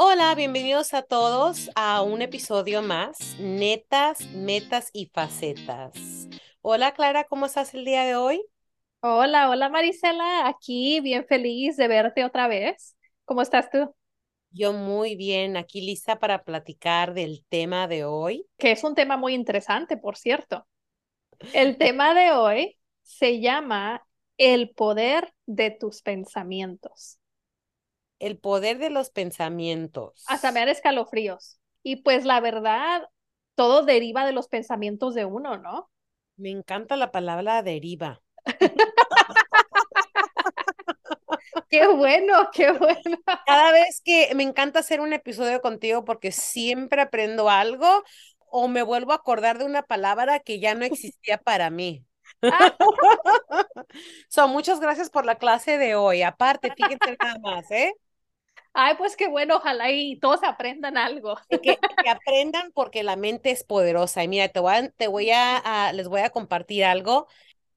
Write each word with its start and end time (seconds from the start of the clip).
Hola, 0.00 0.32
bienvenidos 0.36 0.94
a 0.94 1.02
todos 1.02 1.70
a 1.74 2.02
un 2.02 2.22
episodio 2.22 2.82
más, 2.82 3.36
Netas, 3.40 4.30
Metas 4.30 4.90
y 4.92 5.06
Facetas. 5.06 6.28
Hola 6.60 6.94
Clara, 6.94 7.24
¿cómo 7.24 7.46
estás 7.46 7.74
el 7.74 7.84
día 7.84 8.04
de 8.04 8.14
hoy? 8.14 8.40
Hola, 9.00 9.50
hola 9.50 9.68
Marisela, 9.68 10.46
aquí 10.46 11.00
bien 11.00 11.26
feliz 11.26 11.76
de 11.76 11.88
verte 11.88 12.24
otra 12.24 12.46
vez. 12.46 12.96
¿Cómo 13.24 13.42
estás 13.42 13.70
tú? 13.70 13.92
Yo 14.52 14.72
muy 14.72 15.16
bien, 15.16 15.56
aquí 15.56 15.80
lista 15.80 16.20
para 16.20 16.44
platicar 16.44 17.12
del 17.12 17.44
tema 17.48 17.88
de 17.88 18.04
hoy. 18.04 18.46
Que 18.56 18.70
es 18.70 18.84
un 18.84 18.94
tema 18.94 19.16
muy 19.16 19.34
interesante, 19.34 19.96
por 19.96 20.16
cierto. 20.16 20.64
El 21.52 21.76
tema 21.76 22.14
de 22.14 22.30
hoy 22.30 22.78
se 23.02 23.40
llama 23.40 24.06
El 24.36 24.70
poder 24.70 25.34
de 25.46 25.72
tus 25.72 26.02
pensamientos. 26.02 27.18
El 28.18 28.38
poder 28.38 28.78
de 28.78 28.90
los 28.90 29.10
pensamientos. 29.10 30.24
Hasta 30.28 30.52
me 30.52 30.60
dan 30.60 30.68
escalofríos. 30.68 31.58
Y 31.82 31.96
pues 31.96 32.24
la 32.24 32.40
verdad, 32.40 33.08
todo 33.54 33.84
deriva 33.84 34.26
de 34.26 34.32
los 34.32 34.48
pensamientos 34.48 35.14
de 35.14 35.24
uno, 35.24 35.58
¿no? 35.58 35.90
Me 36.36 36.50
encanta 36.50 36.96
la 36.96 37.10
palabra 37.10 37.62
deriva. 37.62 38.22
Qué 41.68 41.86
bueno, 41.86 42.48
qué 42.52 42.72
bueno. 42.72 43.18
Cada 43.46 43.72
vez 43.72 44.00
que 44.02 44.34
me 44.34 44.42
encanta 44.42 44.80
hacer 44.80 45.00
un 45.00 45.12
episodio 45.12 45.60
contigo 45.60 46.04
porque 46.04 46.32
siempre 46.32 47.02
aprendo 47.02 47.50
algo 47.50 48.04
o 48.50 48.68
me 48.68 48.82
vuelvo 48.82 49.12
a 49.12 49.16
acordar 49.16 49.58
de 49.58 49.66
una 49.66 49.82
palabra 49.82 50.40
que 50.40 50.60
ya 50.60 50.74
no 50.74 50.84
existía 50.86 51.38
para 51.38 51.68
mí. 51.68 52.06
so, 54.28 54.48
muchas 54.48 54.80
gracias 54.80 55.10
por 55.10 55.26
la 55.26 55.36
clase 55.36 55.76
de 55.76 55.94
hoy. 55.94 56.22
Aparte, 56.22 56.72
fíjense 56.74 57.16
nada 57.20 57.38
más, 57.40 57.70
¿eh? 57.70 57.92
Ay, 58.80 58.94
pues 58.96 59.16
qué 59.16 59.26
bueno, 59.26 59.56
ojalá 59.56 59.90
y 59.90 60.20
todos 60.20 60.44
aprendan 60.44 60.96
algo. 60.96 61.36
Que, 61.50 61.58
que, 61.58 62.08
aprendan 62.08 62.70
porque 62.70 63.02
la 63.02 63.16
mente 63.16 63.50
es 63.50 63.64
poderosa. 63.64 64.22
Y 64.22 64.28
mira, 64.28 64.46
te 64.50 64.60
voy 64.60 64.72
a, 64.72 64.90
te 64.90 65.08
voy 65.08 65.30
a, 65.32 65.92
les 65.94 66.06
voy 66.06 66.20
a 66.20 66.30
compartir 66.30 66.84
algo. 66.84 67.26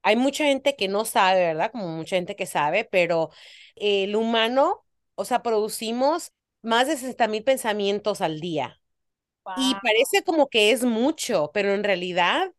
Hay 0.04 0.16
mucha 0.16 0.44
gente 0.44 0.76
que 0.76 0.88
no 0.88 1.04
sabe, 1.04 1.40
¿verdad? 1.40 1.72
Como 1.72 1.88
mucha 1.88 2.18
gente 2.18 2.36
que 2.36 2.46
sabe, 2.46 2.86
pero 2.86 3.32
el 3.76 4.16
humano, 4.16 4.86
o 5.16 5.26
sea, 5.26 5.42
producimos 5.42 6.34
más 6.62 6.86
de 6.86 6.98
60 6.98 7.28
mil 7.28 7.44
pensamientos 7.44 8.22
al 8.22 8.40
día. 8.40 8.80
Y 9.58 9.74
parece 9.82 10.24
como 10.24 10.50
que 10.50 10.70
es 10.70 10.84
mucho, 10.84 11.50
pero 11.52 11.74
en 11.74 11.84
realidad 11.84 12.54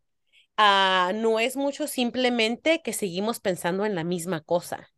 uh, 0.59 1.15
no 1.15 1.39
es 1.39 1.57
mucho 1.57 1.87
simplemente 1.87 2.83
que 2.83 2.93
seguimos 2.93 3.39
pensando 3.39 3.87
en 3.87 3.95
la 3.95 4.03
misma 4.03 4.41
cosa. 4.41 4.92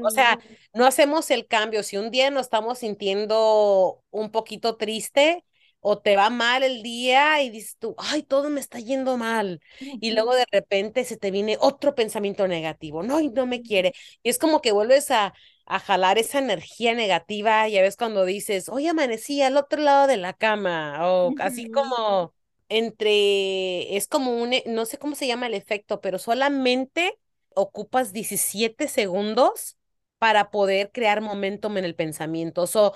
O 0.00 0.10
sea, 0.10 0.38
Mm, 0.38 0.58
no 0.74 0.86
hacemos 0.86 1.30
el 1.30 1.46
cambio. 1.46 1.82
Si 1.82 1.96
un 1.96 2.10
día 2.10 2.30
nos 2.30 2.42
estamos 2.46 2.78
sintiendo 2.78 4.02
un 4.10 4.30
poquito 4.30 4.76
triste 4.76 5.44
o 5.80 5.98
te 5.98 6.16
va 6.16 6.30
mal 6.30 6.62
el 6.62 6.82
día 6.82 7.42
y 7.42 7.50
dices 7.50 7.76
tú, 7.78 7.94
ay, 7.98 8.22
todo 8.22 8.50
me 8.50 8.60
está 8.60 8.78
yendo 8.80 9.16
mal. 9.16 9.60
Y 10.00 10.12
luego 10.12 10.34
de 10.34 10.46
repente 10.50 11.04
se 11.04 11.16
te 11.16 11.30
viene 11.30 11.56
otro 11.60 11.94
pensamiento 11.94 12.46
negativo, 12.48 13.02
no, 13.02 13.20
y 13.20 13.28
no 13.30 13.46
me 13.46 13.62
quiere. 13.62 13.92
Y 14.22 14.30
es 14.30 14.38
como 14.38 14.60
que 14.60 14.72
vuelves 14.72 15.10
a, 15.10 15.34
a 15.66 15.78
jalar 15.80 16.18
esa 16.18 16.38
energía 16.38 16.94
negativa. 16.94 17.68
Ya 17.68 17.82
ves 17.82 17.96
cuando 17.96 18.24
dices, 18.24 18.68
hoy 18.68 18.86
amanecí 18.88 19.42
al 19.42 19.56
otro 19.56 19.80
lado 19.82 20.06
de 20.06 20.16
la 20.16 20.32
cama, 20.34 21.08
o 21.12 21.34
así 21.38 21.66
como 21.66 22.34
entre, 22.68 23.96
es 23.96 24.08
como 24.08 24.32
un, 24.42 24.52
no 24.66 24.84
sé 24.84 24.98
cómo 24.98 25.14
se 25.14 25.26
llama 25.26 25.46
el 25.46 25.54
efecto, 25.54 26.00
pero 26.00 26.18
solamente 26.18 27.18
ocupas 27.58 28.12
17 28.12 28.88
segundos 28.88 29.76
para 30.18 30.50
poder 30.50 30.90
crear 30.92 31.20
momentum 31.20 31.76
en 31.78 31.84
el 31.84 31.94
pensamiento. 31.94 32.66
So, 32.66 32.94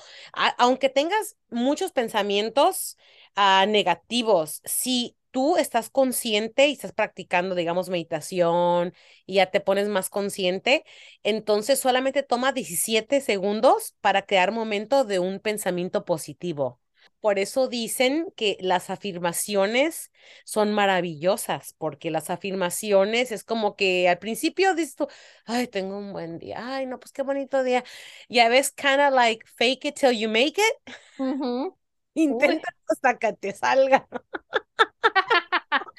aunque 0.59 0.89
tengas 0.89 1.37
muchos 1.51 1.93
pensamientos 1.93 2.97
uh, 3.37 3.67
negativos, 3.69 4.61
si 4.65 5.17
tú 5.31 5.57
estás 5.57 5.89
consciente 5.91 6.67
y 6.69 6.73
estás 6.73 6.93
practicando, 6.93 7.55
digamos, 7.55 7.89
meditación 7.89 8.95
y 9.27 9.35
ya 9.37 9.47
te 9.51 9.61
pones 9.61 9.89
más 9.89 10.11
consciente, 10.11 10.85
entonces 11.23 11.81
solamente 11.81 12.23
toma 12.23 12.53
17 12.53 13.21
segundos 13.21 13.95
para 14.01 14.23
crear 14.27 14.53
momento 14.53 15.05
de 15.05 15.19
un 15.21 15.41
pensamiento 15.41 16.05
positivo. 16.05 16.82
Por 17.23 17.39
eso 17.39 17.69
dicen 17.69 18.33
que 18.35 18.57
las 18.61 18.91
afirmaciones 18.91 20.11
son 20.45 20.73
maravillosas, 20.73 21.73
porque 21.79 22.11
las 22.11 22.31
afirmaciones 22.31 23.31
es 23.31 23.45
como 23.45 23.77
que 23.77 24.09
al 24.09 24.19
principio 24.19 24.75
dices 24.75 24.97
tú, 24.97 25.07
ay, 25.47 25.69
tengo 25.69 25.97
un 25.99 26.13
buen 26.13 26.41
día, 26.41 26.57
ay, 26.61 26.87
no, 26.87 26.99
pues 26.99 27.13
qué 27.13 27.23
bonito 27.23 27.63
día. 27.63 27.85
Ya 28.29 28.49
ves, 28.49 28.73
kind 28.73 29.01
of 29.01 29.15
like 29.15 29.47
fake 29.47 29.85
it 29.85 29.95
till 29.95 30.11
you 30.11 30.29
make 30.29 30.61
it. 30.61 30.95
Uh 31.17 31.23
-huh. 31.39 31.77
Intenta 32.15 32.69
hasta 32.89 33.17
que 33.17 33.33
te 33.35 33.53
salga. 33.53 34.09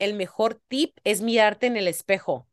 el 0.00 0.14
mejor 0.14 0.60
tip 0.66 0.98
es 1.04 1.22
mirarte 1.22 1.68
en 1.68 1.76
el 1.76 1.86
espejo. 1.86 2.48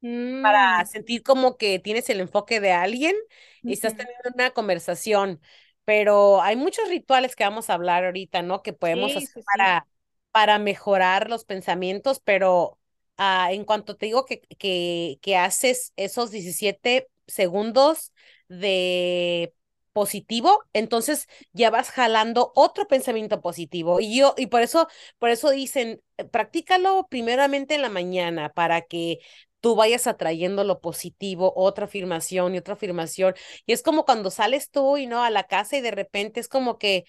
Mm. 0.00 0.42
Para 0.42 0.84
sentir 0.86 1.22
como 1.22 1.56
que 1.56 1.78
tienes 1.78 2.10
el 2.10 2.18
enfoque 2.18 2.58
de 2.60 2.72
alguien 2.72 3.14
y 3.62 3.74
estás 3.74 3.96
teniendo 3.96 4.30
una 4.34 4.50
conversación 4.50 5.40
pero 5.88 6.42
hay 6.42 6.54
muchos 6.54 6.86
rituales 6.90 7.34
que 7.34 7.44
vamos 7.44 7.70
a 7.70 7.74
hablar 7.74 8.04
ahorita, 8.04 8.42
¿no? 8.42 8.62
Que 8.62 8.74
podemos 8.74 9.12
sí, 9.12 9.16
hacer 9.16 9.30
sí, 9.36 9.40
para, 9.46 9.80
sí. 9.80 9.90
para 10.32 10.58
mejorar 10.58 11.30
los 11.30 11.46
pensamientos, 11.46 12.20
pero 12.20 12.78
uh, 13.18 13.48
en 13.50 13.64
cuanto 13.64 13.96
te 13.96 14.04
digo 14.04 14.26
que, 14.26 14.42
que, 14.58 15.18
que 15.22 15.38
haces 15.38 15.94
esos 15.96 16.30
17 16.30 17.08
segundos 17.26 18.12
de 18.50 19.54
positivo, 19.94 20.62
entonces 20.74 21.26
ya 21.54 21.70
vas 21.70 21.90
jalando 21.90 22.52
otro 22.54 22.86
pensamiento 22.86 23.40
positivo. 23.40 23.98
Y 23.98 24.18
yo, 24.18 24.34
y 24.36 24.48
por 24.48 24.60
eso, 24.60 24.88
por 25.18 25.30
eso 25.30 25.48
dicen, 25.48 26.02
practícalo 26.30 27.06
primeramente 27.08 27.76
en 27.76 27.80
la 27.80 27.88
mañana 27.88 28.50
para 28.50 28.82
que 28.82 29.20
tú 29.60 29.74
vayas 29.76 30.06
atrayendo 30.06 30.64
lo 30.64 30.80
positivo, 30.80 31.52
otra 31.56 31.86
afirmación 31.86 32.54
y 32.54 32.58
otra 32.58 32.74
afirmación. 32.74 33.34
Y 33.66 33.72
es 33.72 33.82
como 33.82 34.04
cuando 34.04 34.30
sales 34.30 34.70
tú 34.70 34.96
y 34.96 35.06
no 35.06 35.22
a 35.22 35.30
la 35.30 35.44
casa 35.44 35.76
y 35.76 35.80
de 35.80 35.90
repente 35.90 36.40
es 36.40 36.48
como 36.48 36.78
que 36.78 37.04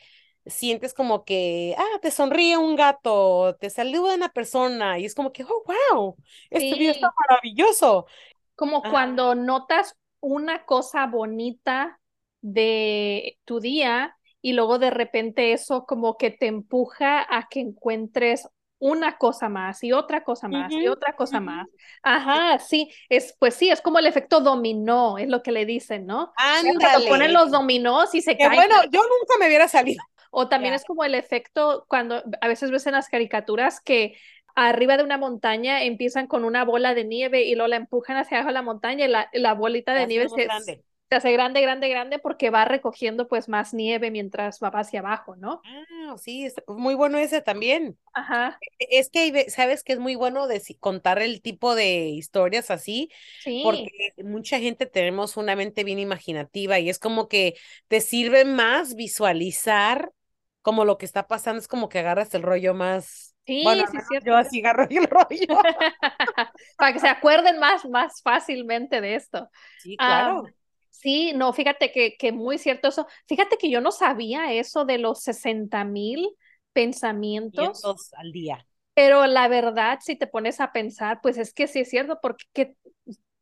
sientes 0.45 0.93
como 0.93 1.25
que, 1.25 1.75
ah, 1.77 1.99
te 2.01 2.11
sonríe 2.11 2.57
un 2.57 2.75
gato, 2.75 3.55
te 3.59 3.69
saluda 3.69 4.15
una 4.15 4.29
persona 4.29 4.99
y 4.99 5.05
es 5.05 5.15
como 5.15 5.31
que, 5.31 5.43
oh, 5.43 5.63
wow, 5.91 6.15
este 6.49 6.73
sí. 6.73 6.79
día 6.79 6.91
está 6.91 7.11
maravilloso. 7.29 8.07
Como 8.55 8.81
cuando 8.81 9.35
notas 9.35 9.95
una 10.19 10.65
cosa 10.65 11.07
bonita 11.07 11.99
de 12.41 13.37
tu 13.45 13.59
día 13.59 14.17
y 14.41 14.53
luego 14.53 14.79
de 14.79 14.89
repente 14.89 15.53
eso 15.53 15.85
como 15.85 16.17
que 16.17 16.31
te 16.31 16.47
empuja 16.47 17.25
a 17.29 17.47
que 17.49 17.61
encuentres 17.61 18.47
una 18.79 19.17
cosa 19.17 19.49
más 19.49 19.83
y 19.83 19.91
otra 19.91 20.23
cosa 20.23 20.47
más 20.47 20.71
uh 20.71 20.75
-huh, 20.75 20.83
y 20.83 20.87
otra 20.87 21.13
cosa 21.13 21.37
uh 21.37 21.41
-huh. 21.41 21.45
más. 21.45 21.67
Ajá, 22.01 22.59
sí, 22.59 22.91
es 23.09 23.35
pues 23.37 23.53
sí, 23.53 23.69
es 23.69 23.81
como 23.81 23.99
el 23.99 24.05
efecto 24.05 24.39
dominó, 24.39 25.17
es 25.17 25.27
lo 25.27 25.43
que 25.43 25.51
le 25.51 25.65
dicen, 25.65 26.05
¿no? 26.05 26.33
Ándale. 26.37 27.07
ponen 27.07 27.33
los 27.33 27.51
dominós 27.51 28.15
y 28.15 28.21
se 28.21 28.37
que 28.37 28.45
caen. 28.45 28.55
Bueno, 28.55 28.75
yo 28.91 29.01
nunca 29.01 29.37
me 29.39 29.47
hubiera 29.47 29.67
salido. 29.67 30.01
O 30.31 30.47
también 30.47 30.71
yeah. 30.71 30.77
es 30.77 30.85
como 30.85 31.03
el 31.03 31.15
efecto 31.15 31.85
cuando 31.87 32.23
a 32.39 32.47
veces 32.47 32.71
ves 32.71 32.85
en 32.87 32.93
las 32.93 33.09
caricaturas 33.09 33.81
que 33.81 34.15
arriba 34.55 34.97
de 34.97 35.03
una 35.03 35.17
montaña 35.17 35.83
empiezan 35.83 36.27
con 36.27 36.43
una 36.45 36.63
bola 36.63 36.93
de 36.93 37.03
nieve 37.03 37.43
y 37.43 37.55
luego 37.55 37.69
la 37.69 37.77
empujan 37.77 38.17
hacia 38.17 38.37
abajo 38.37 38.49
de 38.49 38.53
la 38.53 38.61
montaña 38.61 39.05
y 39.05 39.07
la, 39.09 39.29
la 39.33 39.53
bolita 39.53 39.93
de 39.93 40.07
nieve 40.07 40.27
se. 40.29 40.83
Se 41.09 41.15
hace 41.15 41.31
grande, 41.31 41.59
grande, 41.61 41.89
grande 41.89 42.19
porque 42.19 42.51
va 42.51 42.65
recogiendo 42.65 43.27
pues 43.27 43.49
más 43.49 43.73
nieve 43.73 44.11
mientras 44.11 44.59
va 44.59 44.67
hacia 44.67 44.99
abajo, 44.99 45.35
¿no? 45.35 45.61
Ah, 45.65 46.15
sí, 46.17 46.45
es 46.45 46.53
muy 46.67 46.93
bueno 46.93 47.17
ese 47.17 47.41
también. 47.41 47.97
Ajá. 48.13 48.59
Es 48.77 49.09
que, 49.09 49.49
¿sabes 49.49 49.83
que 49.83 49.93
es 49.93 49.99
muy 49.99 50.13
bueno 50.13 50.47
de 50.47 50.61
contar 50.79 51.19
el 51.19 51.41
tipo 51.41 51.73
de 51.73 52.09
historias 52.09 52.69
así? 52.69 53.09
Sí. 53.41 53.61
Porque 53.63 53.89
mucha 54.23 54.59
gente 54.59 54.85
tenemos 54.85 55.35
una 55.35 55.55
mente 55.55 55.83
bien 55.83 55.97
imaginativa 55.97 56.77
y 56.77 56.89
es 56.89 56.99
como 56.99 57.27
que 57.27 57.55
te 57.87 58.01
sirve 58.01 58.45
más 58.45 58.93
visualizar 58.93 60.11
como 60.61 60.85
lo 60.85 60.99
que 60.99 61.05
está 61.05 61.27
pasando, 61.27 61.59
es 61.59 61.67
como 61.67 61.89
que 61.89 61.99
agarras 61.99 62.33
el 62.35 62.43
rollo 62.43 62.75
más... 62.75 63.35
Sí, 63.47 63.63
bueno, 63.63 63.83
sí, 63.89 63.97
cierto. 64.07 64.27
yo 64.27 64.35
así 64.35 64.59
agarro 64.59 64.85
el 64.87 65.07
rollo. 65.07 65.59
Para 66.77 66.93
que 66.93 66.99
se 66.99 67.07
acuerden 67.07 67.57
más, 67.57 67.83
más 67.85 68.21
fácilmente 68.21 69.01
de 69.01 69.15
esto. 69.15 69.49
Sí, 69.79 69.97
claro. 69.97 70.41
Um, 70.41 70.51
Sí, 70.89 71.33
no, 71.33 71.53
fíjate 71.53 71.91
que, 71.91 72.17
que 72.17 72.31
muy 72.31 72.57
cierto 72.57 72.89
eso. 72.89 73.07
Fíjate 73.27 73.57
que 73.57 73.69
yo 73.69 73.81
no 73.81 73.91
sabía 73.91 74.53
eso 74.53 74.85
de 74.85 74.97
los 74.97 75.21
60 75.21 75.83
mil 75.83 76.29
pensamientos. 76.73 77.83
al 78.17 78.31
día. 78.31 78.65
Pero 78.93 79.25
la 79.27 79.47
verdad, 79.47 79.99
si 80.01 80.15
te 80.15 80.27
pones 80.27 80.59
a 80.59 80.71
pensar, 80.71 81.19
pues 81.21 81.37
es 81.37 81.53
que 81.53 81.67
sí 81.67 81.79
es 81.79 81.89
cierto, 81.89 82.19
porque 82.21 82.45
que 82.53 82.75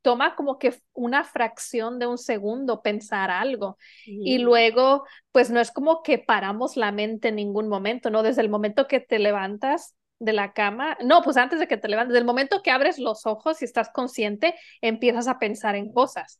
toma 0.01 0.35
como 0.35 0.57
que 0.59 0.73
una 0.93 1.23
fracción 1.23 1.99
de 1.99 2.07
un 2.07 2.17
segundo 2.17 2.81
pensar 2.81 3.31
algo. 3.31 3.77
Sí. 4.05 4.21
Y 4.23 4.37
luego, 4.37 5.03
pues 5.31 5.49
no 5.49 5.59
es 5.59 5.71
como 5.71 6.03
que 6.03 6.17
paramos 6.19 6.77
la 6.77 6.91
mente 6.91 7.29
en 7.29 7.35
ningún 7.35 7.67
momento, 7.67 8.09
¿no? 8.09 8.23
Desde 8.23 8.41
el 8.41 8.49
momento 8.49 8.87
que 8.87 8.99
te 8.99 9.19
levantas 9.19 9.95
de 10.19 10.33
la 10.33 10.53
cama, 10.53 10.97
no, 11.03 11.21
pues 11.21 11.37
antes 11.37 11.59
de 11.59 11.67
que 11.67 11.77
te 11.77 11.89
levantes, 11.89 12.13
del 12.13 12.25
momento 12.25 12.61
que 12.63 12.71
abres 12.71 12.99
los 12.99 13.25
ojos 13.25 13.61
y 13.61 13.65
estás 13.65 13.89
consciente, 13.89 14.55
empiezas 14.81 15.27
a 15.27 15.39
pensar 15.39 15.75
en 15.75 15.91
cosas 15.91 16.39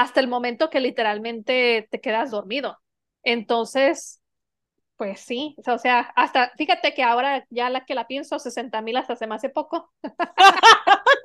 hasta 0.00 0.20
el 0.20 0.28
momento 0.28 0.70
que 0.70 0.80
literalmente 0.80 1.88
te 1.90 2.00
quedas 2.00 2.30
dormido. 2.30 2.78
Entonces, 3.22 4.20
pues 4.96 5.20
sí, 5.20 5.56
o 5.66 5.78
sea, 5.78 6.00
hasta, 6.16 6.52
fíjate 6.56 6.94
que 6.94 7.02
ahora 7.02 7.46
ya 7.50 7.70
la 7.70 7.84
que 7.84 7.94
la 7.94 8.06
pienso, 8.06 8.38
60 8.38 8.80
mil 8.82 8.96
hasta 8.96 9.16
se 9.16 9.26
me 9.26 9.34
hace 9.34 9.50
poco. 9.50 9.92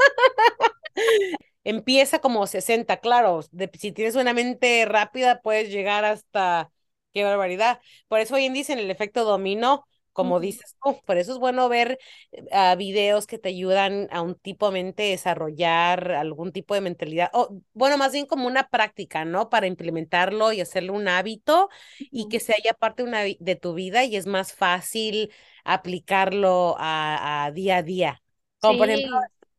Empieza 1.63 2.19
como 2.19 2.47
60, 2.47 2.97
claro, 2.97 3.41
si 3.77 3.91
tienes 3.91 4.15
una 4.15 4.33
mente 4.33 4.85
rápida 4.85 5.41
puedes 5.41 5.69
llegar 5.69 6.05
hasta, 6.05 6.71
qué 7.13 7.23
barbaridad. 7.23 7.79
Por 8.07 8.19
eso 8.19 8.35
hoy 8.35 8.45
en 8.45 8.53
dicen 8.53 8.79
el 8.79 8.89
efecto 8.89 9.23
dominó, 9.23 9.85
como 10.13 10.39
dices 10.39 10.75
tú, 10.83 10.99
por 11.05 11.17
eso 11.17 11.31
es 11.33 11.39
bueno 11.39 11.69
ver 11.69 11.99
uh, 12.31 12.75
videos 12.77 13.27
que 13.27 13.37
te 13.37 13.49
ayudan 13.49 14.07
a 14.11 14.21
un 14.21 14.35
tipo 14.35 14.67
de 14.67 14.73
mente 14.73 15.03
desarrollar 15.03 16.11
algún 16.11 16.51
tipo 16.51 16.73
de 16.73 16.81
mentalidad, 16.81 17.29
o 17.33 17.61
bueno, 17.73 17.97
más 17.97 18.11
bien 18.11 18.25
como 18.25 18.47
una 18.47 18.67
práctica, 18.69 19.25
¿no? 19.25 19.49
Para 19.49 19.67
implementarlo 19.67 20.51
y 20.53 20.61
hacerlo 20.61 20.93
un 20.93 21.07
hábito 21.07 21.69
y 21.99 22.27
que 22.29 22.39
sea 22.39 22.55
ya 22.63 22.73
parte 22.73 23.03
una, 23.03 23.21
de 23.23 23.55
tu 23.55 23.73
vida 23.73 24.03
y 24.03 24.15
es 24.15 24.25
más 24.27 24.53
fácil 24.53 25.31
aplicarlo 25.63 26.75
a, 26.79 27.45
a 27.45 27.51
día 27.51 27.77
a 27.77 27.83
día. 27.83 28.21
Como 28.59 28.77
por 28.79 28.89
ejemplo, 28.89 29.17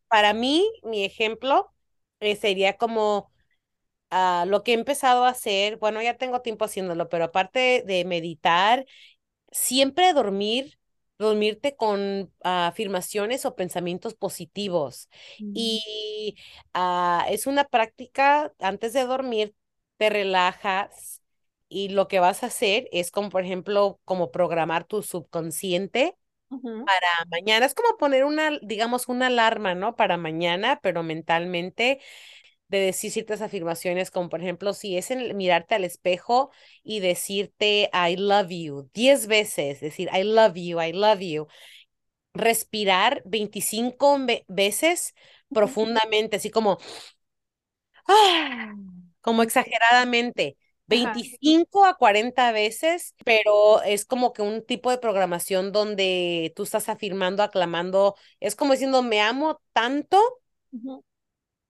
para 0.09 0.33
mí, 0.33 0.71
mi 0.83 1.05
ejemplo 1.05 1.73
eh, 2.21 2.37
sería 2.37 2.77
como 2.77 3.33
uh, 4.11 4.47
lo 4.47 4.63
que 4.63 4.73
he 4.73 4.75
empezado 4.75 5.25
a 5.25 5.31
hacer, 5.31 5.77
bueno, 5.79 6.03
ya 6.03 6.17
tengo 6.17 6.41
tiempo 6.41 6.65
haciéndolo, 6.65 7.09
pero 7.09 7.25
aparte 7.25 7.83
de 7.87 8.05
meditar 8.05 8.85
siempre 9.53 10.13
dormir, 10.13 10.79
dormirte 11.19 11.77
con 11.77 12.33
afirmaciones 12.43 13.45
o 13.47 13.55
pensamientos 13.55 14.15
positivos. 14.15 15.09
Y 15.39 16.37
uh, 16.75 17.21
es 17.29 17.47
una 17.47 17.65
práctica, 17.65 18.53
antes 18.59 18.93
de 18.93 19.05
dormir, 19.07 19.55
te 19.99 20.11
relajas 20.11 21.23
y 21.69 21.89
lo 21.89 22.09
que 22.09 22.21
vas 22.21 22.43
a 22.43 22.47
hacer 22.47 22.89
es 22.93 23.11
como, 23.11 23.31
por 23.31 23.45
ejemplo, 23.45 24.01
como 24.05 24.31
programar 24.31 24.85
tu 24.85 25.03
subconsciente. 25.03 26.17
Uh 26.51 26.57
-huh. 26.57 26.85
Para 26.85 27.09
mañana, 27.31 27.65
es 27.65 27.75
como 27.75 27.97
poner 27.97 28.25
una, 28.25 28.59
digamos, 28.61 29.09
una 29.09 29.29
alarma, 29.29 29.75
¿no? 29.75 29.97
Para 29.97 30.17
mañana, 30.17 30.81
pero 30.83 31.03
mentalmente 31.03 32.01
de 32.73 32.87
decir 32.87 33.11
ciertas 33.13 33.43
afirmaciones, 33.43 34.11
como 34.11 34.29
por 34.31 34.41
ejemplo, 34.41 34.73
si 34.73 34.97
es 34.97 35.11
en 35.11 35.37
mirarte 35.37 35.75
al 35.75 35.85
espejo 35.85 36.51
y 36.83 37.01
decirte 37.01 37.91
I 37.93 38.17
love 38.17 38.49
you 38.51 38.91
diez 38.95 39.27
veces, 39.27 39.81
decir 39.81 40.09
I 40.13 40.25
love 40.25 40.55
you, 40.57 40.81
I 40.81 40.93
love 40.93 41.21
you. 41.21 41.47
Respirar 42.35 43.23
25 43.27 44.19
veces 44.49 45.15
profundamente, 45.53 46.37
así 46.37 46.51
como, 46.51 46.79
ah, 48.09 48.75
como 49.21 49.43
exageradamente. 49.43 50.57
25 50.87 51.85
a 51.87 51.95
40 51.95 52.53
veces, 52.53 53.15
pero 53.25 53.83
es 53.83 54.05
como 54.05 54.33
que 54.33 54.43
un 54.43 54.65
tipo 54.65 54.91
de 54.91 54.99
programación 54.99 55.73
donde 55.73 56.53
tú 56.57 56.65
estás 56.65 56.89
afirmando, 56.89 57.43
aclamando, 57.43 58.15
es 58.41 58.57
como 58.57 58.73
diciendo, 58.73 59.03
me 59.03 59.21
amo 59.21 59.61
tanto 59.73 60.19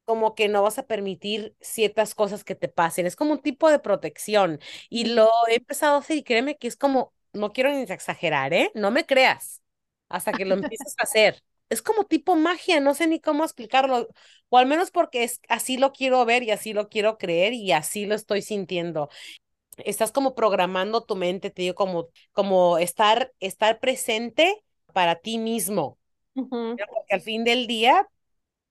como 0.04 0.34
que 0.34 0.49
no 0.49 0.62
vas 0.62 0.78
a 0.78 0.87
permitir 0.87 1.54
ciertas 1.60 2.14
cosas 2.14 2.44
que 2.44 2.54
te 2.54 2.69
pasen. 2.69 3.06
Es 3.06 3.16
como 3.16 3.32
un 3.32 3.43
tipo 3.43 3.70
de 3.70 3.78
protección. 3.78 4.60
Y 4.90 5.06
lo 5.06 5.31
he 5.49 5.56
empezado 5.56 5.96
a 5.96 5.99
hacer 5.99 6.16
y 6.16 6.22
créeme 6.25 6.56
que 6.56 6.69
es 6.69 6.76
como, 6.76 7.12
no 7.32 7.52
quiero 7.52 7.70
ni 7.72 7.82
exagerar, 7.82 8.52
¿eh? 8.52 8.70
No 8.75 8.90
me 8.90 9.06
creas 9.06 9.62
hasta 10.08 10.32
que 10.32 10.44
lo 10.44 10.54
empieces 10.54 10.94
a 10.99 11.04
hacer. 11.04 11.43
Es 11.70 11.81
como 11.81 12.04
tipo 12.04 12.37
magia, 12.37 12.81
no 12.81 12.93
sé 12.93 13.06
ni 13.06 13.19
cómo 13.19 13.44
explicarlo, 13.44 14.08
o 14.50 14.58
al 14.58 14.66
menos 14.66 14.90
porque 14.90 15.25
es, 15.25 15.40
así 15.49 15.78
lo 15.78 15.93
quiero 15.93 16.22
ver 16.26 16.43
y 16.43 16.50
así 16.50 16.75
lo 16.75 16.90
quiero 16.90 17.16
creer 17.16 17.55
y 17.55 17.72
así 17.72 18.05
lo 18.05 18.14
estoy 18.14 18.43
sintiendo. 18.43 19.08
Estás 19.78 20.12
como 20.12 20.34
programando 20.34 21.02
tu 21.02 21.16
mente, 21.16 21.48
te 21.48 21.62
digo, 21.62 21.75
como, 21.75 22.08
como 22.32 22.76
estar, 22.76 23.32
estar 23.40 23.81
presente 23.81 24.62
para 24.93 25.14
ti 25.16 25.38
mismo. 25.38 25.98
Uh 26.34 26.43
-huh. 26.43 26.76
Porque 26.76 27.14
al 27.14 27.22
fin 27.22 27.43
del 27.44 27.66
día, 27.66 28.06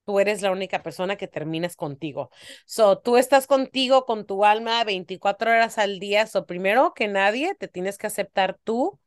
tú 0.04 0.20
eres 0.20 0.42
la 0.42 0.50
única 0.50 0.82
persona 0.82 1.16
que 1.16 1.28
terminas 1.28 1.76
contigo. 1.76 2.30
So, 2.66 2.98
tú 2.98 3.16
estás 3.16 3.46
contigo, 3.46 4.04
con 4.04 4.26
tu 4.26 4.44
alma 4.44 4.84
24 4.84 5.50
horas 5.50 5.78
al 5.78 5.98
día. 5.98 6.26
So, 6.26 6.46
primero 6.46 6.92
que 6.94 7.08
nadie, 7.08 7.54
te 7.54 7.68
tienes 7.68 7.98
que 7.98 8.08
aceptar 8.08 8.58
tú 8.64 8.98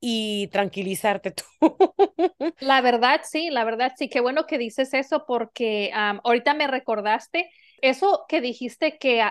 y 0.00 0.48
tranquilizarte 0.48 1.30
tú. 1.30 1.44
La 2.58 2.80
verdad, 2.80 3.20
sí, 3.24 3.50
la 3.50 3.64
verdad, 3.64 3.92
sí. 3.96 4.08
Qué 4.08 4.20
bueno 4.20 4.46
que 4.46 4.58
dices 4.58 4.94
eso 4.94 5.24
porque 5.26 5.92
um, 5.94 6.20
ahorita 6.24 6.54
me 6.54 6.66
recordaste 6.66 7.50
eso 7.80 8.24
que 8.28 8.40
dijiste 8.40 8.98
que 8.98 9.24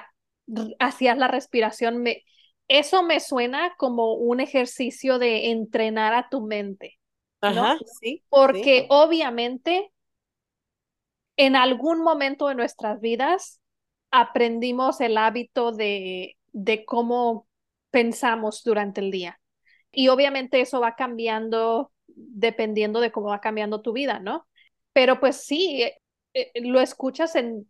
hacías 0.79 1.17
la 1.17 1.27
respiración. 1.27 1.97
Me, 1.97 2.23
eso 2.67 3.03
me 3.03 3.19
suena 3.19 3.73
como 3.77 4.13
un 4.13 4.39
ejercicio 4.39 5.19
de 5.19 5.51
entrenar 5.51 6.13
a 6.13 6.29
tu 6.29 6.41
mente. 6.41 6.99
¿no? 7.41 7.49
Ajá, 7.49 7.77
sí. 7.99 8.23
Porque 8.29 8.81
sí. 8.81 8.87
obviamente 8.89 9.91
en 11.41 11.55
algún 11.55 12.03
momento 12.03 12.49
de 12.49 12.55
nuestras 12.55 13.01
vidas 13.01 13.59
aprendimos 14.11 15.01
el 15.01 15.17
hábito 15.17 15.71
de, 15.71 16.37
de 16.51 16.85
cómo 16.85 17.47
pensamos 17.89 18.63
durante 18.63 19.01
el 19.01 19.09
día. 19.09 19.39
Y 19.91 20.09
obviamente 20.09 20.61
eso 20.61 20.79
va 20.79 20.95
cambiando 20.95 21.91
dependiendo 22.05 22.99
de 22.99 23.11
cómo 23.11 23.29
va 23.29 23.41
cambiando 23.41 23.81
tu 23.81 23.91
vida, 23.91 24.19
¿no? 24.19 24.47
Pero 24.93 25.19
pues 25.19 25.37
sí, 25.37 25.83
eh, 26.35 26.51
lo 26.61 26.79
escuchas 26.79 27.33
en 27.35 27.67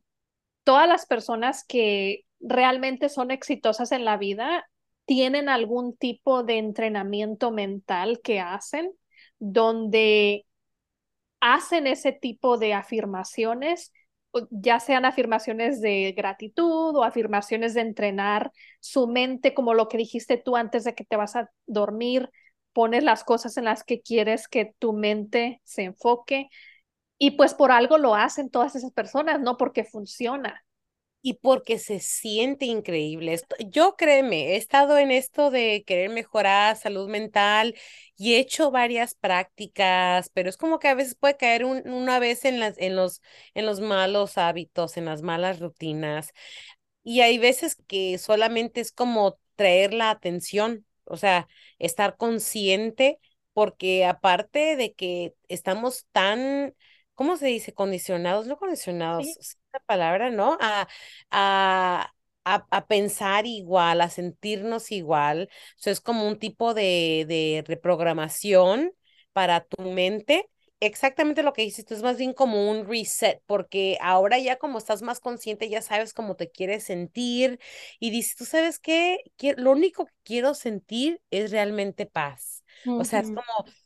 todas 0.65 0.89
las 0.89 1.06
personas 1.06 1.63
que 1.63 2.25
realmente 2.41 3.07
son 3.07 3.31
exitosas 3.31 3.94
en 3.94 4.03
la 4.03 4.18
vida, 4.18 4.69
tienen 5.06 5.47
algún 5.47 5.95
tipo 5.95 6.44
de 6.44 6.57
entrenamiento 6.57 7.51
mental 7.51 8.19
que 8.21 8.41
hacen 8.41 8.91
donde 9.39 10.45
hacen 11.42 11.88
ese 11.88 12.14
tipo 12.14 12.58
de 12.58 12.74
afirmaciones, 12.74 13.92
ya 14.50 14.80
sean 14.80 15.04
afirmaciones 15.06 15.82
de 15.82 16.14
gratitud 16.16 16.96
o 16.96 17.04
afirmaciones 17.04 17.74
de 17.74 17.82
entrenar 17.82 18.52
su 18.80 19.08
mente, 19.08 19.54
como 19.54 19.74
lo 19.74 19.90
que 19.90 19.98
dijiste 19.98 20.38
tú 20.38 20.56
antes 20.56 20.86
de 20.86 20.96
que 20.96 21.04
te 21.04 21.18
vas 21.18 21.36
a 21.36 21.52
dormir, 21.66 22.30
pones 22.74 23.04
las 23.04 23.26
cosas 23.26 23.58
en 23.58 23.66
las 23.66 23.84
que 23.84 24.02
quieres 24.02 24.48
que 24.48 24.74
tu 24.80 24.94
mente 24.94 25.62
se 25.66 25.84
enfoque. 25.84 26.50
Y 27.18 27.32
pues 27.32 27.54
por 27.54 27.72
algo 27.72 27.98
lo 27.98 28.16
hacen 28.16 28.50
todas 28.50 28.76
esas 28.76 28.94
personas, 28.94 29.42
no 29.42 29.58
porque 29.58 29.84
funciona 29.84 30.64
y 31.23 31.35
porque 31.35 31.77
se 31.79 32.00
siente 32.00 32.65
increíble. 32.65 33.39
Yo 33.69 33.95
créeme, 33.95 34.53
he 34.53 34.56
estado 34.57 34.97
en 34.97 35.12
esto 35.12 35.51
de 35.51 35.83
querer 35.85 36.09
mejorar 36.09 36.75
salud 36.77 37.09
mental 37.09 37.75
y 38.18 38.33
he 38.33 38.40
hecho 38.40 38.71
varias 38.71 39.16
prácticas, 39.16 40.30
pero 40.33 40.49
es 40.49 40.57
como 40.57 40.80
que 40.80 40.87
a 40.87 40.95
veces 40.95 41.16
puede 41.16 41.37
caer 41.37 41.66
un, 41.66 41.87
una 41.90 42.19
vez 42.19 42.45
en, 42.45 42.59
las, 42.59 42.78
en, 42.80 42.95
los, 42.95 43.21
en 43.54 43.66
los 43.68 43.80
malos 43.81 44.37
hábitos, 44.37 44.97
en 44.97 45.06
las 45.06 45.21
malas 45.21 45.59
rutinas. 45.59 46.31
Y 47.04 47.21
hay 47.21 47.37
veces 47.37 47.78
que 47.87 48.18
solamente 48.18 48.81
es 48.81 48.92
como 48.92 49.40
traer 49.56 49.94
la 49.94 50.09
atención, 50.11 50.85
o 51.06 51.18
sea, 51.18 51.47
estar 51.80 52.18
consciente, 52.18 53.19
porque 53.54 54.06
aparte 54.06 54.75
de 54.75 54.94
que 54.94 55.33
estamos 55.47 56.06
tan 56.11 56.73
¿cómo 57.16 57.37
se 57.37 57.47
dice? 57.47 57.73
Condicionados, 57.73 58.47
no 58.47 58.57
condicionados, 58.57 59.25
¿Sí? 59.25 59.35
La 59.73 59.80
palabra, 59.81 60.30
¿no? 60.31 60.57
A, 60.61 60.87
a, 61.31 62.13
a, 62.45 62.68
a, 62.71 62.87
pensar 62.87 63.45
igual, 63.45 64.01
a 64.01 64.09
sentirnos 64.09 64.92
igual. 64.92 65.49
O 65.78 65.81
sea, 65.81 65.94
es 65.94 66.01
como 66.01 66.28
un 66.28 66.40
tipo 66.40 66.73
de, 66.73 67.25
de 67.28 67.63
reprogramación 67.68 68.92
para 69.33 69.66
tu 69.66 69.81
mente. 69.83 70.49
Exactamente 70.80 71.44
lo 71.44 71.54
que 71.54 71.61
dices 71.61 71.85
tú, 71.85 71.94
es 71.94 72.01
más 72.01 72.18
bien 72.18 72.33
como 72.33 72.69
un 72.71 72.87
reset, 72.87 73.40
porque 73.45 73.99
ahora 74.01 74.40
ya 74.40 74.57
como 74.57 74.80
estás 74.80 75.04
más 75.04 75.19
consciente, 75.19 75.69
ya 75.69 75.81
sabes 75.83 76.11
cómo 76.11 76.35
te 76.35 76.49
quieres 76.49 76.83
sentir 76.85 77.59
y 77.99 78.09
dices, 78.09 78.35
tú 78.35 78.45
sabes 78.45 78.80
qué, 78.80 79.19
lo 79.57 79.71
único 79.71 80.07
que 80.07 80.13
quiero 80.23 80.56
sentir 80.56 81.21
es 81.30 81.51
realmente 81.51 82.07
paz. 82.07 82.63
Uh 82.85 82.94
-huh. 82.94 83.01
O 83.01 83.04
sea, 83.06 83.19
es 83.19 83.28
como 83.28 83.44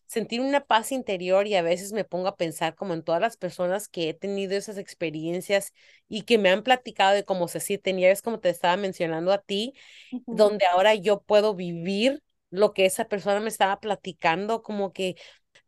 sentir 0.08 0.42
una 0.42 0.62
paz 0.66 0.92
interior 0.92 1.48
y 1.48 1.56
a 1.56 1.62
veces 1.62 1.94
me 1.94 2.04
pongo 2.04 2.28
a 2.28 2.36
pensar 2.38 2.76
como 2.76 2.94
en 2.94 3.04
todas 3.04 3.22
las 3.22 3.38
personas 3.38 3.88
que 3.88 4.10
he 4.10 4.14
tenido 4.14 4.56
esas 4.56 4.78
experiencias 4.78 5.74
y 6.08 6.24
que 6.24 6.38
me 6.38 6.50
han 6.50 6.64
platicado 6.64 7.14
de 7.14 7.26
cómo 7.26 7.48
se 7.48 7.60
sienten. 7.60 8.00
Y 8.00 8.06
es 8.06 8.22
como 8.22 8.40
te 8.40 8.50
estaba 8.50 8.78
mencionando 8.78 9.32
a 9.32 9.40
ti, 9.40 9.74
uh 10.12 10.18
-huh. 10.18 10.24
donde 10.28 10.66
ahora 10.66 10.96
yo 10.96 11.22
puedo 11.22 11.56
vivir 11.56 12.22
lo 12.50 12.74
que 12.74 12.86
esa 12.86 13.06
persona 13.06 13.40
me 13.40 13.50
estaba 13.50 13.80
platicando, 13.80 14.62
como 14.62 14.94
que, 14.94 15.16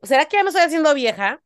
¿será 0.03 0.25
que 0.25 0.37
ya 0.37 0.43
me 0.43 0.49
estoy 0.49 0.63
haciendo 0.65 0.93
vieja? 0.93 1.41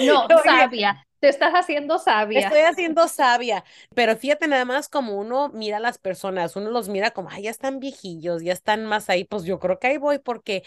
no, 0.00 0.26
sabia. 0.44 1.06
Te 1.22 1.28
estás 1.30 1.54
haciendo 1.54 1.98
sabia. 1.98 2.52
Estoy 2.52 2.60
haciendo 2.60 3.08
sabia, 3.08 3.62
pero 3.94 4.16
fíjate 4.16 4.48
nada 4.48 4.64
más 4.64 4.88
como 4.88 5.18
uno 5.20 5.50
mira 5.50 5.76
a 5.76 5.80
las 5.80 5.98
personas, 5.98 6.56
uno 6.56 6.70
los 6.70 6.88
mira 6.88 7.10
como, 7.10 7.28
ay, 7.30 7.42
ya 7.42 7.50
están 7.50 7.78
viejillos, 7.78 8.42
ya 8.42 8.54
están 8.54 8.86
más 8.86 9.10
ahí, 9.10 9.24
pues 9.24 9.44
yo 9.44 9.58
creo 9.58 9.78
que 9.78 9.88
ahí 9.88 9.98
voy 9.98 10.18
porque 10.18 10.62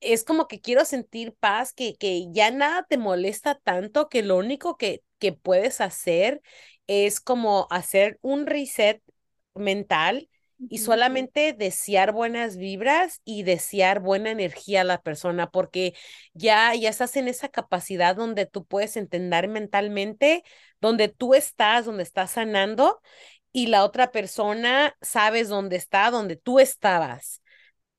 es 0.00 0.24
como 0.24 0.48
que 0.48 0.60
quiero 0.60 0.84
sentir 0.86 1.34
paz, 1.34 1.72
que, 1.74 1.96
que 1.96 2.26
ya 2.32 2.50
nada 2.50 2.84
te 2.88 2.98
molesta 2.98 3.56
tanto, 3.56 4.08
que 4.08 4.22
lo 4.22 4.36
único 4.38 4.76
que, 4.78 5.02
que 5.18 5.32
puedes 5.32 5.80
hacer 5.82 6.42
es 6.86 7.20
como 7.20 7.68
hacer 7.70 8.18
un 8.22 8.46
reset 8.46 9.02
mental 9.54 10.28
y 10.68 10.78
solamente 10.78 11.52
desear 11.52 12.12
buenas 12.12 12.56
vibras 12.56 13.20
y 13.24 13.44
desear 13.44 14.00
buena 14.00 14.30
energía 14.30 14.80
a 14.80 14.84
la 14.84 15.00
persona, 15.00 15.50
porque 15.50 15.94
ya, 16.34 16.74
ya 16.74 16.88
estás 16.90 17.16
en 17.16 17.28
esa 17.28 17.48
capacidad 17.48 18.16
donde 18.16 18.46
tú 18.46 18.64
puedes 18.64 18.96
entender 18.96 19.48
mentalmente, 19.48 20.42
donde 20.80 21.08
tú 21.08 21.34
estás, 21.34 21.84
donde 21.84 22.02
estás 22.02 22.32
sanando 22.32 23.00
y 23.52 23.68
la 23.68 23.84
otra 23.84 24.10
persona 24.12 24.96
sabes 25.00 25.48
dónde 25.48 25.76
está, 25.76 26.10
donde 26.10 26.36
tú 26.36 26.58
estabas, 26.60 27.42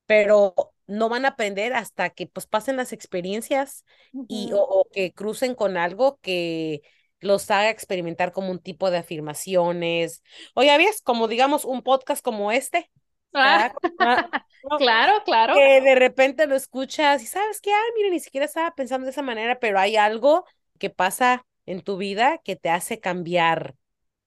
pero 0.05 0.53
no 0.87 1.09
van 1.09 1.25
a 1.25 1.29
aprender 1.29 1.73
hasta 1.73 2.09
que 2.09 2.27
pues 2.27 2.47
pasen 2.47 2.77
las 2.77 2.93
experiencias 2.93 3.85
y 4.27 4.51
o 4.53 4.87
que 4.91 5.13
crucen 5.13 5.55
con 5.55 5.77
algo 5.77 6.19
que 6.21 6.81
los 7.19 7.49
haga 7.51 7.69
experimentar 7.69 8.31
como 8.31 8.51
un 8.51 8.59
tipo 8.59 8.91
de 8.91 8.97
afirmaciones. 8.97 10.23
O 10.53 10.63
ya 10.63 10.77
ves, 10.77 11.01
como 11.01 11.27
digamos 11.27 11.65
un 11.65 11.81
podcast 11.81 12.23
como 12.23 12.51
este. 12.51 12.91
Ah, 13.33 13.71
claro, 14.77 15.23
claro. 15.25 15.53
Que 15.55 15.81
de 15.81 15.95
repente 15.95 16.47
lo 16.47 16.55
escuchas 16.55 17.21
y 17.21 17.25
sabes 17.25 17.61
que, 17.61 17.71
ah, 17.71 17.81
mire, 17.95 18.09
ni 18.09 18.19
siquiera 18.19 18.45
estaba 18.45 18.73
pensando 18.75 19.05
de 19.05 19.11
esa 19.11 19.21
manera, 19.21 19.59
pero 19.59 19.79
hay 19.79 19.95
algo 19.95 20.45
que 20.79 20.89
pasa 20.89 21.45
en 21.65 21.81
tu 21.81 21.97
vida 21.97 22.39
que 22.43 22.55
te 22.55 22.69
hace 22.69 22.99
cambiar 22.99 23.75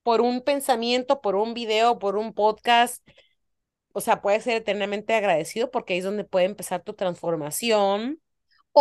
por 0.03 0.21
un 0.21 0.43
pensamiento, 0.43 1.21
por 1.21 1.37
un 1.37 1.55
video, 1.55 1.99
por 1.99 2.17
un 2.17 2.33
podcast. 2.33 3.07
O 3.93 4.01
sea, 4.01 4.23
puedes 4.23 4.45
ser 4.45 4.57
eternamente 4.57 5.15
agradecido 5.15 5.71
porque 5.71 5.95
ahí 5.95 5.99
es 5.99 6.05
donde 6.05 6.25
puede 6.25 6.47
empezar 6.47 6.83
tu 6.83 6.95
transformación 6.95 8.21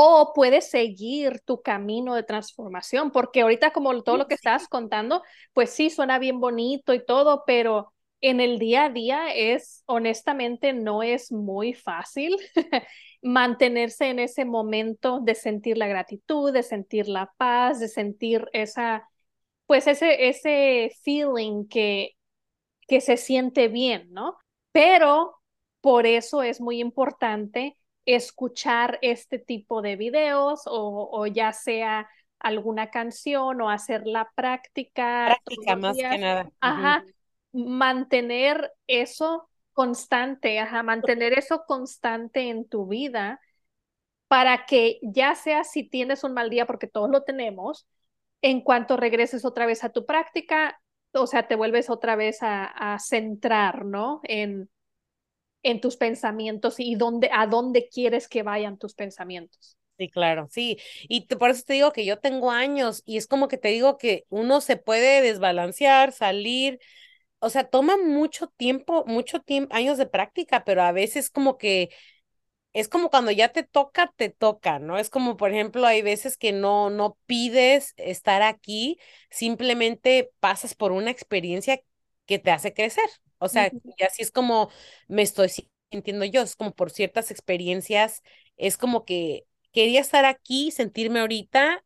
o 0.02 0.32
puedes 0.34 0.70
seguir 0.70 1.42
tu 1.42 1.62
camino 1.62 2.16
de 2.16 2.24
transformación, 2.24 3.12
porque 3.12 3.42
ahorita 3.42 3.72
como 3.72 4.02
todo 4.02 4.16
lo 4.18 4.28
que 4.28 4.36
estás 4.36 4.70
contando, 4.70 5.24
pues 5.54 5.72
sí, 5.72 5.90
suena 5.90 6.20
bien 6.20 6.40
bonito 6.40 6.94
y 6.94 7.06
todo, 7.06 7.44
pero 7.46 7.92
en 8.22 8.40
el 8.40 8.60
día 8.60 8.86
a 8.86 8.90
día 8.90 9.34
es, 9.34 9.84
honestamente, 9.88 10.72
no 10.72 11.04
es 11.04 11.34
muy 11.34 11.74
fácil 11.74 12.38
mantenerse 13.22 14.06
en 14.10 14.20
ese 14.20 14.46
momento 14.46 15.20
de 15.22 15.36
sentir 15.36 15.78
la 15.78 15.88
gratitud, 15.88 16.54
de 16.54 16.64
sentir 16.64 17.10
la 17.10 17.34
paz, 17.36 17.82
de 17.82 17.90
sentir 17.90 18.48
esa, 18.54 19.10
pues 19.66 19.86
ese, 19.88 20.30
ese 20.30 20.92
feeling 21.04 21.68
que, 21.68 22.12
que 22.88 23.02
se 23.02 23.18
siente 23.18 23.68
bien, 23.68 24.14
¿no? 24.14 24.38
Pero 24.72 25.42
por 25.82 26.06
eso 26.06 26.42
es 26.42 26.62
muy 26.62 26.80
importante 26.80 27.76
escuchar 28.06 29.00
este 29.02 29.40
tipo 29.40 29.82
de 29.82 29.96
videos 29.96 30.62
o, 30.66 31.26
ya 31.28 31.54
sea 31.54 32.10
alguna 32.40 32.90
canción 32.90 33.62
o 33.62 33.70
hacer 33.70 34.06
la 34.06 34.32
práctica. 34.36 35.26
Práctica 35.26 35.76
más 35.76 35.98
que 35.98 36.18
nada. 36.18 36.50
Ajá, 36.60 37.04
mantener 37.52 38.72
eso 38.88 39.50
constante, 39.74 40.60
ajá, 40.60 40.84
mantener 40.84 41.38
eso 41.38 41.64
constante 41.68 42.50
en 42.50 42.68
tu 42.68 42.88
vida 42.88 43.40
para 44.28 44.66
que 44.66 45.00
ya 45.02 45.36
sea 45.36 45.64
si 45.64 45.90
tienes 45.90 46.24
un 46.24 46.34
mal 46.34 46.50
día, 46.50 46.68
porque 46.68 46.88
todos 46.88 47.10
lo 47.10 47.24
tenemos, 47.24 47.88
en 48.42 48.62
cuanto 48.62 48.96
regreses 48.96 49.44
otra 49.44 49.66
vez 49.66 49.84
a 49.84 49.90
tu 49.90 50.06
práctica, 50.06 50.82
o 51.14 51.28
sea, 51.28 51.48
te 51.48 51.56
vuelves 51.56 51.90
otra 51.90 52.16
vez 52.16 52.44
a, 52.44 52.66
a 52.66 53.00
centrar, 53.00 53.86
¿no? 53.86 54.22
En, 54.24 54.70
en 55.64 55.82
tus 55.82 55.98
pensamientos 55.98 56.80
y 56.80 56.96
dónde, 56.96 57.30
a 57.34 57.48
dónde 57.48 57.90
quieres 57.90 58.28
que 58.28 58.44
vayan 58.44 58.78
tus 58.78 58.94
pensamientos. 58.96 59.78
Sí, 59.98 60.10
claro, 60.10 60.48
sí. 60.50 60.78
Y 61.10 61.28
por 61.36 61.50
eso 61.50 61.64
te 61.66 61.74
digo 61.74 61.92
que 61.92 62.06
yo 62.06 62.20
tengo 62.20 62.52
años 62.52 63.04
y 63.06 63.18
es 63.18 63.28
como 63.28 63.50
que 63.50 63.58
te 63.58 63.68
digo 63.68 63.98
que 63.98 64.26
uno 64.30 64.62
se 64.62 64.78
puede 64.78 65.22
desbalancear, 65.22 66.14
salir, 66.14 66.80
o 67.40 67.50
sea, 67.50 67.70
toma 67.70 67.98
mucho 67.98 68.48
tiempo, 68.48 69.06
mucho 69.08 69.42
tiempo, 69.42 69.76
años 69.76 69.98
de 69.98 70.08
práctica, 70.08 70.66
pero 70.66 70.84
a 70.84 70.94
veces 70.94 71.32
como 71.32 71.58
que 71.58 71.90
es 72.74 72.90
como 72.90 73.10
cuando 73.10 73.32
ya 73.32 73.50
te 73.50 73.64
toca, 73.64 74.14
te 74.18 74.30
toca, 74.30 74.80
¿no? 74.80 74.98
Es 75.00 75.10
como, 75.10 75.38
por 75.38 75.52
ejemplo, 75.52 75.86
hay 75.88 76.02
veces 76.04 76.38
que 76.38 76.52
no, 76.54 76.90
no 76.92 77.18
pides 77.28 77.94
estar 77.98 78.42
aquí, 78.44 79.00
simplemente 79.32 80.32
pasas 80.40 80.76
por 80.76 80.92
una 80.94 81.12
experiencia 81.12 81.82
que 82.26 82.40
te 82.40 82.52
hace 82.52 82.74
crecer. 82.74 83.10
O 83.40 83.48
sea, 83.50 83.72
y 83.98 84.04
así 84.04 84.22
es 84.22 84.32
como 84.32 84.70
me 85.08 85.22
estoy 85.22 85.50
sintiendo 85.92 86.26
yo, 86.26 86.42
es 86.42 86.56
como 86.56 86.74
por 86.74 86.92
ciertas 86.92 87.32
experiencias, 87.32 88.22
es 88.58 88.78
como 88.78 89.06
que 89.06 89.46
quería 89.72 90.02
estar 90.02 90.26
aquí, 90.26 90.72
sentirme 90.72 91.20
ahorita 91.20 91.84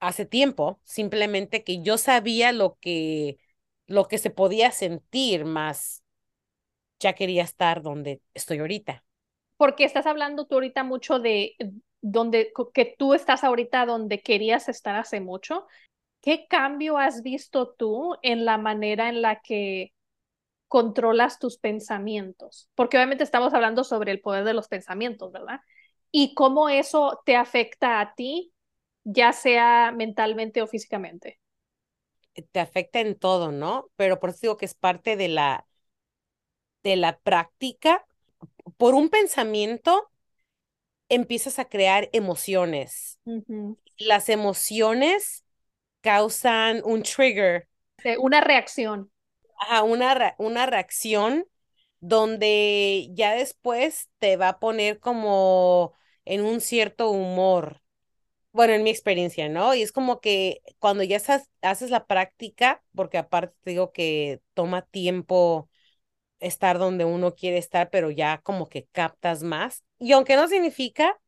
hace 0.00 0.24
tiempo, 0.26 0.80
simplemente 0.84 1.64
que 1.64 1.82
yo 1.82 1.98
sabía 1.98 2.52
lo 2.52 2.78
que 2.80 3.38
lo 3.86 4.06
que 4.06 4.18
se 4.18 4.30
podía 4.30 4.70
sentir, 4.70 5.44
más 5.46 6.02
ya 7.00 7.14
quería 7.14 7.42
estar 7.42 7.82
donde 7.82 8.20
estoy 8.34 8.58
ahorita. 8.58 9.04
Porque 9.56 9.84
estás 9.84 10.06
hablando 10.06 10.46
tú 10.46 10.56
ahorita 10.56 10.84
mucho 10.84 11.18
de 11.18 11.56
donde 12.00 12.52
que 12.74 12.94
tú 12.98 13.14
estás 13.14 13.44
ahorita 13.44 13.86
donde 13.86 14.20
querías 14.20 14.68
estar 14.68 14.94
hace 14.96 15.20
mucho. 15.20 15.66
¿Qué 16.20 16.46
cambio 16.48 16.98
has 16.98 17.22
visto 17.22 17.74
tú 17.78 18.16
en 18.22 18.44
la 18.44 18.58
manera 18.58 19.08
en 19.08 19.22
la 19.22 19.40
que 19.40 19.92
controlas 20.68 21.38
tus 21.38 21.58
pensamientos, 21.58 22.68
porque 22.74 22.96
obviamente 22.98 23.24
estamos 23.24 23.54
hablando 23.54 23.84
sobre 23.84 24.12
el 24.12 24.20
poder 24.20 24.44
de 24.44 24.54
los 24.54 24.68
pensamientos, 24.68 25.32
¿verdad? 25.32 25.60
Y 26.10 26.34
cómo 26.34 26.68
eso 26.68 27.20
te 27.26 27.36
afecta 27.36 28.00
a 28.00 28.14
ti, 28.14 28.52
ya 29.04 29.32
sea 29.32 29.92
mentalmente 29.92 30.62
o 30.62 30.66
físicamente. 30.66 31.40
Te 32.52 32.60
afecta 32.60 33.00
en 33.00 33.18
todo, 33.18 33.50
¿no? 33.52 33.90
Pero 33.96 34.20
por 34.20 34.30
eso 34.30 34.38
digo 34.42 34.56
que 34.56 34.66
es 34.66 34.74
parte 34.74 35.16
de 35.16 35.28
la, 35.28 35.66
de 36.82 36.96
la 36.96 37.18
práctica. 37.18 38.04
Por 38.76 38.94
un 38.94 39.08
pensamiento 39.10 40.10
empiezas 41.08 41.58
a 41.58 41.66
crear 41.66 42.08
emociones. 42.12 43.18
Las 43.98 44.28
emociones 44.28 45.44
causan 46.02 46.82
un 46.84 47.02
trigger. 47.02 47.68
Una 48.18 48.40
reacción 48.40 49.10
Ajá, 49.58 49.82
una, 49.82 50.34
una 50.38 50.66
reacción 50.66 51.46
donde 52.00 53.08
ya 53.14 53.32
después 53.34 54.08
te 54.18 54.36
va 54.36 54.50
a 54.50 54.58
poner 54.60 55.00
como 55.00 55.94
en 56.24 56.42
un 56.44 56.60
cierto 56.60 57.10
humor. 57.10 57.82
Bueno, 58.52 58.74
en 58.74 58.84
mi 58.84 58.90
experiencia, 58.90 59.48
¿no? 59.48 59.74
Y 59.74 59.82
es 59.82 59.92
como 59.92 60.20
que 60.20 60.62
cuando 60.80 61.04
ya 61.04 61.18
haces 61.62 61.90
la 61.90 62.06
práctica, 62.06 62.82
porque 62.94 63.18
aparte 63.18 63.56
te 63.62 63.70
digo 63.72 63.92
que 63.92 64.42
toma 64.54 64.82
tiempo 64.82 65.70
estar 66.40 66.78
donde 66.78 67.04
uno 67.06 67.34
quiere 67.34 67.58
estar, 67.58 67.90
pero 67.90 68.10
ya 68.10 68.40
como 68.42 68.68
que 68.68 68.86
captas 68.92 69.42
más. 69.44 69.84
Y 69.98 70.12
aunque 70.12 70.36
no 70.36 70.48
significa 70.48 71.18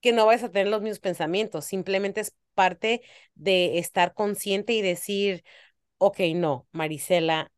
que 0.00 0.12
no 0.12 0.26
vayas 0.26 0.44
a 0.44 0.50
tener 0.50 0.68
los 0.68 0.82
mismos 0.82 1.00
pensamientos, 1.00 1.64
simplemente 1.64 2.20
es 2.20 2.34
parte 2.54 3.02
de 3.34 3.78
estar 3.78 4.14
consciente 4.14 4.72
y 4.72 4.82
decir, 4.82 5.44
ok, 5.98 6.20
no, 6.34 6.66
Marisela, 6.72 7.52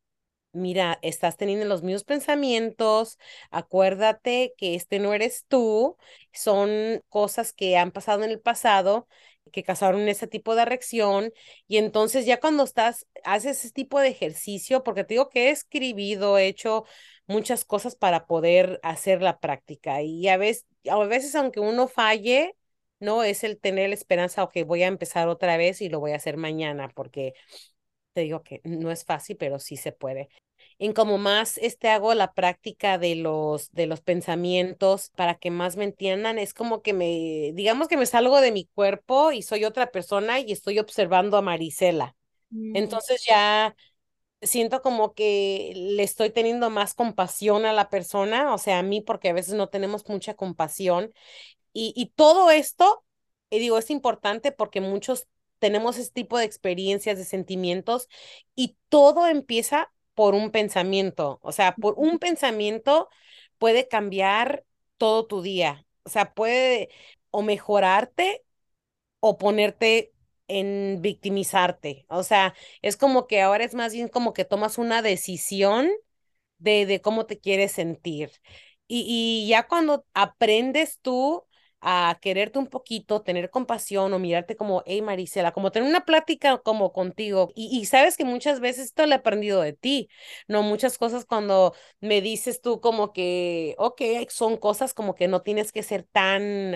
mira, 0.53 0.99
estás 1.03 1.37
teniendo 1.37 1.67
los 1.67 1.83
mismos 1.83 2.05
pensamientos, 2.05 3.19
acuérdate 3.51 4.55
que 4.59 4.75
este 4.75 4.99
no 5.01 5.15
eres 5.15 5.45
tú, 5.49 5.97
son 6.33 7.03
cosas 7.09 7.53
que 7.53 7.77
han 7.79 7.93
pasado 7.93 8.25
en 8.25 8.31
el 8.31 8.41
pasado 8.41 9.09
que 9.53 9.65
causaron 9.65 10.09
ese 10.09 10.27
tipo 10.29 10.55
de 10.57 10.65
reacción 10.67 11.33
y 11.69 11.79
entonces 11.79 12.27
ya 12.27 12.41
cuando 12.41 12.65
estás, 12.65 13.07
haces 13.25 13.59
ese 13.65 13.73
tipo 13.73 14.01
de 14.01 14.09
ejercicio, 14.09 14.85
porque 14.85 15.05
te 15.05 15.15
digo 15.15 15.29
que 15.31 15.49
he 15.49 15.51
escribido, 15.51 16.39
he 16.39 16.47
hecho 16.49 16.85
muchas 17.27 17.65
cosas 17.65 17.97
para 17.97 18.27
poder 18.27 18.81
hacer 18.83 19.23
la 19.23 19.41
práctica 19.41 20.03
y 20.03 20.29
a 20.29 20.37
veces, 20.39 20.67
a 20.91 20.99
veces 21.05 21.35
aunque 21.37 21.61
uno 21.61 21.89
falle, 21.89 22.57
no 23.01 23.23
es 23.25 23.45
el 23.45 23.59
tener 23.61 23.89
la 23.91 23.95
esperanza, 23.95 24.45
ok, 24.45 24.59
voy 24.67 24.83
a 24.83 24.89
empezar 24.89 25.29
otra 25.29 25.57
vez 25.57 25.81
y 25.83 25.89
lo 25.89 26.01
voy 26.01 26.13
a 26.13 26.17
hacer 26.17 26.37
mañana, 26.37 26.89
porque 26.95 27.35
te 28.13 28.23
digo 28.23 28.43
que 28.43 28.61
no 28.65 28.91
es 28.91 29.05
fácil, 29.05 29.37
pero 29.37 29.59
sí 29.59 29.77
se 29.77 29.93
puede. 29.93 30.29
En 30.79 30.93
como 30.93 31.19
más 31.19 31.59
este 31.59 31.89
hago 31.89 32.15
la 32.15 32.33
práctica 32.33 32.99
de 32.99 33.17
los 33.17 33.71
de 33.73 33.87
los 33.87 34.01
pensamientos 34.01 35.11
para 35.17 35.37
que 35.37 35.51
más 35.51 35.77
me 35.77 35.85
entiendan, 35.85 36.39
es 36.39 36.55
como 36.55 36.83
que 36.83 36.93
me 36.93 37.53
digamos 37.55 37.89
que 37.89 37.97
me 37.97 38.07
salgo 38.07 38.41
de 38.41 38.53
mi 38.53 38.67
cuerpo 38.75 39.33
y 39.33 39.43
soy 39.43 39.65
otra 39.65 39.91
persona 39.91 40.41
y 40.41 40.53
estoy 40.53 40.79
observando 40.79 41.37
a 41.37 41.43
Marisela. 41.43 42.17
Mm. 42.51 42.77
Entonces 42.77 43.25
ya 43.27 43.75
siento 44.43 44.83
como 44.83 45.15
que 45.15 45.73
le 45.75 46.03
estoy 46.03 46.31
teniendo 46.31 46.71
más 46.71 46.95
compasión 46.95 47.67
a 47.67 47.73
la 47.73 47.91
persona, 47.91 48.55
o 48.55 48.59
sea, 48.59 48.79
a 48.79 48.83
mí 48.83 49.01
porque 49.01 49.31
a 49.31 49.33
veces 49.33 49.55
no 49.55 49.69
tenemos 49.69 50.09
mucha 50.09 50.35
compasión 50.35 51.13
y, 51.73 51.93
y 51.97 52.07
todo 52.17 52.51
esto, 52.51 53.05
y 53.51 53.59
digo, 53.59 53.79
es 53.79 53.91
importante 53.91 54.53
porque 54.53 54.81
muchos 54.81 55.27
tenemos 55.59 55.99
ese 55.99 56.13
tipo 56.13 56.39
de 56.39 56.45
experiencias, 56.45 57.19
de 57.19 57.25
sentimientos 57.25 58.09
y 58.55 58.77
todo 58.89 59.27
empieza 59.27 59.93
por 60.15 60.35
un 60.35 60.51
pensamiento, 60.51 61.39
o 61.43 61.53
sea, 61.53 61.75
por 61.77 61.95
un 61.97 62.19
pensamiento 62.19 63.09
puede 63.59 63.89
cambiar 63.89 64.65
todo 64.97 65.27
tu 65.27 65.43
día, 65.43 65.87
o 66.05 66.11
sea, 66.11 66.35
puede 66.35 66.89
o 67.31 67.43
mejorarte 67.43 68.45
o 69.21 69.39
ponerte 69.39 70.13
en 70.49 71.01
victimizarte. 71.03 72.07
O 72.09 72.23
sea, 72.23 72.55
es 72.83 72.97
como 72.97 73.27
que 73.27 73.41
ahora 73.43 73.65
es 73.65 73.75
más 73.75 73.93
bien 73.93 74.09
como 74.09 74.33
que 74.33 74.45
tomas 74.45 74.79
una 74.79 75.03
decisión 75.03 75.91
de, 76.59 76.87
de 76.87 77.01
cómo 77.03 77.27
te 77.27 77.41
quieres 77.41 77.73
sentir. 77.73 78.33
Y, 78.89 79.45
y 79.47 79.49
ya 79.51 79.69
cuando 79.69 80.07
aprendes 80.15 81.01
tú 81.03 81.45
a 81.81 82.19
quererte 82.21 82.59
un 82.59 82.67
poquito, 82.67 83.23
tener 83.23 83.51
compasión 83.51 84.13
o 84.13 84.19
mirarte 84.19 84.57
como, 84.57 84.83
hey 84.87 85.01
Marisela, 85.03 85.53
como 85.53 85.71
tener 85.73 85.89
una 85.89 86.05
plática 86.05 86.59
como 86.59 86.93
contigo. 86.93 87.53
Y, 87.55 87.79
y 87.79 87.87
sabes 87.87 88.17
que 88.17 88.25
muchas 88.25 88.61
veces 88.61 88.87
esto 88.87 89.07
lo 89.07 89.13
he 89.13 89.15
aprendido 89.17 89.61
de 89.63 89.73
ti, 89.75 90.09
¿no? 90.49 90.63
Muchas 90.63 90.99
cosas 90.99 91.25
cuando 91.25 91.75
me 92.01 92.21
dices 92.21 92.61
tú 92.63 92.81
como 92.81 93.13
que, 93.13 93.75
ok, 93.79 94.03
son 94.29 94.57
cosas 94.57 94.93
como 94.95 95.15
que 95.15 95.29
no 95.29 95.43
tienes 95.43 95.73
que 95.73 95.83
ser 95.85 96.03
tan, 96.05 96.75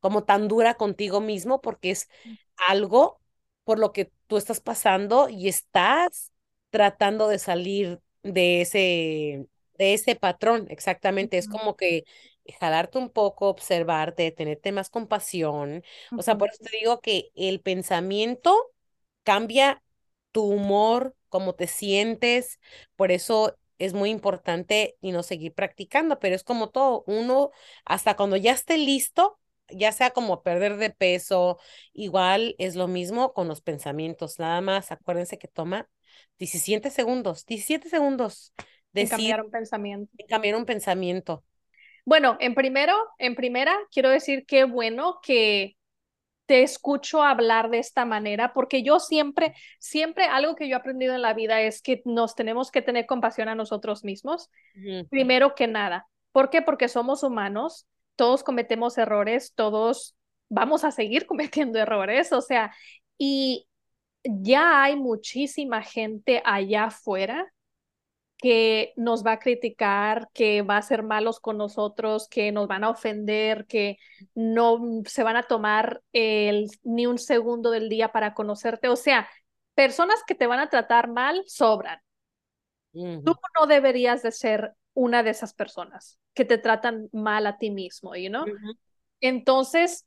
como 0.00 0.24
tan 0.24 0.48
dura 0.48 0.74
contigo 0.74 1.20
mismo 1.20 1.60
porque 1.60 1.90
es 1.90 2.08
algo 2.56 3.20
por 3.64 3.78
lo 3.78 3.92
que 3.92 4.10
tú 4.26 4.36
estás 4.36 4.60
pasando 4.60 5.28
y 5.28 5.48
estás 5.48 6.32
tratando 6.70 7.28
de 7.28 7.38
salir 7.38 8.00
de 8.22 8.60
ese, 8.62 9.46
de 9.78 9.94
ese 9.94 10.16
patrón, 10.16 10.66
exactamente. 10.70 11.38
Es 11.38 11.48
como 11.48 11.76
que 11.76 12.04
jalarte 12.60 12.98
un 12.98 13.10
poco, 13.10 13.48
observarte, 13.48 14.30
tenerte 14.32 14.72
más 14.72 14.90
compasión. 14.90 15.82
O 16.16 16.22
sea, 16.22 16.38
por 16.38 16.50
eso 16.50 16.62
te 16.64 16.76
digo 16.76 17.00
que 17.00 17.30
el 17.34 17.60
pensamiento 17.60 18.56
cambia 19.22 19.82
tu 20.32 20.44
humor, 20.44 21.14
cómo 21.28 21.54
te 21.54 21.66
sientes. 21.66 22.60
Por 22.96 23.12
eso 23.12 23.56
es 23.78 23.94
muy 23.94 24.10
importante 24.10 24.96
y 25.00 25.12
no 25.12 25.22
seguir 25.22 25.54
practicando, 25.54 26.18
pero 26.18 26.34
es 26.34 26.44
como 26.44 26.70
todo, 26.70 27.04
uno 27.06 27.50
hasta 27.84 28.16
cuando 28.16 28.36
ya 28.36 28.52
esté 28.52 28.78
listo, 28.78 29.38
ya 29.68 29.90
sea 29.92 30.10
como 30.10 30.42
perder 30.42 30.76
de 30.76 30.90
peso, 30.90 31.58
igual 31.92 32.54
es 32.58 32.76
lo 32.76 32.88
mismo 32.88 33.32
con 33.32 33.48
los 33.48 33.60
pensamientos, 33.60 34.38
nada 34.38 34.60
más 34.60 34.92
acuérdense 34.92 35.38
que 35.38 35.48
toma 35.48 35.88
17 36.38 36.90
segundos, 36.90 37.46
17 37.46 37.88
segundos. 37.88 38.52
de 38.92 39.08
cambiar 39.08 39.42
un 39.42 39.50
pensamiento. 39.50 40.12
cambiar 40.28 40.56
un 40.56 40.66
pensamiento. 40.66 41.44
Bueno, 42.04 42.36
en 42.40 42.54
primero, 42.54 42.94
en 43.18 43.34
primera, 43.34 43.78
quiero 43.92 44.10
decir 44.10 44.44
qué 44.46 44.64
bueno 44.64 45.20
que 45.22 45.76
te 46.46 46.62
escucho 46.62 47.22
hablar 47.22 47.70
de 47.70 47.78
esta 47.78 48.04
manera, 48.04 48.52
porque 48.52 48.82
yo 48.82 48.98
siempre, 48.98 49.54
siempre 49.78 50.24
algo 50.24 50.56
que 50.56 50.68
yo 50.68 50.74
he 50.74 50.78
aprendido 50.78 51.14
en 51.14 51.22
la 51.22 51.34
vida 51.34 51.60
es 51.60 51.80
que 51.80 52.02
nos 52.04 52.34
tenemos 52.34 52.70
que 52.70 52.82
tener 52.82 53.06
compasión 53.06 53.48
a 53.48 53.54
nosotros 53.54 54.04
mismos, 54.04 54.50
primero 55.08 55.54
que 55.54 55.66
nada. 55.68 56.08
¿Por 56.32 56.50
qué? 56.50 56.60
Porque 56.60 56.88
somos 56.88 57.22
humanos, 57.22 57.86
todos 58.16 58.42
cometemos 58.42 58.98
errores, 58.98 59.52
todos 59.54 60.16
vamos 60.48 60.84
a 60.84 60.90
seguir 60.90 61.26
cometiendo 61.26 61.78
errores, 61.78 62.32
o 62.32 62.40
sea, 62.40 62.74
y 63.16 63.68
ya 64.24 64.82
hay 64.82 64.96
muchísima 64.96 65.82
gente 65.82 66.42
allá 66.44 66.84
afuera 66.84 67.52
que 68.42 68.92
nos 68.96 69.24
va 69.24 69.32
a 69.32 69.38
criticar, 69.38 70.28
que 70.34 70.62
va 70.62 70.76
a 70.76 70.82
ser 70.82 71.04
malos 71.04 71.38
con 71.38 71.56
nosotros, 71.56 72.26
que 72.28 72.50
nos 72.50 72.66
van 72.66 72.82
a 72.82 72.90
ofender, 72.90 73.66
que 73.66 73.98
no 74.34 74.80
se 75.06 75.22
van 75.22 75.36
a 75.36 75.44
tomar 75.44 76.02
el, 76.12 76.68
ni 76.82 77.06
un 77.06 77.18
segundo 77.18 77.70
del 77.70 77.88
día 77.88 78.10
para 78.10 78.34
conocerte. 78.34 78.88
O 78.88 78.96
sea, 78.96 79.28
personas 79.76 80.24
que 80.26 80.34
te 80.34 80.48
van 80.48 80.58
a 80.58 80.68
tratar 80.68 81.08
mal 81.08 81.44
sobran. 81.46 82.00
Tú 82.92 83.34
no 83.58 83.66
deberías 83.68 84.22
de 84.24 84.32
ser 84.32 84.72
una 84.92 85.22
de 85.22 85.30
esas 85.30 85.54
personas 85.54 86.18
que 86.34 86.44
te 86.44 86.58
tratan 86.58 87.08
mal 87.12 87.46
a 87.46 87.58
ti 87.58 87.70
mismo, 87.70 88.16
you 88.16 88.28
know? 88.28 88.44
Entonces, 89.20 90.04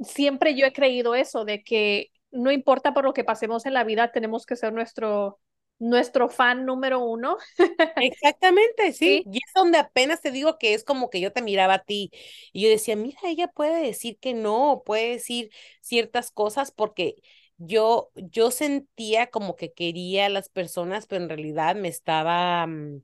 siempre 0.00 0.56
yo 0.56 0.66
he 0.66 0.72
creído 0.72 1.14
eso, 1.14 1.44
de 1.44 1.62
que 1.62 2.10
no 2.32 2.50
importa 2.50 2.92
por 2.92 3.04
lo 3.04 3.12
que 3.14 3.22
pasemos 3.22 3.66
en 3.66 3.74
la 3.74 3.84
vida, 3.84 4.10
tenemos 4.10 4.46
que 4.46 4.56
ser 4.56 4.72
nuestro 4.72 5.38
nuestro 5.82 6.28
fan 6.28 6.64
número 6.64 7.00
uno. 7.04 7.36
Exactamente, 7.96 8.92
sí. 8.92 9.22
Y 9.26 9.38
es 9.38 9.52
donde 9.54 9.78
apenas 9.78 10.20
te 10.20 10.30
digo 10.30 10.58
que 10.58 10.74
es 10.74 10.84
como 10.84 11.10
que 11.10 11.20
yo 11.20 11.32
te 11.32 11.42
miraba 11.42 11.74
a 11.74 11.84
ti 11.84 12.10
y 12.52 12.62
yo 12.62 12.68
decía, 12.68 12.96
mira, 12.96 13.18
ella 13.24 13.48
puede 13.48 13.82
decir 13.84 14.18
que 14.18 14.32
no, 14.34 14.82
puede 14.86 15.10
decir 15.10 15.50
ciertas 15.80 16.30
cosas 16.30 16.70
porque 16.72 17.16
yo, 17.58 18.10
yo 18.14 18.50
sentía 18.50 19.28
como 19.28 19.56
que 19.56 19.72
quería 19.72 20.26
a 20.26 20.28
las 20.28 20.48
personas, 20.48 21.06
pero 21.06 21.22
en 21.22 21.28
realidad 21.28 21.76
me 21.76 21.88
estaba, 21.88 22.66
mm, 22.66 23.02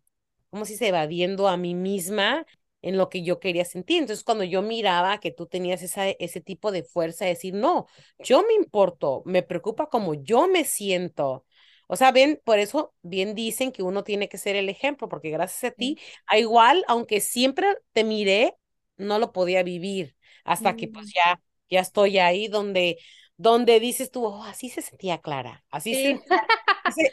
como 0.51 0.65
si 0.65 0.77
se 0.77 0.89
evadiendo 0.89 1.49
a 1.49 1.57
mí 1.57 1.75
misma 1.75 2.47
en 2.83 2.97
lo 2.97 3.09
que 3.09 3.23
yo 3.23 3.41
quería 3.41 3.65
sentir. 3.65 3.99
Entonces, 4.01 4.25
cuando 4.25 4.45
yo 4.45 4.63
miraba 4.63 5.19
que 5.21 5.31
tú 5.33 5.47
tenías 5.47 5.83
esa, 5.83 6.09
ese 6.09 6.41
tipo 6.41 6.71
de 6.73 6.85
fuerza 6.85 7.25
de 7.25 7.33
decir, 7.33 7.55
no, 7.55 7.87
yo 8.21 8.43
me 8.47 8.55
importo, 8.55 9.23
me 9.27 9.43
preocupa 9.43 9.89
como 9.89 10.15
yo 10.15 10.49
me 10.49 10.65
siento 10.65 11.45
o 11.89 11.97
sea, 11.97 12.13
bien, 12.13 12.41
por 12.45 12.59
eso 12.59 12.95
bien 13.03 13.35
dicen 13.35 13.73
que 13.73 13.83
uno 13.83 14.05
tiene 14.05 14.29
que 14.29 14.39
ser 14.39 14.57
el 14.57 14.69
ejemplo, 14.69 15.09
porque 15.09 15.31
gracias 15.31 15.73
a 15.73 15.75
ti, 15.75 15.99
a 16.27 16.39
igual, 16.39 16.85
aunque 16.87 17.21
siempre 17.21 17.67
te 17.93 18.05
miré, 18.05 18.55
no 18.97 19.19
lo 19.19 19.33
podía 19.33 19.63
vivir 19.63 20.15
hasta 20.45 20.77
que 20.77 20.89
pues 20.89 21.07
mm. 21.07 21.11
ya, 21.15 21.41
ya 21.71 21.81
estoy 21.81 22.19
ahí 22.19 22.49
donde, 22.49 22.99
donde 23.37 23.81
dices 23.81 24.11
tú, 24.11 24.25
oh, 24.27 24.45
así 24.45 24.69
se 24.69 24.83
sentía 24.83 25.19
Clara, 25.19 25.65
así, 25.71 25.95
sí. 25.95 26.21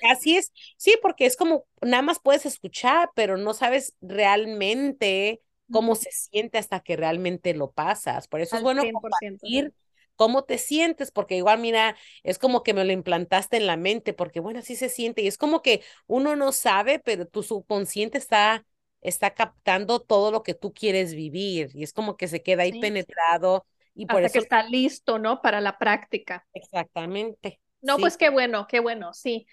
así 0.10 0.38
es, 0.38 0.52
sí, 0.78 0.96
porque 1.02 1.26
es 1.26 1.38
como, 1.38 1.66
nada 1.82 2.04
más 2.04 2.20
puedes 2.20 2.46
escuchar, 2.46 3.10
pero 3.16 3.38
no 3.38 3.54
sabes 3.54 3.96
realmente 4.02 5.42
cómo 5.72 5.96
se 5.96 6.12
siente 6.12 6.58
hasta 6.58 6.82
que 6.82 6.96
realmente 6.96 7.54
lo 7.54 7.72
pasas. 7.72 8.28
Por 8.28 8.42
eso 8.42 8.58
es 8.58 8.62
bueno 8.62 8.84
compartir 8.92 9.74
cómo 10.16 10.44
te 10.44 10.58
sientes, 10.58 11.12
porque 11.12 11.38
igual, 11.38 11.60
mira, 11.60 11.96
es 12.24 12.40
como 12.40 12.64
que 12.64 12.74
me 12.74 12.86
lo 12.86 12.92
implantaste 12.92 13.58
en 13.58 13.68
la 13.68 13.78
mente, 13.78 14.14
porque 14.14 14.40
bueno, 14.40 14.60
así 14.60 14.76
se 14.76 14.90
siente 14.90 15.22
y 15.22 15.28
es 15.28 15.38
como 15.38 15.62
que 15.62 15.82
uno 16.08 16.36
no 16.36 16.52
sabe, 16.52 17.00
pero 17.00 17.28
tu 17.28 17.44
subconsciente 17.44 18.18
está, 18.18 18.66
está 19.02 19.34
captando 19.34 20.00
todo 20.00 20.32
lo 20.32 20.44
que 20.44 20.54
tú 20.54 20.74
quieres 20.74 21.14
vivir 21.14 21.72
y 21.74 21.84
es 21.84 21.94
como 21.94 22.18
que 22.18 22.28
se 22.28 22.42
queda 22.42 22.64
ahí 22.64 22.80
penetrado. 22.80 23.66
Y 23.94 24.06
por 24.06 24.18
Hasta 24.18 24.28
eso... 24.28 24.34
que 24.34 24.40
está 24.40 24.64
listo, 24.64 25.20
¿no? 25.20 25.42
Para 25.42 25.62
la 25.62 25.78
práctica. 25.78 26.46
Exactamente. 26.54 27.60
No, 27.82 27.98
pues 27.98 28.18
qué 28.18 28.30
bueno, 28.30 28.68
qué 28.68 28.80
bueno, 28.80 29.14
sí. 29.14 29.48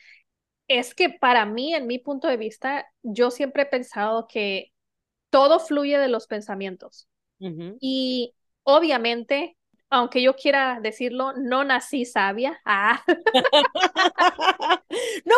Es 0.69 0.95
que 0.95 1.11
para 1.11 1.45
mí, 1.45 1.75
en 1.75 1.87
mi 1.87 1.99
punto 1.99 2.29
de 2.29 2.37
vista, 2.37 2.87
yo 3.03 3.31
siempre 3.31 3.65
he 3.65 3.67
pensado 3.67 4.27
que 4.27 4.73
todo 5.31 5.61
fluye 5.61 5.99
de 5.99 6.09
los 6.09 6.27
pensamientos. 6.27 7.09
Y 7.81 8.35
obviamente 8.63 9.57
aunque 9.93 10.23
yo 10.23 10.35
quiera 10.35 10.81
decirlo, 10.81 11.35
no 11.35 11.65
nací 11.65 12.07
sabia. 12.07 12.59
Ah. 12.65 13.05
no 13.07 13.15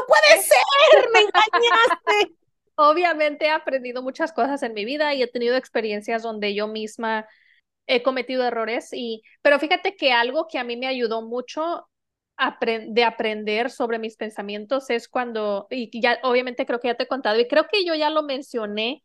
puede 0.06 0.42
ser, 0.42 1.10
me 1.12 1.22
engañaste. 1.22 2.36
Obviamente 2.76 3.46
he 3.46 3.50
aprendido 3.50 4.00
muchas 4.00 4.32
cosas 4.32 4.62
en 4.62 4.72
mi 4.72 4.84
vida 4.84 5.12
y 5.12 5.24
he 5.24 5.26
tenido 5.26 5.56
experiencias 5.56 6.22
donde 6.22 6.54
yo 6.54 6.68
misma 6.68 7.26
he 7.88 8.04
cometido 8.04 8.44
errores 8.44 8.90
y 8.92 9.24
pero 9.42 9.58
fíjate 9.58 9.96
que 9.96 10.12
algo 10.12 10.46
que 10.48 10.58
a 10.58 10.64
mí 10.64 10.76
me 10.76 10.86
ayudó 10.86 11.22
mucho 11.22 11.88
de 12.88 13.04
aprender 13.04 13.70
sobre 13.70 13.98
mis 13.98 14.16
pensamientos 14.16 14.88
es 14.88 15.08
cuando 15.08 15.66
y 15.68 16.00
ya 16.00 16.20
obviamente 16.22 16.64
creo 16.64 16.78
que 16.78 16.88
ya 16.88 16.94
te 16.94 17.02
he 17.04 17.08
contado 17.08 17.40
y 17.40 17.48
creo 17.48 17.66
que 17.70 17.84
yo 17.84 17.96
ya 17.96 18.08
lo 18.08 18.22
mencioné 18.22 19.02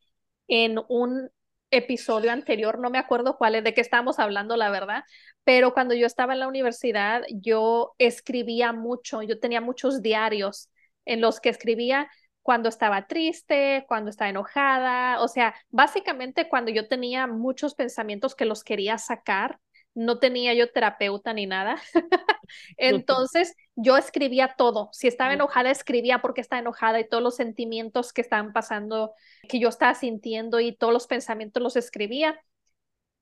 en 0.47 0.79
un 0.89 1.31
episodio 1.71 2.31
anterior, 2.31 2.79
no 2.79 2.89
me 2.89 2.97
acuerdo 2.97 3.37
cuál 3.37 3.55
es, 3.55 3.63
de 3.63 3.73
qué 3.73 3.81
estábamos 3.81 4.19
hablando, 4.19 4.57
la 4.57 4.69
verdad, 4.69 5.03
pero 5.43 5.73
cuando 5.73 5.93
yo 5.93 6.05
estaba 6.05 6.33
en 6.33 6.39
la 6.39 6.47
universidad, 6.47 7.23
yo 7.29 7.93
escribía 7.97 8.73
mucho, 8.73 9.21
yo 9.21 9.39
tenía 9.39 9.61
muchos 9.61 10.01
diarios 10.01 10.69
en 11.05 11.21
los 11.21 11.39
que 11.39 11.49
escribía 11.49 12.09
cuando 12.41 12.69
estaba 12.69 13.07
triste, 13.07 13.85
cuando 13.87 14.09
estaba 14.09 14.29
enojada, 14.29 15.21
o 15.21 15.27
sea, 15.27 15.55
básicamente 15.69 16.49
cuando 16.49 16.71
yo 16.71 16.87
tenía 16.87 17.27
muchos 17.27 17.75
pensamientos 17.75 18.35
que 18.35 18.45
los 18.45 18.63
quería 18.63 18.97
sacar, 18.97 19.59
no 19.99 20.17
tenía 20.17 20.53
yo 20.53 20.71
terapeuta 20.71 21.33
ni 21.33 21.45
nada. 21.45 21.75
Entonces 22.77 23.53
yo 23.75 23.97
escribía 23.97 24.55
todo. 24.57 24.89
Si 24.93 25.07
estaba 25.07 25.33
enojada, 25.33 25.71
escribía 25.71 26.19
porque 26.21 26.39
estaba 26.39 26.61
enojada 26.61 27.01
y 27.01 27.07
todos 27.07 27.21
los 27.21 27.35
sentimientos 27.35 28.13
que 28.13 28.21
estaban 28.21 28.53
pasando, 28.53 29.13
que 29.49 29.59
yo 29.59 29.67
estaba 29.67 29.93
sintiendo 29.95 30.61
y 30.61 30.73
todos 30.73 30.93
los 30.93 31.05
pensamientos 31.05 31.61
los 31.61 31.75
escribía. 31.75 32.39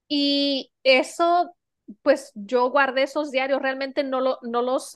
Y 0.07 0.71
eso, 0.83 1.55
pues 2.03 2.31
yo 2.35 2.69
guardé 2.69 3.03
esos 3.03 3.31
diarios, 3.31 3.59
realmente 3.59 4.03
no, 4.03 4.21
lo, 4.21 4.37
no 4.43 4.61
los 4.61 4.93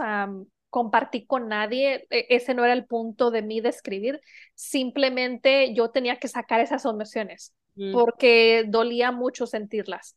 compartí 0.70 1.26
con 1.26 1.48
nadie, 1.48 2.06
e, 2.12 2.28
ese 2.30 2.54
no 2.54 2.64
era 2.64 2.74
el 2.74 2.86
punto 2.86 3.32
de 3.32 3.42
mí 3.42 3.60
de 3.60 3.70
escribir, 3.70 4.22
simplemente 4.54 5.74
yo 5.74 5.90
tenía 5.90 6.18
que 6.18 6.28
sacar 6.28 6.60
esas 6.62 6.86
emociones 6.86 7.56
mm. 7.74 7.92
porque 7.92 8.66
dolía 8.68 9.12
mucho 9.12 9.48
sentirlas. 9.48 10.16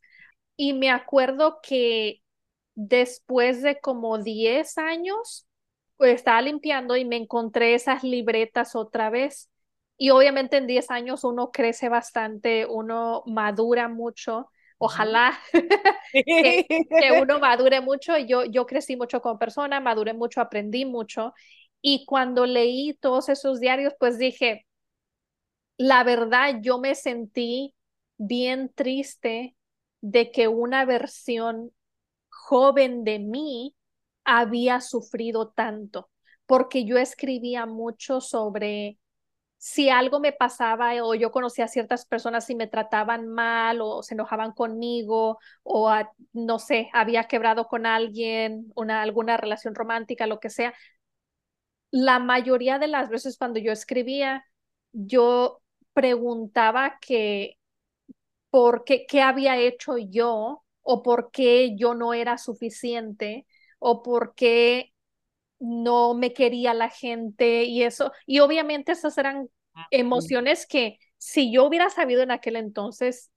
Y 0.57 0.73
me 0.73 0.89
acuerdo 0.89 1.59
que 1.61 2.21
después 2.75 3.61
de 3.61 3.79
como 3.79 4.19
10 4.19 4.77
años, 4.77 5.47
pues 5.97 6.15
estaba 6.15 6.41
limpiando 6.41 6.95
y 6.95 7.05
me 7.05 7.17
encontré 7.17 7.73
esas 7.73 8.03
libretas 8.03 8.75
otra 8.75 9.09
vez. 9.09 9.49
Y 9.97 10.09
obviamente 10.09 10.57
en 10.57 10.67
10 10.67 10.91
años 10.91 11.23
uno 11.23 11.51
crece 11.51 11.89
bastante, 11.89 12.65
uno 12.65 13.23
madura 13.27 13.87
mucho, 13.87 14.49
ojalá 14.77 15.39
que, 16.11 16.65
que, 16.67 17.11
uno 17.21 17.39
madure 17.39 17.81
mucho. 17.81 18.17
Yo, 18.17 18.45
yo 18.45 18.65
crecí 18.65 18.97
mucho 18.97 19.21
como 19.21 19.39
persona, 19.39 19.79
maduré 19.79 20.13
mucho, 20.13 20.41
aprendí 20.41 20.85
mucho. 20.85 21.33
Y 21.81 22.05
cuando 22.05 22.45
leí 22.45 22.95
todos 22.95 23.29
esos 23.29 23.59
diarios, 23.59 23.93
pues 23.99 24.17
dije, 24.17 24.65
la 25.77 26.03
verdad, 26.03 26.55
yo 26.61 26.79
me 26.79 26.95
sentí 26.95 27.73
bien 28.17 28.71
triste 28.73 29.54
de 30.07 30.31
que 30.31 30.47
una 30.47 30.85
versión 30.85 31.71
joven 32.29 33.03
de 33.03 33.17
mí 33.17 33.75
había 34.23 34.79
sufrido 34.79 35.49
tanto, 35.49 36.11
porque 36.45 36.85
yo 36.85 36.97
escribía 36.99 37.65
mucho 37.65 38.21
sobre 38.21 38.99
si 39.57 39.89
algo 39.89 40.19
me 40.19 40.31
pasaba 40.31 40.93
o 41.03 41.15
yo 41.15 41.31
conocía 41.31 41.65
a 41.65 41.67
ciertas 41.67 42.05
personas 42.05 42.47
y 42.51 42.55
me 42.55 42.67
trataban 42.67 43.27
mal 43.27 43.81
o 43.81 44.03
se 44.03 44.13
enojaban 44.13 44.51
conmigo 44.51 45.39
o 45.63 45.91
no 46.33 46.59
sé, 46.59 46.89
había 46.93 47.23
quebrado 47.23 47.67
con 47.67 47.87
alguien, 47.87 48.71
una, 48.75 49.01
alguna 49.01 49.37
relación 49.37 49.73
romántica, 49.73 50.27
lo 50.27 50.39
que 50.39 50.51
sea. 50.51 50.75
La 51.89 52.19
mayoría 52.19 52.77
de 52.77 52.87
las 52.87 53.09
veces 53.09 53.37
cuando 53.39 53.59
yo 53.59 53.71
escribía, 53.71 54.45
yo 54.91 55.61
preguntaba 55.93 56.99
que 57.01 57.57
por 58.55 58.85
qué, 58.85 59.05
qué 59.05 59.21
había 59.21 59.57
hecho 59.57 59.97
yo 59.97 60.63
o 60.81 61.03
por 61.03 61.29
qué 61.29 61.75
yo 61.75 61.93
no 61.93 62.13
era 62.13 62.37
suficiente 62.37 63.45
o 63.79 64.01
por 64.01 64.33
qué 64.33 64.93
no 65.59 66.13
me 66.13 66.31
quería 66.31 66.73
la 66.73 66.89
gente 66.89 67.65
y 67.65 67.83
eso. 67.83 68.13
Y 68.25 68.39
obviamente 68.39 68.93
esas 68.93 69.17
eran 69.17 69.49
ah, 69.73 69.87
emociones 69.91 70.65
que 70.67 70.99
si 71.17 71.51
yo 71.51 71.65
hubiera 71.65 71.89
sabido 71.89 72.23
en 72.23 72.31
aquel 72.31 72.55
entonces 72.55 73.29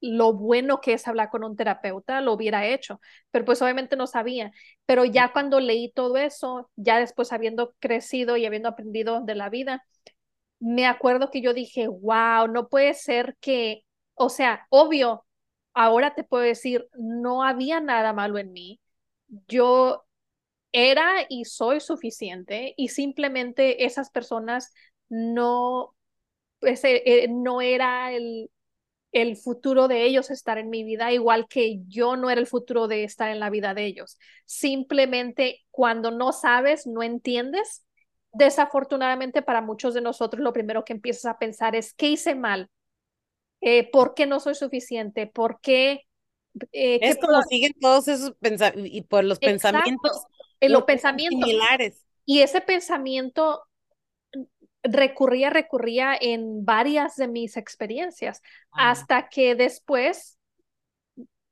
lo 0.00 0.32
bueno 0.32 0.80
que 0.80 0.94
es 0.94 1.06
hablar 1.06 1.28
con 1.28 1.44
un 1.44 1.54
terapeuta, 1.54 2.22
lo 2.22 2.32
hubiera 2.32 2.66
hecho, 2.66 3.02
pero 3.30 3.44
pues 3.44 3.60
obviamente 3.60 3.96
no 3.96 4.06
sabía. 4.06 4.50
Pero 4.86 5.04
ya 5.04 5.30
cuando 5.34 5.60
leí 5.60 5.92
todo 5.92 6.16
eso, 6.16 6.70
ya 6.76 6.98
después 6.98 7.34
habiendo 7.34 7.74
crecido 7.80 8.38
y 8.38 8.46
habiendo 8.46 8.70
aprendido 8.70 9.20
de 9.20 9.34
la 9.34 9.50
vida, 9.50 9.84
me 10.58 10.86
acuerdo 10.86 11.30
que 11.30 11.42
yo 11.42 11.52
dije, 11.52 11.86
wow, 11.86 12.48
no 12.48 12.68
puede 12.70 12.94
ser 12.94 13.36
que, 13.42 13.84
o 14.14 14.28
sea, 14.28 14.66
obvio, 14.70 15.24
ahora 15.74 16.14
te 16.14 16.24
puedo 16.24 16.44
decir, 16.44 16.88
no 16.98 17.42
había 17.44 17.80
nada 17.80 18.12
malo 18.12 18.38
en 18.38 18.52
mí. 18.52 18.80
Yo 19.48 20.04
era 20.72 21.26
y 21.28 21.44
soy 21.46 21.80
suficiente 21.80 22.74
y 22.76 22.88
simplemente 22.88 23.84
esas 23.84 24.10
personas 24.10 24.72
no, 25.08 25.94
eh, 26.62 26.74
eh, 26.84 27.28
no 27.30 27.60
era 27.62 28.12
el, 28.12 28.50
el 29.12 29.36
futuro 29.36 29.88
de 29.88 30.04
ellos 30.04 30.30
estar 30.30 30.58
en 30.58 30.70
mi 30.70 30.84
vida, 30.84 31.12
igual 31.12 31.46
que 31.48 31.80
yo 31.88 32.16
no 32.16 32.30
era 32.30 32.40
el 32.40 32.46
futuro 32.46 32.88
de 32.88 33.04
estar 33.04 33.30
en 33.30 33.40
la 33.40 33.50
vida 33.50 33.74
de 33.74 33.86
ellos. 33.86 34.18
Simplemente 34.46 35.64
cuando 35.70 36.10
no 36.10 36.32
sabes, 36.32 36.86
no 36.86 37.02
entiendes, 37.02 37.84
desafortunadamente 38.32 39.42
para 39.42 39.60
muchos 39.62 39.94
de 39.94 40.00
nosotros 40.00 40.42
lo 40.42 40.52
primero 40.52 40.84
que 40.84 40.94
empiezas 40.94 41.26
a 41.26 41.38
pensar 41.38 41.76
es, 41.76 41.94
¿qué 41.94 42.08
hice 42.10 42.34
mal? 42.34 42.70
Eh, 43.62 43.88
¿Por 43.90 44.14
qué 44.14 44.26
no 44.26 44.40
soy 44.40 44.56
suficiente? 44.56 45.28
¿Por 45.28 45.60
qué? 45.60 46.02
Eh, 46.72 46.98
es 47.00 47.16
como 47.18 47.40
siguen 47.44 47.72
todos 47.80 48.08
esos 48.08 48.32
pensamientos 48.40 48.92
y 48.92 49.02
por 49.02 49.24
los 49.24 49.38
pensamientos. 49.38 50.26
En 50.60 50.72
los 50.72 50.82
pensamientos 50.82 51.48
similares. 51.48 52.04
Y 52.26 52.40
ese 52.40 52.60
pensamiento 52.60 53.62
recurría, 54.82 55.48
recurría 55.48 56.16
en 56.20 56.64
varias 56.64 57.16
de 57.16 57.28
mis 57.28 57.56
experiencias, 57.56 58.42
hasta 58.72 59.28
que 59.28 59.54
después 59.54 60.38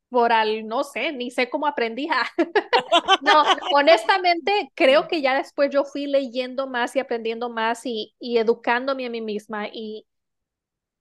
por 0.08 0.32
al, 0.32 0.66
no 0.66 0.82
sé, 0.82 1.12
ni 1.12 1.30
sé 1.30 1.48
cómo 1.48 1.68
aprendí. 1.68 2.08
no, 3.22 3.44
honestamente, 3.72 4.72
creo 4.74 5.06
que 5.06 5.22
ya 5.22 5.36
después 5.36 5.70
yo 5.72 5.84
fui 5.84 6.06
leyendo 6.06 6.66
más 6.66 6.96
y 6.96 6.98
aprendiendo 6.98 7.48
más 7.48 7.86
y, 7.86 8.14
y 8.18 8.38
educándome 8.38 9.06
a 9.06 9.10
mí 9.10 9.20
misma 9.20 9.68
y, 9.68 10.04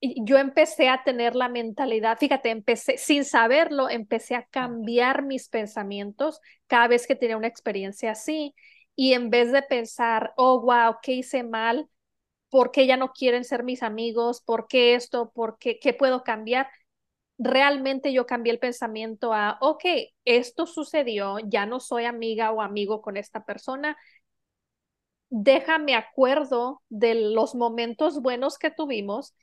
yo 0.02 0.38
empecé 0.38 0.90
a 0.90 1.04
tener 1.04 1.36
la 1.36 1.50
mentalidad, 1.50 2.18
fíjate, 2.18 2.50
empecé, 2.50 2.98
sin 2.98 3.26
saberlo, 3.26 3.90
empecé 3.90 4.36
a 4.36 4.46
cambiar 4.46 5.24
mis 5.24 5.50
pensamientos 5.50 6.40
cada 6.68 6.88
vez 6.88 7.06
que 7.08 7.16
tenía 7.16 7.38
una 7.38 7.48
experiencia 7.48 8.12
así 8.12 8.56
y 8.96 9.14
en 9.14 9.30
vez 9.30 9.52
de 9.52 9.62
pensar, 9.62 10.34
oh, 10.38 10.62
wow, 10.62 10.96
¿qué 11.02 11.14
hice 11.14 11.44
mal? 11.44 11.90
¿Por 12.50 12.72
qué 12.72 12.88
ya 12.88 12.98
no 12.98 13.12
quieren 13.14 13.44
ser 13.44 13.64
mis 13.64 13.84
amigos? 13.84 14.42
¿Por 14.42 14.68
qué 14.68 14.96
esto? 14.96 15.32
¿Por 15.34 15.58
qué? 15.60 15.80
¿Qué 15.80 15.94
puedo 15.94 16.24
cambiar? 16.24 16.68
realmente 17.40 18.14
yo 18.14 18.26
cambié 18.26 18.54
el 18.54 18.60
pensamiento 18.60 19.34
a, 19.34 19.58
ok, 19.62 19.84
esto 20.26 20.66
sucedió, 20.66 21.38
ya 21.40 21.66
no 21.66 21.80
soy 21.80 22.06
amiga 22.06 22.52
o 22.52 22.62
amigo 22.62 23.02
con 23.02 23.18
esta 23.18 23.46
persona, 23.46 23.98
déjame 25.30 25.96
acuerdo 25.96 26.82
de 26.90 27.16
los 27.16 27.56
momentos 27.56 28.22
buenos 28.22 28.58
que 28.58 28.72
tuvimos 28.72 29.36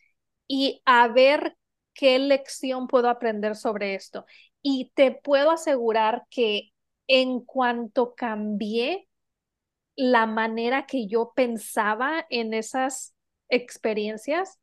y 0.49 0.83
a 0.85 1.09
ver 1.09 1.57
qué 1.95 2.19
lección 2.19 2.87
puedo 2.87 3.09
aprender 3.09 3.57
sobre 3.57 3.95
esto. 3.95 4.27
Y 4.63 4.93
te 4.95 5.13
puedo 5.13 5.51
asegurar 5.51 6.27
que 6.31 6.73
en 7.09 7.41
cuanto 7.41 8.15
cambié 8.15 9.09
la 9.97 10.27
manera 10.27 10.87
que 10.87 11.07
yo 11.07 11.33
pensaba 11.35 12.27
en 12.31 12.53
esas 12.53 13.15
experiencias, 13.49 14.61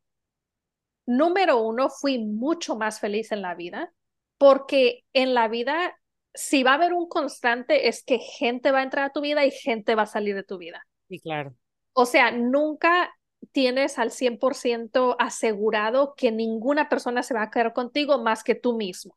número 1.06 1.60
uno, 1.60 1.90
fui 1.90 2.18
mucho 2.18 2.76
más 2.76 3.00
feliz 3.00 3.32
en 3.32 3.42
la 3.42 3.54
vida, 3.54 3.92
porque 4.38 5.04
en 5.12 5.34
la 5.34 5.48
vida, 5.48 5.98
si 6.34 6.62
va 6.62 6.72
a 6.72 6.74
haber 6.74 6.92
un 6.92 7.08
constante, 7.08 7.88
es 7.88 8.04
que 8.04 8.18
gente 8.18 8.70
va 8.70 8.80
a 8.80 8.84
entrar 8.84 9.06
a 9.06 9.12
tu 9.12 9.20
vida 9.20 9.44
y 9.44 9.50
gente 9.50 9.94
va 9.94 10.02
a 10.02 10.06
salir 10.06 10.34
de 10.34 10.44
tu 10.44 10.58
vida. 10.58 10.86
Sí, 11.08 11.20
claro. 11.20 11.54
O 11.92 12.06
sea, 12.06 12.30
nunca 12.30 13.12
tienes 13.52 13.98
al 13.98 14.10
100% 14.10 15.16
asegurado 15.18 16.14
que 16.16 16.32
ninguna 16.32 16.88
persona 16.88 17.22
se 17.22 17.34
va 17.34 17.42
a 17.42 17.50
quedar 17.50 17.72
contigo 17.72 18.22
más 18.22 18.44
que 18.44 18.54
tú 18.54 18.76
mismo, 18.76 19.16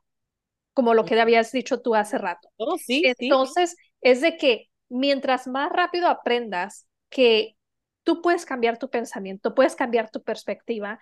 como 0.74 0.94
lo 0.94 1.06
que 1.06 1.20
habías 1.20 1.52
dicho 1.52 1.82
tú 1.82 1.96
hace 1.96 2.18
rato. 2.18 2.50
Oh, 2.58 2.78
sí, 2.78 3.02
Entonces, 3.18 3.76
es 4.02 4.22
de 4.22 4.38
que 4.38 4.70
mientras 4.90 5.48
más 5.48 5.72
rápido 5.72 6.08
aprendas 6.08 6.88
que 7.10 7.56
tú 8.04 8.22
puedes 8.22 8.46
cambiar 8.46 8.78
tu 8.78 8.90
pensamiento, 8.90 9.54
puedes 9.54 9.76
cambiar 9.76 10.10
tu 10.10 10.24
perspectiva, 10.24 11.00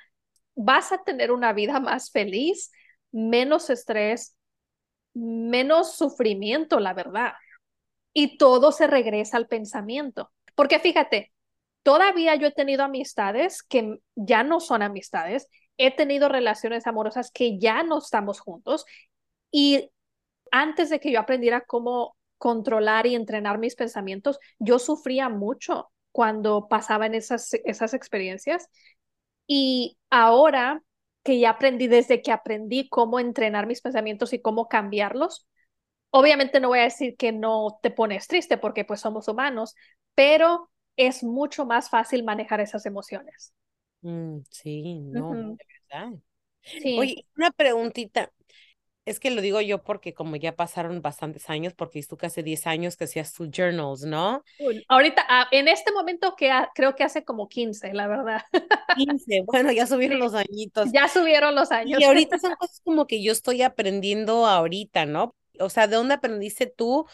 vas 0.55 0.91
a 0.91 1.03
tener 1.03 1.31
una 1.31 1.53
vida 1.53 1.79
más 1.79 2.11
feliz, 2.11 2.71
menos 3.11 3.69
estrés, 3.69 4.35
menos 5.13 5.95
sufrimiento, 5.95 6.79
la 6.79 6.93
verdad. 6.93 7.33
Y 8.13 8.38
todo 8.38 8.71
se 8.71 8.88
regresa 8.88 9.38
al 9.38 9.47
pensamiento. 9.47 10.31
Porque 10.55 10.79
fíjate, 10.79 11.33
todavía 11.85 12.33
yo 12.33 12.47
he 12.47 12.51
tenido 12.51 12.83
amistades 12.83 13.61
que 13.61 13.99
ya 14.15 14.43
no 14.43 14.59
son 14.59 14.81
amistades, 14.81 15.47
he 15.77 15.95
tenido 15.95 16.29
relaciones 16.29 16.87
amorosas 16.87 17.29
que 17.29 17.59
ya 17.59 17.83
no 17.83 17.99
estamos 17.99 18.39
juntos. 18.39 18.85
Y 19.51 19.91
antes 20.49 20.89
de 20.89 20.99
que 20.99 21.11
yo 21.11 21.19
aprendiera 21.19 21.61
cómo 21.61 22.17
controlar 22.39 23.05
y 23.05 23.13
entrenar 23.13 23.59
mis 23.59 23.75
pensamientos, 23.75 24.39
yo 24.57 24.79
sufría 24.79 25.29
mucho 25.29 25.91
cuando 26.11 26.67
pasaba 26.67 27.05
en 27.05 27.13
esas, 27.13 27.53
esas 27.65 27.93
experiencias. 27.93 28.67
Y 29.45 29.99
ahora 30.09 30.81
que 31.21 31.37
ya 31.39 31.51
aprendí, 31.51 31.85
desde 31.85 32.23
que 32.23 32.31
aprendí 32.31 32.89
cómo 32.89 33.19
entrenar 33.19 33.67
mis 33.67 33.81
pensamientos 33.81 34.33
y 34.33 34.41
cómo 34.41 34.69
cambiarlos, 34.69 35.45
obviamente 36.09 36.59
no 36.59 36.69
voy 36.69 36.79
a 36.79 36.83
decir 36.85 37.15
que 37.15 37.31
no 37.31 37.77
te 37.83 37.91
pones 37.91 38.27
triste 38.27 38.57
porque 38.57 38.85
pues 38.85 39.01
somos 39.01 39.27
humanos, 39.27 39.75
pero 40.15 40.71
es 40.97 41.23
mucho 41.23 41.65
más 41.65 41.89
fácil 41.89 42.23
manejar 42.23 42.62
esas 42.62 42.86
emociones. 42.86 43.53
Mm, 44.01 44.39
sí, 44.49 44.99
no, 45.01 45.31
de 45.34 45.58
verdad. 45.91 46.13
Sí. 46.62 46.97
Oye, 46.97 47.25
una 47.36 47.51
preguntita 47.51 48.31
es 49.05 49.19
que 49.19 49.29
lo 49.29 49.41
digo 49.41 49.62
yo 49.62 49.84
porque 49.84 50.13
como 50.13 50.36
ya 50.36 50.55
pasaron 50.55 51.01
bastantes 51.01 51.49
años, 51.49 51.73
porque 51.75 52.03
tú 52.03 52.17
que 52.17 52.25
hace 52.25 52.41
10 52.41 52.65
años 52.65 52.97
que 52.97 53.03
hacías 53.03 53.34
tus 53.34 53.49
journals, 53.51 54.01
¿no? 54.01 54.43
Ahorita, 54.88 55.23
ah, 55.29 55.47
en 55.51 55.67
este 55.67 55.91
momento 55.91 56.36
que 56.36 56.51
creo 56.73 56.95
que 56.95 57.03
hace 57.03 57.23
como 57.23 57.47
15, 57.47 57.93
la 57.93 58.08
verdad. 58.08 58.41
15, 58.97 59.43
bueno, 59.45 59.71
ya 59.71 59.86
subieron 59.86 60.17
los 60.17 60.34
añitos. 60.34 60.91
Ya 60.91 61.08
subieron 61.08 61.53
los 61.53 61.71
años. 61.71 61.99
Y 61.99 62.03
ahorita 62.03 62.39
son 62.39 62.55
cosas 62.55 62.81
como 62.84 63.05
que 63.05 63.21
yo 63.21 63.31
estoy 63.31 63.62
aprendiendo 63.62 64.47
ahorita, 64.47 65.05
¿no? 65.05 65.36
O 65.60 65.69
sea, 65.69 65.88
¿de 65.88 65.95
dónde 65.95 66.15
aprendiste 66.15 66.65
tú 66.65 67.05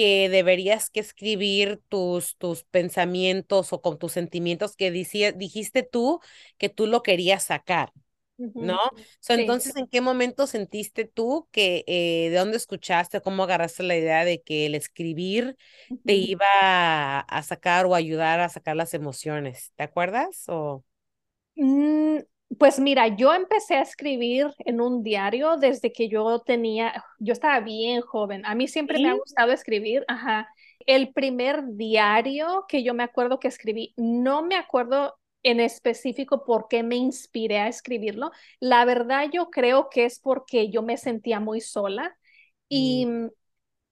que 0.00 0.30
deberías 0.30 0.88
que 0.88 1.00
escribir 1.00 1.82
tus, 1.90 2.38
tus 2.38 2.64
pensamientos 2.64 3.74
o 3.74 3.82
con 3.82 3.98
tus 3.98 4.12
sentimientos 4.12 4.74
que 4.74 4.90
dijiste 4.90 5.82
tú 5.82 6.20
que 6.56 6.70
tú 6.70 6.86
lo 6.86 7.02
querías 7.02 7.44
sacar? 7.44 7.92
¿no? 8.38 8.78
Entonces, 9.28 9.76
¿en 9.76 9.88
qué 9.88 10.00
momento 10.00 10.46
sentiste 10.46 11.04
tú 11.04 11.46
que, 11.50 11.84
eh, 11.86 12.30
de 12.30 12.36
dónde 12.38 12.56
escuchaste, 12.56 13.20
cómo 13.20 13.42
agarraste 13.42 13.82
la 13.82 13.94
idea 13.94 14.24
de 14.24 14.40
que 14.40 14.64
el 14.64 14.74
escribir 14.74 15.54
te 16.06 16.14
iba 16.14 17.20
a, 17.20 17.42
sacar 17.42 17.84
o 17.84 17.94
ayudar 17.94 18.40
a 18.40 18.48
sacar 18.48 18.76
las 18.76 18.94
emociones? 18.94 19.74
¿Te 19.76 19.82
acuerdas? 19.82 20.44
O... 20.48 20.82
Mm, 21.56 22.20
Pues 22.58 22.80
mira, 22.80 23.06
yo 23.08 23.32
empecé 23.32 23.76
a 23.76 23.82
escribir 23.82 24.48
en 24.58 24.80
un 24.80 25.04
diario 25.04 25.56
desde 25.56 25.92
que 25.92 26.08
yo 26.08 26.40
tenía, 26.40 27.04
yo 27.18 27.32
estaba 27.32 27.60
bien 27.60 28.00
joven. 28.00 28.44
A 28.44 28.54
mí 28.54 28.66
siempre 28.66 28.98
me 28.98 29.08
ha 29.08 29.14
gustado 29.14 29.52
escribir, 29.52 30.04
ajá. 30.08 30.48
El 30.84 31.12
primer 31.12 31.62
diario 31.76 32.64
que 32.68 32.82
yo 32.82 32.92
me 32.92 33.04
acuerdo 33.04 33.38
que 33.38 33.48
escribí, 33.48 33.94
no 33.96 34.42
me 34.42 34.56
acuerdo 34.56 35.14
en 35.42 35.60
específico 35.60 36.44
por 36.44 36.66
qué 36.68 36.82
me 36.82 36.96
inspiré 36.96 37.58
a 37.58 37.68
escribirlo. 37.68 38.32
La 38.58 38.84
verdad 38.84 39.26
yo 39.32 39.50
creo 39.50 39.88
que 39.88 40.04
es 40.04 40.18
porque 40.18 40.70
yo 40.70 40.82
me 40.82 40.96
sentía 40.96 41.38
muy 41.38 41.60
sola 41.60 42.16
y 42.68 43.06
mm. 43.06 43.30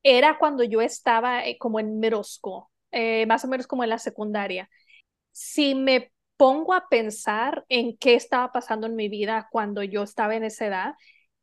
era 0.03 0.37
cuando 0.39 0.65
yo 0.65 0.81
estaba 0.81 1.47
eh, 1.47 1.59
como 1.59 1.79
en 1.79 2.01
school, 2.25 2.65
eh, 2.91 3.25
más 3.27 3.45
o 3.45 3.49
menos 3.49 3.67
como 3.67 3.85
en 3.85 3.91
la 3.91 3.99
secundaria. 3.99 4.69
Si 5.33 5.75
me 5.75 6.11
pongo 6.39 6.73
a 6.73 6.89
pensar 6.89 7.67
en 7.69 7.99
qué 7.99 8.15
estaba 8.15 8.53
pasando 8.53 8.87
en 8.87 8.95
mi 8.97 9.09
vida 9.11 9.49
cuando 9.51 9.83
yo 9.83 10.05
estaba 10.05 10.37
en 10.37 10.45
esa 10.45 10.67
edad, 10.67 10.95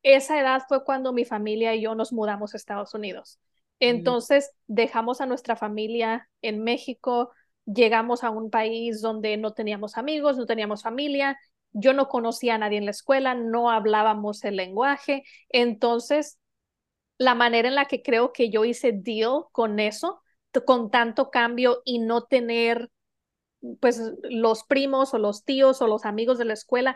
esa 0.01 0.39
edad 0.39 0.63
fue 0.67 0.84
cuando 0.84 1.13
mi 1.13 1.25
familia 1.25 1.75
y 1.75 1.81
yo 1.81 1.95
nos 1.95 2.13
mudamos 2.13 2.53
a 2.53 2.58
Estados 2.58 2.93
Unidos. 2.93 3.39
Entonces 3.79 4.51
dejamos 4.67 5.19
a 5.19 5.25
nuestra 5.25 5.58
familia 5.58 6.29
en 6.41 6.63
México, 6.63 7.31
llegamos 7.65 8.23
a 8.23 8.29
un 8.29 8.49
país 8.49 9.01
donde 9.01 9.36
no 9.36 9.51
teníamos 9.51 9.97
amigos, 9.97 10.38
no 10.38 10.45
teníamos 10.45 10.81
familia, 10.81 11.38
yo 11.73 11.93
no 11.93 12.08
conocía 12.08 12.55
a 12.55 12.58
nadie 12.58 12.77
en 12.77 12.86
la 12.86 12.91
escuela, 12.91 13.36
no 13.36 13.69
hablábamos 13.69 14.45
el 14.45 14.55
lenguaje, 14.55 15.23
entonces 15.49 16.39
la 17.17 17.36
manera 17.36 17.67
en 17.67 17.75
la 17.75 17.86
que 17.86 18.01
creo 18.01 18.31
que 18.31 18.49
yo 18.49 18.63
hice 18.63 18.93
deal 18.93 19.43
con 19.51 19.79
eso, 19.79 20.21
con 20.65 20.89
tanto 20.89 21.31
cambio 21.31 21.81
y 21.84 21.99
no 21.99 22.23
tener 22.23 22.89
pues 23.80 24.01
los 24.23 24.63
primos 24.63 25.13
o 25.13 25.17
los 25.17 25.43
tíos 25.43 25.82
o 25.82 25.88
los 25.88 26.06
amigos 26.06 26.38
de 26.38 26.45
la 26.45 26.54
escuela, 26.54 26.95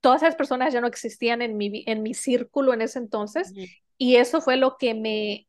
todas 0.00 0.22
esas 0.22 0.36
personas 0.36 0.72
ya 0.72 0.80
no 0.80 0.86
existían 0.86 1.42
en 1.42 1.56
mi, 1.56 1.84
en 1.86 2.02
mi 2.02 2.14
círculo 2.14 2.72
en 2.74 2.82
ese 2.82 2.98
entonces 2.98 3.52
y 3.98 4.16
eso 4.16 4.40
fue 4.40 4.56
lo 4.56 4.76
que 4.76 4.94
me 4.94 5.46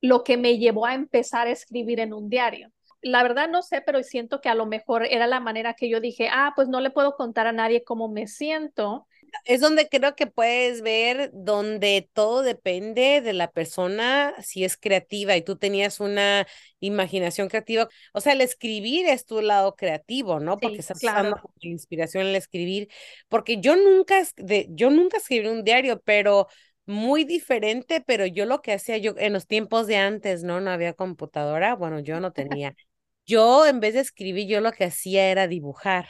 lo 0.00 0.22
que 0.22 0.36
me 0.36 0.58
llevó 0.58 0.86
a 0.86 0.94
empezar 0.94 1.48
a 1.48 1.50
escribir 1.50 1.98
en 2.00 2.12
un 2.12 2.28
diario. 2.28 2.70
La 3.02 3.22
verdad 3.22 3.48
no 3.48 3.62
sé, 3.62 3.82
pero 3.84 4.02
siento 4.02 4.40
que 4.40 4.48
a 4.48 4.54
lo 4.54 4.66
mejor 4.66 5.04
era 5.04 5.26
la 5.26 5.40
manera 5.40 5.74
que 5.74 5.88
yo 5.88 6.00
dije, 6.00 6.28
ah, 6.32 6.52
pues 6.54 6.68
no 6.68 6.80
le 6.80 6.90
puedo 6.90 7.16
contar 7.16 7.46
a 7.46 7.52
nadie 7.52 7.82
cómo 7.82 8.08
me 8.08 8.26
siento 8.28 9.08
es 9.44 9.60
donde 9.60 9.88
creo 9.88 10.14
que 10.14 10.26
puedes 10.26 10.82
ver 10.82 11.30
donde 11.32 12.08
todo 12.12 12.42
depende 12.42 13.20
de 13.20 13.32
la 13.32 13.50
persona 13.50 14.34
si 14.42 14.64
es 14.64 14.76
creativa 14.76 15.36
y 15.36 15.42
tú 15.42 15.56
tenías 15.56 16.00
una 16.00 16.46
imaginación 16.80 17.48
creativa. 17.48 17.88
O 18.12 18.20
sea, 18.20 18.32
el 18.32 18.40
escribir 18.40 19.06
es 19.06 19.24
tu 19.24 19.40
lado 19.40 19.74
creativo, 19.76 20.40
¿no? 20.40 20.58
Porque 20.58 20.78
estás 20.78 20.98
usando 20.98 21.40
inspiración 21.60 22.24
en 22.24 22.30
el 22.30 22.36
escribir. 22.36 22.88
Porque 23.28 23.60
yo 23.60 23.76
nunca, 23.76 24.22
de, 24.36 24.66
yo 24.70 24.90
nunca 24.90 25.18
escribí 25.18 25.48
un 25.48 25.64
diario, 25.64 26.00
pero 26.04 26.48
muy 26.86 27.24
diferente, 27.24 28.02
pero 28.06 28.26
yo 28.26 28.46
lo 28.46 28.62
que 28.62 28.72
hacía 28.72 28.96
yo 28.96 29.14
en 29.18 29.34
los 29.34 29.46
tiempos 29.46 29.86
de 29.86 29.96
antes, 29.96 30.42
¿no? 30.42 30.60
No 30.60 30.70
había 30.70 30.94
computadora, 30.94 31.74
bueno, 31.74 32.00
yo 32.00 32.18
no 32.20 32.32
tenía. 32.32 32.74
Yo 33.26 33.66
en 33.66 33.80
vez 33.80 33.94
de 33.94 34.00
escribir, 34.00 34.48
yo 34.48 34.60
lo 34.60 34.72
que 34.72 34.84
hacía 34.84 35.30
era 35.30 35.46
dibujar. 35.48 36.08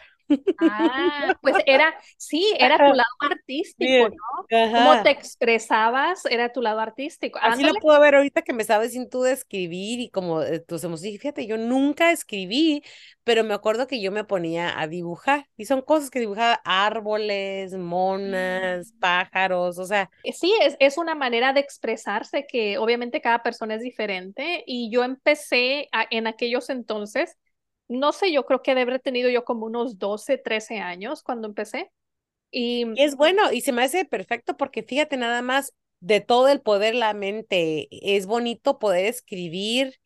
Ah, 0.60 1.34
pues 1.40 1.56
era, 1.66 1.94
sí, 2.16 2.54
era 2.58 2.76
tu 2.76 2.94
lado 2.94 3.08
artístico, 3.30 4.08
¿no? 4.08 4.72
Cómo 4.72 5.02
te 5.02 5.10
expresabas, 5.10 6.24
era 6.26 6.52
tu 6.52 6.60
lado 6.60 6.80
artístico. 6.80 7.38
Así 7.42 7.62
lo 7.64 7.74
puedo 7.74 7.98
ver 8.00 8.14
ahorita 8.14 8.42
que 8.42 8.52
me 8.52 8.64
sabes 8.64 8.92
sin 8.92 9.08
tú 9.08 9.22
de 9.22 9.32
escribir 9.32 10.00
y 10.00 10.10
como 10.10 10.42
eh, 10.42 10.60
tus 10.60 10.84
emociones. 10.84 11.20
Fíjate, 11.20 11.46
yo 11.46 11.56
nunca 11.56 12.10
escribí, 12.10 12.82
pero 13.24 13.44
me 13.44 13.54
acuerdo 13.54 13.86
que 13.86 14.00
yo 14.00 14.12
me 14.12 14.24
ponía 14.24 14.78
a 14.78 14.86
dibujar 14.86 15.46
y 15.56 15.64
son 15.64 15.82
cosas 15.82 16.10
que 16.10 16.20
dibujaba 16.20 16.60
árboles, 16.64 17.74
monas, 17.74 18.92
mm. 18.92 18.98
pájaros, 18.98 19.78
o 19.78 19.84
sea. 19.84 20.10
Eh, 20.24 20.32
sí, 20.32 20.54
es, 20.62 20.76
es 20.80 20.98
una 20.98 21.14
manera 21.14 21.52
de 21.52 21.60
expresarse 21.60 22.46
que 22.46 22.78
obviamente 22.78 23.20
cada 23.20 23.42
persona 23.42 23.76
es 23.76 23.82
diferente 23.82 24.64
y 24.66 24.90
yo 24.90 25.04
empecé 25.04 25.88
en 26.10 26.26
aquellos 26.26 26.70
entonces 26.70 27.36
no 27.88 28.12
sé, 28.12 28.32
yo 28.32 28.44
creo 28.44 28.62
que 28.62 28.72
debe 28.74 28.92
haber 28.92 29.00
tenido 29.00 29.30
yo 29.30 29.44
como 29.44 29.66
unos 29.66 29.98
12, 29.98 30.38
13 30.38 30.78
años 30.78 31.22
cuando 31.22 31.48
empecé. 31.48 31.90
Y 32.50 32.86
es 32.96 33.16
bueno 33.16 33.52
y 33.52 33.60
se 33.60 33.72
me 33.72 33.82
hace 33.84 34.04
perfecto 34.04 34.56
porque 34.56 34.82
fíjate 34.82 35.16
nada 35.16 35.42
más 35.42 35.74
de 36.00 36.20
todo 36.20 36.48
el 36.48 36.60
poder 36.60 36.94
la 36.94 37.12
mente, 37.12 37.88
es 37.90 38.26
bonito 38.26 38.78
poder 38.78 39.06
escribir 39.06 40.00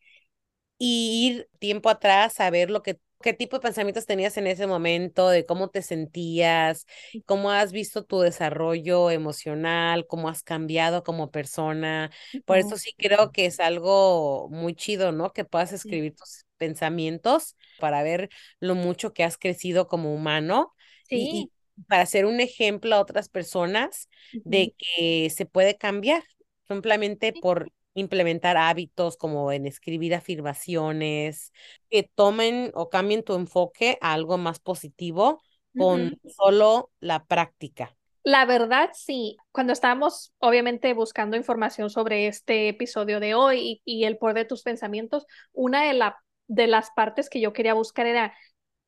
y 0.77 1.27
ir 1.27 1.49
tiempo 1.59 1.89
atrás 1.89 2.39
a 2.39 2.49
ver 2.49 2.69
lo 2.69 2.83
que 2.83 2.99
qué 3.23 3.33
tipo 3.33 3.57
de 3.57 3.61
pensamientos 3.61 4.05
tenías 4.05 4.37
en 4.37 4.45
ese 4.45 4.67
momento, 4.67 5.29
de 5.29 5.45
cómo 5.47 5.69
te 5.69 5.81
sentías, 5.81 6.85
cómo 7.25 7.49
has 7.49 7.71
visto 7.71 8.03
tu 8.03 8.19
desarrollo 8.19 9.09
emocional, 9.09 10.05
cómo 10.05 10.29
has 10.29 10.43
cambiado 10.43 11.03
como 11.03 11.31
persona. 11.31 12.11
Por 12.45 12.59
eso 12.59 12.77
sí 12.77 12.93
creo 12.95 13.31
que 13.31 13.47
es 13.47 13.59
algo 13.59 14.47
muy 14.51 14.75
chido, 14.75 15.11
¿no? 15.11 15.33
Que 15.33 15.45
puedas 15.45 15.73
escribir 15.73 16.13
tus 16.13 16.45
pensamientos 16.57 17.55
para 17.79 18.03
ver 18.03 18.29
lo 18.59 18.75
mucho 18.75 19.13
que 19.13 19.23
has 19.23 19.37
crecido 19.37 19.87
como 19.87 20.13
humano 20.13 20.73
y, 21.09 21.51
para 21.87 22.05
ser 22.05 22.25
un 22.25 22.39
ejemplo 22.39 22.95
a 22.95 22.99
otras 22.99 23.29
personas 23.29 24.07
de 24.31 24.75
que 24.77 25.31
se 25.31 25.47
puede 25.47 25.75
cambiar 25.77 26.23
simplemente 26.67 27.33
por 27.33 27.71
implementar 27.93 28.57
hábitos 28.57 29.17
como 29.17 29.51
en 29.51 29.65
escribir 29.65 30.15
afirmaciones, 30.15 31.51
que 31.89 32.09
tomen 32.15 32.71
o 32.73 32.89
cambien 32.89 33.23
tu 33.23 33.35
enfoque 33.35 33.97
a 34.01 34.13
algo 34.13 34.37
más 34.37 34.59
positivo 34.59 35.41
con 35.77 36.19
solo 36.37 36.91
la 36.99 37.25
práctica. 37.25 37.95
La 38.23 38.45
verdad, 38.45 38.91
sí. 38.93 39.37
Cuando 39.51 39.73
estábamos, 39.73 40.33
obviamente, 40.37 40.93
buscando 40.93 41.35
información 41.35 41.89
sobre 41.89 42.27
este 42.27 42.69
episodio 42.69 43.19
de 43.19 43.35
hoy 43.35 43.81
y, 43.85 44.01
y 44.01 44.03
el 44.05 44.17
poder 44.17 44.35
de 44.35 44.45
tus 44.45 44.63
pensamientos, 44.63 45.25
una 45.51 45.83
de, 45.83 45.93
la, 45.93 46.17
de 46.47 46.67
las 46.67 46.91
partes 46.91 47.29
que 47.29 47.41
yo 47.41 47.53
quería 47.53 47.73
buscar 47.73 48.05
era 48.05 48.33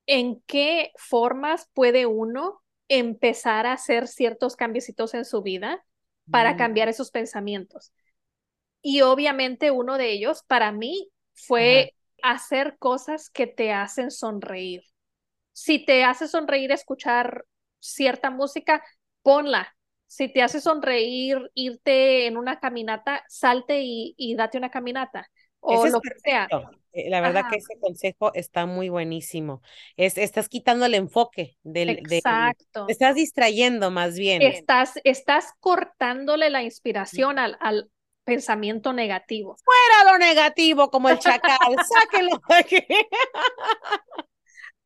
en 0.06 0.42
qué 0.46 0.92
formas 0.98 1.70
puede 1.74 2.06
uno 2.06 2.62
empezar 2.88 3.66
a 3.66 3.74
hacer 3.74 4.08
ciertos 4.08 4.56
cambiecitos 4.56 5.14
en 5.16 5.26
su 5.26 5.42
vida 5.42 5.84
para 6.30 6.54
mm. 6.54 6.58
cambiar 6.58 6.88
esos 6.88 7.12
pensamientos. 7.12 7.92
Y 8.88 9.02
obviamente 9.02 9.72
uno 9.72 9.98
de 9.98 10.12
ellos 10.12 10.44
para 10.46 10.72
mí 10.72 11.10
fue 11.34 11.96
hacer 12.22 12.78
cosas 12.78 13.32
que 13.32 13.48
te 13.48 13.74
hacen 13.74 14.12
sonreír. 14.12 14.84
Si 15.54 15.84
te 15.84 16.04
hace 16.04 16.28
sonreír 16.28 16.72
escuchar 16.72 17.46
cierta 17.80 18.30
música, 18.30 18.84
ponla. 19.24 19.76
Si 20.06 20.32
te 20.32 20.44
hace 20.44 20.62
sonreír 20.62 21.50
irte 21.56 22.28
en 22.28 22.38
una 22.38 22.60
caminata, 22.60 23.24
salte 23.28 23.82
y, 23.82 24.36
date 24.38 24.60
una 24.60 24.70
caminata 24.70 25.32
o 25.62 25.88
lo 25.88 26.00
que 26.00 26.20
sea. 26.24 26.48
Eh, 26.94 27.10
la 27.10 27.22
verdad 27.22 27.46
que 27.50 27.58
ese 27.58 27.80
consejo 27.80 28.36
está 28.36 28.68
muy 28.68 28.90
buenísimo. 28.90 29.64
Es, 29.98 30.20
estás 30.20 30.48
quitando 30.48 30.86
el 30.86 30.94
enfoque 30.94 31.58
del, 31.64 31.90
Exacto. 31.90 32.86
te 32.86 32.92
estás 32.92 33.16
distrayendo 33.16 33.90
más 33.90 34.16
bien. 34.16 34.44
Estás, 34.44 35.00
estás 35.04 35.54
cortándole 35.60 36.52
la 36.52 36.62
inspiración 36.62 37.40
al, 37.40 37.58
al 37.60 37.90
pensamiento 38.26 38.92
negativo. 38.92 39.56
Fuera 39.64 40.12
lo 40.12 40.18
negativo, 40.18 40.90
como 40.90 41.10
el 41.10 41.20
chacal, 41.20 41.58
sáquelo 41.94 42.42
de 42.50 42.56
aquí. 42.56 42.86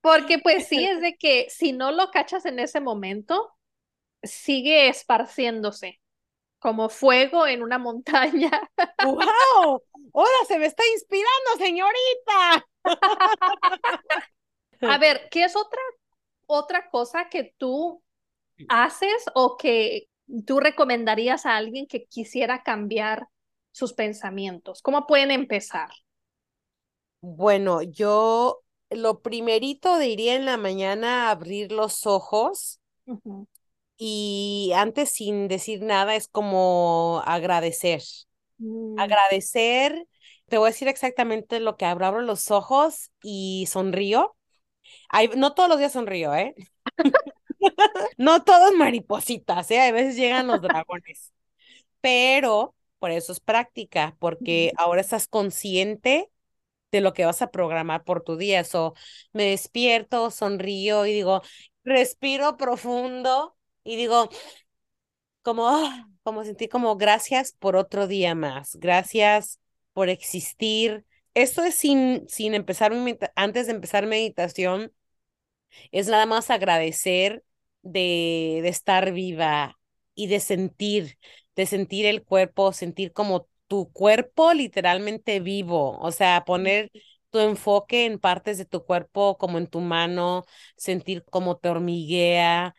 Porque 0.01 0.39
pues 0.39 0.67
sí 0.67 0.85
es 0.85 1.01
de 1.01 1.15
que 1.17 1.47
si 1.49 1.73
no 1.73 1.91
lo 1.91 2.11
cachas 2.11 2.45
en 2.45 2.59
ese 2.59 2.79
momento, 2.79 3.51
sigue 4.21 4.87
esparciéndose 4.89 5.99
como 6.59 6.89
fuego 6.89 7.47
en 7.47 7.63
una 7.63 7.77
montaña. 7.77 8.51
¡Wow! 9.03 9.81
¡Ahora 10.13 10.45
se 10.47 10.59
me 10.59 10.65
está 10.65 10.83
inspirando, 10.93 11.57
señorita! 11.57 12.67
A 14.81 14.97
ver, 14.97 15.27
¿qué 15.31 15.45
es 15.45 15.55
otra, 15.55 15.81
otra 16.45 16.89
cosa 16.89 17.29
que 17.29 17.55
tú 17.57 18.03
haces 18.67 19.25
o 19.35 19.57
que 19.57 20.08
tú 20.45 20.59
recomendarías 20.59 21.45
a 21.45 21.57
alguien 21.57 21.87
que 21.87 22.05
quisiera 22.05 22.63
cambiar 22.63 23.27
sus 23.71 23.93
pensamientos? 23.93 24.81
¿Cómo 24.81 25.07
pueden 25.07 25.31
empezar? 25.31 25.89
Bueno, 27.21 27.81
yo 27.81 28.61
lo 28.89 29.21
primerito 29.21 29.97
diría 29.97 30.35
en 30.35 30.45
la 30.45 30.57
mañana 30.57 31.29
abrir 31.29 31.71
los 31.71 32.05
ojos 32.05 32.79
y 33.97 34.71
antes 34.75 35.11
sin 35.11 35.47
decir 35.47 35.81
nada 35.81 36.15
es 36.15 36.27
como 36.27 37.21
agradecer. 37.25 38.01
Mm. 38.57 38.99
Agradecer, 38.99 40.07
te 40.47 40.57
voy 40.57 40.67
a 40.67 40.71
decir 40.71 40.87
exactamente 40.87 41.59
lo 41.59 41.75
que 41.75 41.85
abro, 41.85 42.05
abro 42.05 42.21
los 42.21 42.51
ojos 42.51 43.11
y 43.21 43.67
sonrío. 43.69 44.35
no 45.35 45.53
todos 45.53 45.69
los 45.69 45.79
días 45.79 45.93
sonrío, 45.93 46.33
¿eh? 46.33 46.55
no 48.17 48.43
todos 48.43 48.73
maripositas, 48.75 49.69
¿eh? 49.71 49.81
A 49.81 49.91
veces 49.91 50.15
llegan 50.15 50.47
los 50.47 50.61
dragones. 50.61 51.33
Pero 52.01 52.75
por 52.99 53.11
eso 53.11 53.31
es 53.31 53.39
práctica, 53.39 54.15
porque 54.19 54.73
ahora 54.77 55.01
estás 55.01 55.27
consciente 55.27 56.29
de 56.91 57.01
lo 57.01 57.13
que 57.13 57.25
vas 57.25 57.41
a 57.41 57.51
programar 57.51 58.03
por 58.03 58.23
tu 58.23 58.37
día. 58.37 58.63
So, 58.63 58.93
me 59.33 59.45
despierto, 59.45 60.31
sonrío 60.31 61.05
y 61.05 61.13
digo, 61.13 61.41
respiro 61.83 62.57
profundo 62.57 63.55
y 63.83 63.95
digo, 63.95 64.29
como, 65.41 65.67
ah, 65.69 66.07
como 66.23 66.43
sentir 66.43 66.69
como 66.69 66.95
gracias 66.97 67.53
por 67.53 67.75
otro 67.75 68.07
día 68.07 68.35
más, 68.35 68.75
gracias 68.77 69.59
por 69.93 70.09
existir. 70.09 71.05
Esto 71.33 71.63
es 71.63 71.75
sin, 71.75 72.27
sin 72.27 72.53
empezar, 72.53 72.91
antes 73.35 73.67
de 73.67 73.73
empezar 73.73 74.05
meditación, 74.07 74.91
es 75.91 76.07
nada 76.07 76.25
más 76.25 76.49
agradecer 76.49 77.43
de, 77.81 78.59
de 78.63 78.69
estar 78.69 79.11
viva 79.11 79.77
y 80.15 80.27
de 80.27 80.39
sentir, 80.39 81.17
de 81.55 81.65
sentir 81.65 82.05
el 82.05 82.23
cuerpo, 82.23 82.73
sentir 82.73 83.13
como 83.13 83.47
tu 83.67 83.91
cuerpo 83.91 84.53
literalmente 84.53 85.39
vivo, 85.39 85.97
o 85.99 86.11
sea, 86.11 86.43
poner 86.45 86.91
tu 87.29 87.39
enfoque 87.39 88.05
en 88.05 88.19
partes 88.19 88.57
de 88.57 88.65
tu 88.65 88.83
cuerpo 88.85 89.37
como 89.37 89.57
en 89.59 89.67
tu 89.67 89.79
mano, 89.81 90.43
sentir 90.77 91.23
cómo 91.29 91.57
te 91.57 91.69
hormiguea 91.69 92.75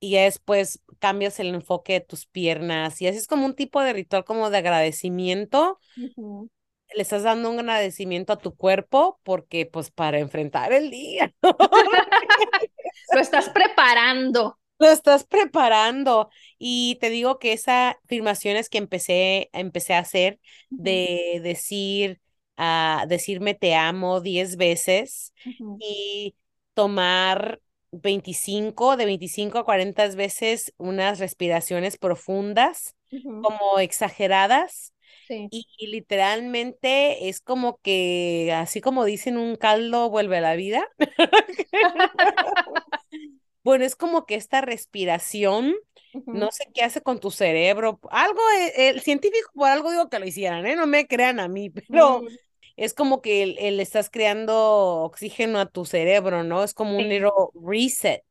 y 0.00 0.16
después 0.16 0.80
cambias 0.98 1.40
el 1.40 1.48
enfoque 1.54 1.94
de 1.94 2.00
tus 2.00 2.26
piernas 2.26 3.00
y 3.00 3.06
así 3.08 3.18
es 3.18 3.26
como 3.26 3.46
un 3.46 3.54
tipo 3.54 3.80
de 3.82 3.92
ritual 3.94 4.24
como 4.24 4.50
de 4.50 4.58
agradecimiento. 4.58 5.78
Le 6.94 7.02
estás 7.02 7.24
dando 7.24 7.50
un 7.50 7.58
agradecimiento 7.58 8.32
a 8.32 8.38
tu 8.38 8.54
cuerpo 8.56 9.18
porque 9.24 9.66
pues 9.66 9.90
para 9.90 10.18
enfrentar 10.20 10.72
el 10.72 10.90
día. 10.90 11.34
Lo 13.12 13.20
estás 13.20 13.48
preparando. 13.50 14.58
Lo 14.78 14.90
estás 14.90 15.24
preparando 15.24 16.30
y 16.58 16.98
te 17.00 17.10
digo 17.10 17.38
que 17.38 17.52
esas 17.52 17.94
afirmaciones 18.04 18.68
que 18.68 18.78
empecé, 18.78 19.50
empecé 19.52 19.94
a 19.94 20.00
hacer 20.00 20.40
de 20.70 21.40
decir, 21.42 22.20
a 22.56 23.04
decirme 23.08 23.54
te 23.54 23.74
amo 23.74 24.20
10 24.20 24.56
veces 24.56 25.32
y 25.78 26.34
tomar 26.74 27.60
25, 27.92 28.96
de 28.96 29.06
25 29.06 29.58
a 29.58 29.64
40 29.64 30.08
veces 30.08 30.74
unas 30.76 31.18
respiraciones 31.18 31.96
profundas, 31.96 32.96
como 33.40 33.78
exageradas. 33.78 34.93
Y, 35.28 35.66
literalmente 35.86 37.28
es 37.28 37.40
como 37.40 37.78
que, 37.78 38.52
así 38.54 38.80
como 38.80 39.04
dicen, 39.04 39.36
un 39.36 39.56
caldo 39.56 40.10
vuelve 40.10 40.38
a 40.38 40.40
la 40.40 40.56
vida. 40.56 40.86
bueno, 43.62 43.84
es 43.84 43.96
como 43.96 44.26
que 44.26 44.34
esta 44.34 44.60
respiración, 44.60 45.74
no 46.26 46.52
sé 46.52 46.68
qué 46.74 46.82
hace 46.82 47.00
con 47.00 47.18
tu 47.20 47.30
cerebro. 47.30 47.98
Algo, 48.10 48.40
eh, 48.58 48.90
el, 48.90 49.00
científico 49.00 49.50
por 49.54 49.68
algo 49.68 49.90
digo 49.90 50.08
que 50.08 50.18
lo 50.18 50.26
hicieran, 50.26 50.66
¿eh? 50.66 50.76
No 50.76 50.86
me 50.86 51.06
crean 51.06 51.40
a 51.40 51.48
mí, 51.48 51.70
pero 51.88 52.22
mm. 52.22 52.28
es 52.76 52.94
como 52.94 53.22
que 53.22 53.42
el, 53.42 53.80
estás 53.80 54.10
creando 54.10 55.02
oxígeno 55.02 55.58
a 55.58 55.66
tu 55.66 55.84
cerebro, 55.84 56.44
¿no? 56.44 56.62
Es 56.62 56.74
como 56.74 56.96
un 56.98 57.08
little 57.08 57.30
reset. 57.54 58.24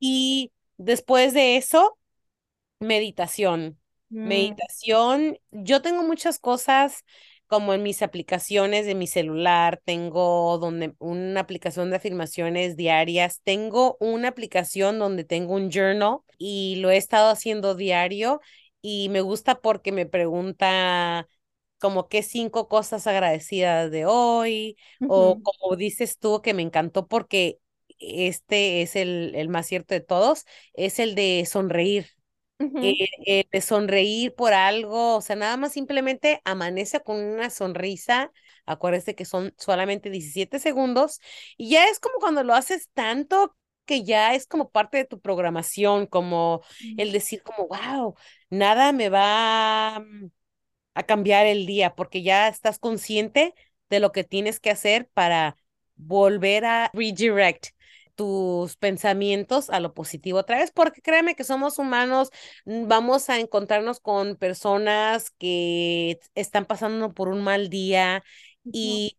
Y 0.00 0.50
después 0.78 1.34
de 1.34 1.56
eso, 1.56 1.98
meditación. 2.80 3.78
Mm. 4.12 4.28
Meditación, 4.28 5.38
yo 5.50 5.82
tengo 5.82 6.02
muchas 6.02 6.38
cosas 6.38 7.04
como 7.46 7.74
en 7.74 7.82
mis 7.82 8.00
aplicaciones 8.00 8.86
de 8.86 8.94
mi 8.94 9.06
celular, 9.06 9.80
tengo 9.84 10.56
donde 10.58 10.94
una 10.98 11.40
aplicación 11.40 11.90
de 11.90 11.96
afirmaciones 11.96 12.76
diarias, 12.76 13.40
tengo 13.44 13.96
una 14.00 14.28
aplicación 14.28 14.98
donde 14.98 15.24
tengo 15.24 15.54
un 15.54 15.70
journal 15.70 16.18
y 16.38 16.76
lo 16.76 16.90
he 16.90 16.96
estado 16.96 17.30
haciendo 17.30 17.74
diario 17.74 18.40
y 18.80 19.08
me 19.10 19.20
gusta 19.20 19.60
porque 19.60 19.92
me 19.92 20.06
pregunta 20.06 21.28
como 21.78 22.08
qué 22.08 22.22
cinco 22.22 22.68
cosas 22.68 23.06
agradecidas 23.06 23.90
de 23.90 24.06
hoy 24.06 24.76
o 25.06 25.40
como 25.42 25.76
dices 25.76 26.18
tú 26.18 26.40
que 26.40 26.54
me 26.54 26.62
encantó 26.62 27.06
porque 27.06 27.58
este 27.98 28.82
es 28.82 28.96
el, 28.96 29.34
el 29.34 29.48
más 29.48 29.66
cierto 29.66 29.94
de 29.94 30.00
todos, 30.00 30.46
es 30.74 30.98
el 30.98 31.14
de 31.14 31.44
sonreír. 31.46 32.06
Eh, 32.82 33.08
eh, 33.26 33.44
de 33.50 33.60
sonreír 33.60 34.34
por 34.34 34.52
algo, 34.52 35.16
o 35.16 35.20
sea, 35.20 35.36
nada 35.36 35.56
más 35.56 35.72
simplemente 35.72 36.40
amanece 36.44 37.00
con 37.00 37.16
una 37.16 37.50
sonrisa, 37.50 38.32
acuérdese 38.66 39.14
que 39.14 39.24
son 39.24 39.54
solamente 39.58 40.10
17 40.10 40.58
segundos 40.58 41.20
y 41.56 41.70
ya 41.70 41.88
es 41.88 41.98
como 42.00 42.18
cuando 42.18 42.44
lo 42.44 42.54
haces 42.54 42.88
tanto 42.94 43.56
que 43.84 44.04
ya 44.04 44.34
es 44.34 44.46
como 44.46 44.70
parte 44.70 44.98
de 44.98 45.04
tu 45.04 45.20
programación, 45.20 46.06
como 46.06 46.62
el 46.96 47.12
decir 47.12 47.42
como, 47.42 47.68
wow, 47.68 48.14
nada 48.50 48.92
me 48.92 49.08
va 49.08 50.00
mm, 50.00 50.30
a 50.94 51.02
cambiar 51.04 51.46
el 51.46 51.66
día 51.66 51.94
porque 51.94 52.22
ya 52.22 52.48
estás 52.48 52.78
consciente 52.78 53.54
de 53.90 54.00
lo 54.00 54.12
que 54.12 54.24
tienes 54.24 54.60
que 54.60 54.70
hacer 54.70 55.08
para 55.14 55.56
volver 55.96 56.64
a 56.64 56.90
redirect 56.94 57.68
tus 58.14 58.76
pensamientos 58.76 59.70
a 59.70 59.80
lo 59.80 59.94
positivo 59.94 60.38
otra 60.40 60.58
vez, 60.58 60.70
porque 60.72 61.02
créeme 61.02 61.34
que 61.34 61.44
somos 61.44 61.78
humanos, 61.78 62.30
mm, 62.64 62.86
vamos 62.88 63.28
a 63.30 63.38
encontrarnos 63.40 64.00
con 64.00 64.36
personas 64.36 65.30
que 65.32 66.20
están 66.34 66.66
pasando 66.66 67.12
por 67.14 67.28
un 67.28 67.42
mal 67.42 67.68
día 67.68 68.22
y 68.72 69.18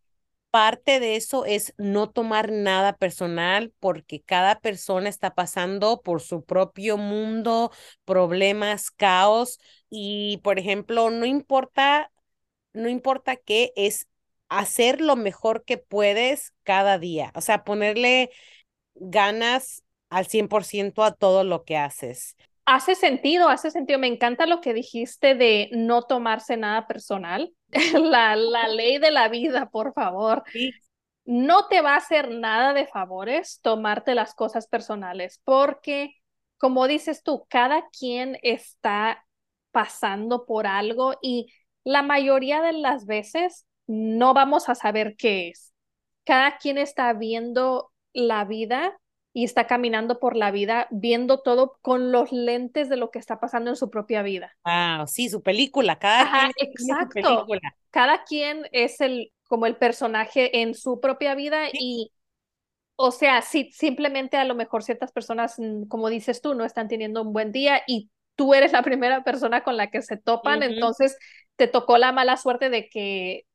parte 0.50 1.00
de 1.00 1.16
eso 1.16 1.44
es 1.44 1.74
no 1.78 2.10
tomar 2.10 2.52
nada 2.52 2.96
personal 2.96 3.72
porque 3.80 4.22
cada 4.22 4.60
persona 4.60 5.08
está 5.08 5.34
pasando 5.34 6.00
por 6.02 6.20
su 6.22 6.44
propio 6.44 6.96
mundo, 6.96 7.72
problemas, 8.04 8.90
caos 8.92 9.58
y 9.90 10.38
por 10.44 10.58
ejemplo, 10.60 11.10
no 11.10 11.26
importa 11.26 12.10
no 12.72 12.88
importa 12.88 13.36
qué 13.36 13.72
es 13.76 14.08
hacer 14.48 15.00
lo 15.00 15.16
mejor 15.16 15.64
que 15.64 15.78
puedes 15.78 16.52
cada 16.62 16.98
día, 16.98 17.32
o 17.34 17.40
sea, 17.40 17.64
ponerle 17.64 18.30
ganas 18.94 19.82
al 20.10 20.26
100% 20.26 21.04
a 21.04 21.12
todo 21.12 21.44
lo 21.44 21.64
que 21.64 21.76
haces. 21.76 22.36
Hace 22.66 22.94
sentido, 22.94 23.48
hace 23.48 23.70
sentido. 23.70 23.98
Me 23.98 24.06
encanta 24.06 24.46
lo 24.46 24.60
que 24.60 24.72
dijiste 24.72 25.34
de 25.34 25.68
no 25.72 26.02
tomarse 26.02 26.56
nada 26.56 26.86
personal. 26.86 27.52
la, 27.94 28.36
la 28.36 28.68
ley 28.68 28.98
de 28.98 29.10
la 29.10 29.28
vida, 29.28 29.68
por 29.70 29.92
favor. 29.92 30.44
No 31.24 31.68
te 31.68 31.80
va 31.80 31.94
a 31.94 31.98
hacer 31.98 32.30
nada 32.30 32.74
de 32.74 32.86
favores 32.86 33.60
tomarte 33.62 34.14
las 34.14 34.34
cosas 34.34 34.66
personales, 34.66 35.40
porque, 35.44 36.14
como 36.58 36.86
dices 36.86 37.22
tú, 37.22 37.46
cada 37.48 37.88
quien 37.88 38.38
está 38.42 39.24
pasando 39.70 40.46
por 40.46 40.66
algo 40.66 41.14
y 41.20 41.52
la 41.82 42.02
mayoría 42.02 42.62
de 42.62 42.72
las 42.72 43.06
veces 43.06 43.66
no 43.86 44.34
vamos 44.34 44.68
a 44.68 44.74
saber 44.74 45.16
qué 45.16 45.48
es. 45.48 45.72
Cada 46.24 46.56
quien 46.58 46.78
está 46.78 47.12
viendo 47.12 47.90
la 48.14 48.44
vida 48.44 48.96
y 49.34 49.44
está 49.44 49.66
caminando 49.66 50.20
por 50.20 50.36
la 50.36 50.52
vida 50.52 50.86
viendo 50.90 51.40
todo 51.42 51.76
con 51.82 52.12
los 52.12 52.32
lentes 52.32 52.88
de 52.88 52.96
lo 52.96 53.10
que 53.10 53.18
está 53.18 53.40
pasando 53.40 53.70
en 53.70 53.76
su 53.76 53.90
propia 53.90 54.22
vida. 54.22 54.56
Ah, 54.64 55.04
sí, 55.08 55.28
su 55.28 55.42
película, 55.42 55.98
cada 55.98 56.50
quien 56.52 56.70
exacto. 56.70 57.46
Cada 57.90 58.24
quien 58.24 58.66
es 58.72 59.00
el 59.00 59.32
como 59.48 59.66
el 59.66 59.76
personaje 59.76 60.62
en 60.62 60.74
su 60.74 61.00
propia 61.00 61.34
vida 61.34 61.68
y 61.72 62.12
o 62.96 63.10
sea, 63.10 63.42
si 63.42 63.72
simplemente 63.72 64.36
a 64.36 64.44
lo 64.44 64.54
mejor 64.54 64.84
ciertas 64.84 65.12
personas, 65.12 65.58
mm, 65.58 65.88
como 65.88 66.08
dices 66.08 66.40
tú, 66.40 66.54
no 66.54 66.64
están 66.64 66.88
teniendo 66.88 67.22
un 67.22 67.32
buen 67.32 67.50
día 67.50 67.82
y 67.86 68.10
tú 68.36 68.54
eres 68.54 68.72
la 68.72 68.82
primera 68.98 69.24
persona 69.24 69.64
con 69.64 69.76
la 69.76 69.90
que 69.90 70.02
se 70.02 70.16
topan, 70.16 70.62
entonces 70.62 71.18
te 71.56 71.66
tocó 71.66 71.98
la 71.98 72.12
mala 72.12 72.36
suerte 72.36 72.70
de 72.70 72.88
que 72.88 73.46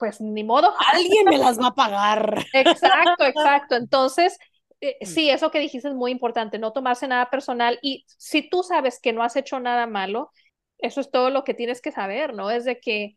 pues 0.00 0.20
ni 0.20 0.42
modo. 0.42 0.72
Alguien 0.92 1.26
me 1.26 1.38
las 1.38 1.60
va 1.60 1.68
a 1.68 1.74
pagar. 1.74 2.44
Exacto, 2.54 3.24
exacto. 3.24 3.76
Entonces, 3.76 4.38
eh, 4.80 4.96
mm. 5.02 5.06
sí, 5.06 5.30
eso 5.30 5.50
que 5.50 5.60
dijiste 5.60 5.88
es 5.88 5.94
muy 5.94 6.10
importante, 6.10 6.58
no 6.58 6.72
tomarse 6.72 7.06
nada 7.06 7.28
personal 7.30 7.78
y 7.82 8.06
si 8.16 8.48
tú 8.48 8.62
sabes 8.62 8.98
que 8.98 9.12
no 9.12 9.22
has 9.22 9.36
hecho 9.36 9.60
nada 9.60 9.86
malo, 9.86 10.32
eso 10.78 11.02
es 11.02 11.10
todo 11.10 11.28
lo 11.28 11.44
que 11.44 11.52
tienes 11.52 11.82
que 11.82 11.92
saber, 11.92 12.34
¿no? 12.34 12.50
Es 12.50 12.64
de 12.64 12.80
que, 12.80 13.16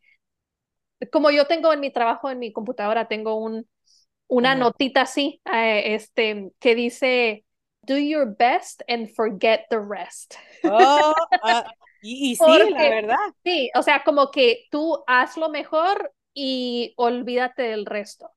como 1.12 1.32
yo 1.32 1.48
tengo 1.48 1.72
en 1.72 1.80
mi 1.80 1.92
trabajo, 1.92 2.30
en 2.30 2.40
mi 2.40 2.52
computadora, 2.52 3.08
tengo 3.08 3.36
un, 3.36 3.66
una 4.28 4.56
notita 4.56 5.02
así, 5.02 5.42
eh, 5.54 5.96
este, 5.96 6.52
que 6.60 6.76
dice, 6.76 7.46
do 7.84 7.98
your 7.98 8.36
best 8.38 8.82
and 8.90 9.10
forget 9.16 9.62
the 9.70 9.80
rest. 9.80 10.36
Oh, 10.66 11.14
ah, 11.44 11.72
y, 12.02 12.36
sí, 12.36 12.44
la 12.72 12.90
verdad. 12.90 13.16
Sí, 13.46 13.72
o 13.76 13.82
sea, 13.82 14.04
como 14.04 14.30
que 14.32 14.66
tú 14.70 15.02
haz 15.08 15.38
lo 15.38 15.50
mejor 15.50 16.14
y 16.34 16.94
olvídate 16.98 17.64
del 17.64 17.86
resto. 17.86 18.32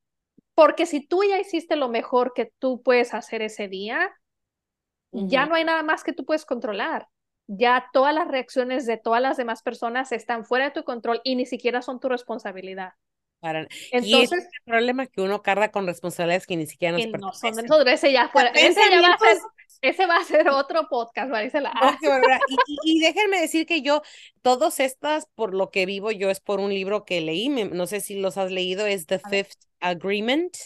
Porque 0.55 0.87
si 0.87 1.07
tú 1.07 1.23
ya 1.23 1.39
hiciste 1.39 1.77
lo 1.77 1.89
mejor 1.89 2.33
que 2.35 2.53
tú 2.59 2.83
puedes 2.83 3.15
hacer 3.15 3.43
ese 3.43 3.69
día, 3.69 4.15
ya 5.13 5.47
no 5.47 5.55
hay 5.55 5.65
nada 5.65 5.83
más 5.83 6.05
que 6.05 6.13
tú 6.13 6.25
puedes 6.25 6.45
controlar. 6.45 7.09
Ya 7.47 7.89
todas 7.93 8.15
las 8.15 8.29
reacciones 8.29 8.87
de 8.87 8.97
todas 8.97 9.23
las 9.23 9.37
demás 9.37 9.63
personas 9.63 10.13
están 10.13 10.45
fuera 10.45 10.67
de 10.67 10.71
tu 10.73 10.85
control 10.85 11.21
y 11.25 11.37
ni 11.37 11.47
siquiera 11.47 11.83
son 11.83 12.01
tu 12.01 12.09
responsabilidad. 12.09 12.93
Entonces, 13.43 14.45
y 14.53 14.57
el 14.57 14.63
problema 14.65 15.07
que 15.07 15.21
uno 15.21 15.43
carga 15.43 15.71
con 15.71 15.87
responsabilidades 15.87 16.47
que 16.47 16.57
ni 16.57 16.67
siquiera 16.67 16.97
nos 16.97 17.07
no 17.07 17.33
son 17.33 17.89
ese 17.89 18.13
ya 18.13 18.29
fuera, 18.29 18.51
ese 18.51 18.81
ya 18.91 19.01
va 19.01 19.15
a 19.15 19.19
ser 19.19 19.39
Ese 19.83 20.07
va 20.07 20.17
a 20.17 20.25
ser 20.25 20.49
otro 20.49 20.89
podcast, 20.89 21.31
Marisela. 21.31 21.73
Y, 22.49 22.57
y- 22.67 22.79
y 22.99 23.01
déjenme 23.01 23.41
decir 23.41 23.67
que 23.67 23.83
yo, 23.83 24.03
todas 24.43 24.81
estas, 24.81 25.27
por 25.35 25.55
lo 25.55 25.71
que 25.71 25.87
vivo 25.87 26.11
yo, 26.11 26.31
es 26.31 26.41
por 26.41 26.61
un 26.61 26.71
libro 26.71 27.05
que 27.05 27.21
leí, 27.21 27.51
me- 27.51 27.67
no 27.67 27.87
sé 27.87 28.01
si 28.01 28.15
los 28.17 28.37
has 28.39 28.51
leído, 28.51 28.87
es 28.87 29.07
The. 29.07 29.19
Fifth 29.19 29.59
Agreement. 29.81 30.57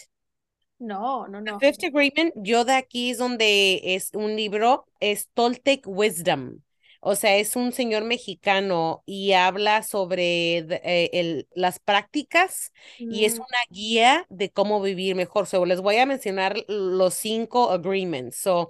No, 0.79 1.27
no, 1.27 1.39
The 1.45 1.51
no. 1.51 1.59
Fifth 1.59 1.83
Agreement, 1.83 2.33
yo 2.35 2.65
de 2.65 2.73
aquí 2.73 3.11
es 3.11 3.17
donde 3.17 3.81
es 3.95 4.11
un 4.13 4.35
libro, 4.35 4.85
es 4.99 5.29
Toltec 5.33 5.83
Wisdom. 5.87 6.61
O 7.03 7.15
sea, 7.15 7.35
es 7.37 7.55
un 7.55 7.71
señor 7.71 8.03
mexicano 8.03 9.01
y 9.07 9.31
habla 9.33 9.81
sobre 9.81 10.57
eh, 10.59 11.09
el, 11.13 11.47
las 11.55 11.79
prácticas 11.79 12.71
y 13.07 13.25
es 13.25 13.33
Mm, 13.33 13.39
una 13.39 13.57
guía 13.71 14.25
de 14.29 14.51
cómo 14.51 14.79
vivir 14.81 15.15
mejor. 15.15 15.47
So, 15.47 15.65
les 15.65 15.81
voy 15.81 15.97
a 15.97 16.05
mencionar 16.05 16.55
los 16.67 17.15
cinco 17.15 17.71
agreements. 17.71 18.37
So, 18.37 18.69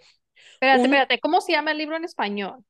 Espérate, 0.53 0.85
espérate, 0.87 1.19
¿cómo 1.19 1.41
se 1.41 1.51
llama 1.53 1.71
el 1.71 1.77
libro 1.79 1.95
en 1.97 2.05
español? 2.05 2.63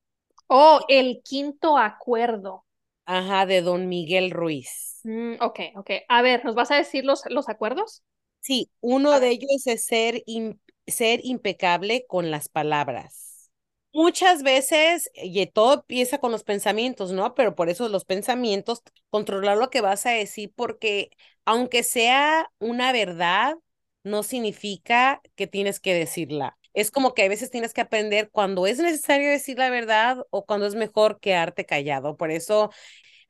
Oh, 0.47 0.82
El 0.89 1.22
Quinto 1.24 1.78
Acuerdo. 1.78 2.65
ajá, 3.05 3.45
de 3.45 3.61
Don 3.61 3.88
Miguel 3.89 4.32
Ruiz. 4.32 5.05
Mm, 5.05 5.36
ok, 5.41 5.59
ok. 5.76 5.89
A 6.09 6.22
ver, 6.24 6.43
¿nos 6.45 6.55
vas 6.55 6.72
a 6.72 6.76
decir 6.76 7.05
los, 7.05 7.24
los 7.30 7.49
acuerdos? 7.49 8.03
Sí, 8.39 8.72
uno 8.82 9.19
de 9.19 9.30
ellos 9.30 9.67
es 9.67 9.86
ser, 9.86 10.24
im- 10.26 10.59
ser 10.88 11.19
impecable 11.24 12.05
con 12.07 12.32
las 12.32 12.49
palabras. 12.49 13.51
Muchas 13.93 14.41
veces, 14.43 15.11
y 15.15 15.45
todo 15.47 15.74
empieza 15.76 16.17
con 16.19 16.32
los 16.32 16.43
pensamientos, 16.43 17.11
¿no? 17.11 17.36
Pero 17.36 17.55
por 17.55 17.69
eso 17.69 17.89
los 17.89 18.05
pensamientos, 18.05 18.82
controlar 19.09 19.57
lo 19.57 19.69
que 19.69 19.82
vas 19.82 20.05
a 20.05 20.11
decir, 20.11 20.51
porque 20.55 21.11
aunque 21.45 21.84
sea 21.84 22.51
una 22.59 22.91
verdad, 22.93 23.57
no 24.03 24.24
significa 24.24 25.22
que 25.36 25.45
tienes 25.47 25.80
que 25.80 25.93
decirla. 25.93 26.57
Es 26.74 26.91
como 26.91 27.13
que 27.13 27.24
a 27.24 27.30
veces 27.30 27.51
tienes 27.51 27.74
que 27.74 27.82
aprender 27.82 28.30
cuando 28.32 28.67
es 28.67 28.80
necesario 28.80 29.30
decir 29.30 29.57
la 29.57 29.69
verdad 29.69 30.26
o 30.30 30.45
cuando 30.45 30.67
es 30.67 30.76
mejor 30.76 31.19
quedarte 31.19 31.65
callado. 31.65 32.17
Por 32.17 32.32
eso 32.32 32.72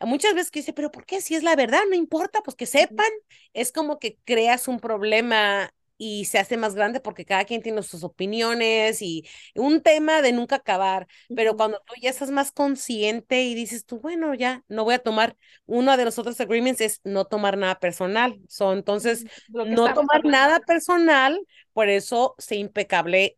Muchas 0.01 0.33
veces 0.33 0.51
que 0.51 0.59
dice, 0.59 0.73
pero 0.73 0.91
¿por 0.91 1.05
qué? 1.05 1.21
Si 1.21 1.35
es 1.35 1.43
la 1.43 1.55
verdad, 1.55 1.81
no 1.89 1.95
importa, 1.95 2.41
pues 2.43 2.55
que 2.55 2.65
sepan. 2.65 3.07
Es 3.53 3.71
como 3.71 3.99
que 3.99 4.17
creas 4.25 4.67
un 4.67 4.79
problema 4.79 5.73
y 6.03 6.25
se 6.25 6.39
hace 6.39 6.57
más 6.57 6.73
grande 6.75 6.99
porque 6.99 7.25
cada 7.25 7.45
quien 7.45 7.61
tiene 7.61 7.83
sus 7.83 8.03
opiniones 8.03 9.01
y 9.01 9.27
un 9.55 9.81
tema 9.81 10.21
de 10.23 10.31
nunca 10.33 10.55
acabar. 10.57 11.07
Pero 11.33 11.55
cuando 11.55 11.79
tú 11.85 11.93
ya 12.01 12.09
estás 12.09 12.31
más 12.31 12.51
consciente 12.51 13.43
y 13.43 13.53
dices 13.55 13.85
tú, 13.85 13.99
bueno, 13.99 14.33
ya 14.33 14.63
no 14.67 14.83
voy 14.83 14.95
a 14.95 14.99
tomar, 14.99 15.37
uno 15.65 15.95
de 15.97 16.05
los 16.05 16.17
otros 16.19 16.39
agreements 16.41 16.81
es 16.81 17.01
no 17.03 17.25
tomar 17.25 17.57
nada 17.57 17.79
personal. 17.79 18.39
So, 18.47 18.73
entonces, 18.73 19.25
no 19.61 19.91
tomar 19.93 20.23
hablando 20.23 20.25
nada 20.25 20.59
personal, 20.61 21.39
por 21.73 21.89
eso 21.89 22.35
sé 22.37 22.55
impecable 22.55 23.37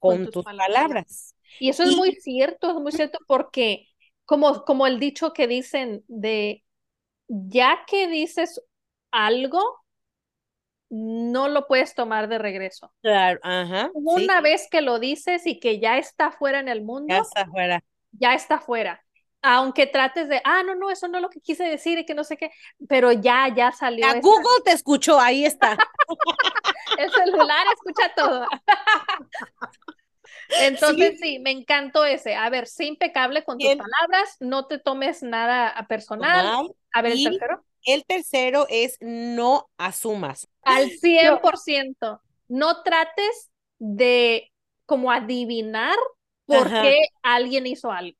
con 0.00 0.20
con 0.20 0.22
tus 0.22 0.30
tus 0.30 0.46
palabras. 0.66 0.68
palabras. 0.68 1.34
Y 1.58 1.70
eso 1.70 1.84
es 1.84 1.92
Y 1.92 1.94
muy 1.94 2.12
cierto, 2.14 2.70
es 2.70 2.76
muy 2.76 2.92
cierto 2.92 3.18
porque 3.26 3.88
como, 4.24 4.64
como 4.64 4.86
el 4.86 5.00
dicho 5.00 5.32
que 5.32 5.46
dicen 5.48 6.04
de 6.08 6.64
ya 7.28 7.84
que 7.88 8.08
dices 8.08 8.62
algo, 9.12 9.60
no 10.94 11.48
lo 11.48 11.66
puedes 11.66 11.94
tomar 11.94 12.28
de 12.28 12.38
regreso. 12.38 12.92
claro, 13.02 13.40
ajá, 13.42 13.90
sí, 14.06 14.32
Una 14.32 14.40
vez 14.40 14.68
que 14.70 14.80
lo 14.82 14.98
dices 14.98 15.46
y 15.46 15.58
que 15.60 15.80
ya 15.80 15.98
está 15.98 16.30
fuera 16.30 16.60
en 16.60 16.68
el 16.68 16.80
ya 16.80 16.84
mundo, 16.84 17.14
está 17.22 17.42
afuera. 17.42 17.82
ya 18.12 18.34
está 18.34 18.60
fuera. 18.60 19.00
Aunque 19.46 19.86
trates 19.86 20.28
de, 20.28 20.40
ah, 20.44 20.62
no, 20.62 20.74
no, 20.74 20.88
eso 20.90 21.06
no 21.08 21.18
es 21.18 21.22
lo 21.22 21.28
que 21.28 21.40
quise 21.40 21.64
decir 21.64 21.98
y 21.98 22.06
que 22.06 22.14
no 22.14 22.24
sé 22.24 22.38
qué, 22.38 22.50
pero 22.88 23.12
ya, 23.12 23.48
ya 23.54 23.72
salió 23.72 24.06
A. 24.06 24.14
Google 24.14 24.62
te 24.64 24.72
escuchó, 24.72 25.20
ahí 25.20 25.44
está. 25.44 25.76
El 26.98 27.10
celular 27.10 27.66
escucha 27.74 28.12
todo. 28.14 28.46
Entonces, 30.60 31.18
Sí, 31.20 31.34
sí, 31.34 31.38
me 31.40 31.50
encantó 31.50 32.04
ese. 32.04 32.34
A 32.34 32.48
ver, 32.50 32.66
sé 32.66 32.84
impecable 32.84 33.44
con 33.44 33.58
tus 33.58 33.68
palabras, 33.76 34.36
no 34.40 34.66
te 34.66 34.78
tomes 34.78 35.22
nada 35.22 35.68
a 35.68 35.86
personal. 35.86 36.70
A 36.92 37.02
ver, 37.02 37.12
el 37.12 37.22
tercero. 37.24 37.64
El 37.86 38.04
tercero 38.06 38.66
es 38.70 38.96
no 39.00 39.70
asumas. 39.78 40.48
Al 40.64 40.90
Yo, 41.20 41.40
100%. 41.40 42.20
No 42.48 42.82
trates 42.82 43.50
de 43.78 44.52
como 44.86 45.10
adivinar 45.10 45.96
por 46.46 46.76
ajá, 46.76 46.78
qué 46.78 46.94
alguien 47.22 47.66
hizo 47.66 47.90
algo. 47.90 48.16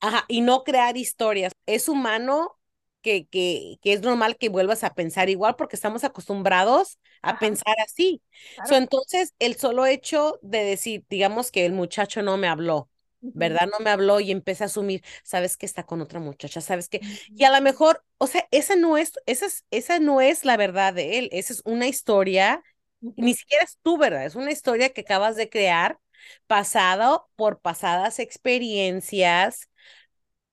ajá, 0.00 0.24
y 0.28 0.40
no 0.40 0.64
crear 0.64 0.96
historias. 0.96 1.52
Es 1.66 1.88
humano 1.88 2.58
que, 3.02 3.26
que, 3.28 3.78
que 3.82 3.92
es 3.92 4.02
normal 4.02 4.36
que 4.36 4.48
vuelvas 4.48 4.84
a 4.84 4.94
pensar 4.94 5.28
igual 5.30 5.56
porque 5.56 5.76
estamos 5.76 6.04
acostumbrados 6.04 6.98
a 7.22 7.34
Ajá, 7.34 7.38
pensar 7.38 7.74
así. 7.84 8.22
So, 8.62 8.74
entonces, 8.76 9.34
el 9.38 9.56
solo 9.56 9.86
hecho 9.86 10.38
de 10.42 10.64
decir, 10.64 11.04
digamos 11.08 11.50
que 11.50 11.66
el 11.66 11.72
muchacho 11.72 12.22
no 12.22 12.36
me 12.36 12.48
habló, 12.48 12.90
¿verdad? 13.32 13.68
No 13.70 13.78
me 13.80 13.90
habló 13.90 14.20
y 14.20 14.30
empecé 14.32 14.64
a 14.64 14.66
asumir, 14.66 15.02
sabes 15.22 15.56
que 15.56 15.66
está 15.66 15.84
con 15.84 16.00
otra 16.00 16.20
muchacha, 16.20 16.60
sabes 16.60 16.88
que, 16.88 17.02
y 17.36 17.44
a 17.44 17.50
lo 17.52 17.60
mejor, 17.62 18.04
o 18.18 18.26
sea, 18.26 18.46
esa 18.50 18.76
no 18.76 18.96
es, 18.98 19.12
esa 19.26 19.46
es, 19.46 19.64
esa 19.70 20.00
no 20.00 20.20
es 20.20 20.44
la 20.44 20.56
verdad 20.56 20.94
de 20.94 21.18
él, 21.18 21.28
esa 21.32 21.52
es 21.52 21.62
una 21.64 21.86
historia, 21.86 22.62
ni 23.16 23.34
siquiera 23.34 23.64
es 23.64 23.78
tu 23.82 23.98
verdad, 23.98 24.24
es 24.26 24.34
una 24.36 24.52
historia 24.52 24.90
que 24.92 25.02
acabas 25.02 25.36
de 25.36 25.48
crear 25.50 25.98
pasado 26.46 27.28
por 27.36 27.60
pasadas 27.60 28.18
experiencias 28.18 29.68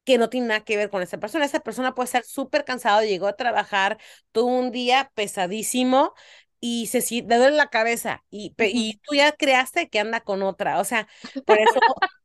que 0.03 0.18
no 0.18 0.30
tiene 0.30 0.47
nada 0.47 0.63
que 0.63 0.78
ver 0.78 0.89
con 0.89 1.01
esa 1.01 1.20
persona. 1.20 1.45
Esa 1.45 1.59
persona 1.61 1.95
puede 1.95 2.05
estar 2.05 2.24
súper 2.24 2.63
cansado, 2.66 3.03
llegó 3.03 3.28
a 3.28 3.36
trabajar 3.36 3.97
todo 4.32 4.45
un 4.45 4.72
día 4.72 5.11
pesadísimo 5.16 6.13
y 6.59 6.88
se 6.88 7.01
si- 7.01 7.22
le 7.24 7.38
duele 7.38 7.55
la 7.57 7.70
cabeza 7.70 8.24
y, 8.30 8.53
y 8.59 8.97
tú 9.03 9.16
ya 9.16 9.32
creaste 9.34 9.89
que 9.89 9.99
anda 9.99 10.22
con 10.22 10.43
otra. 10.43 10.80
O 10.80 10.84
sea, 10.86 11.07
por 11.45 11.59
eso, 11.59 11.82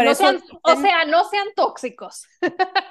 por 0.00 0.06
No 0.06 0.12
eso 0.12 0.24
sean, 0.24 0.42
o 0.62 0.76
sea, 0.76 1.04
no 1.04 1.24
sean 1.28 1.48
tóxicos. 1.54 2.26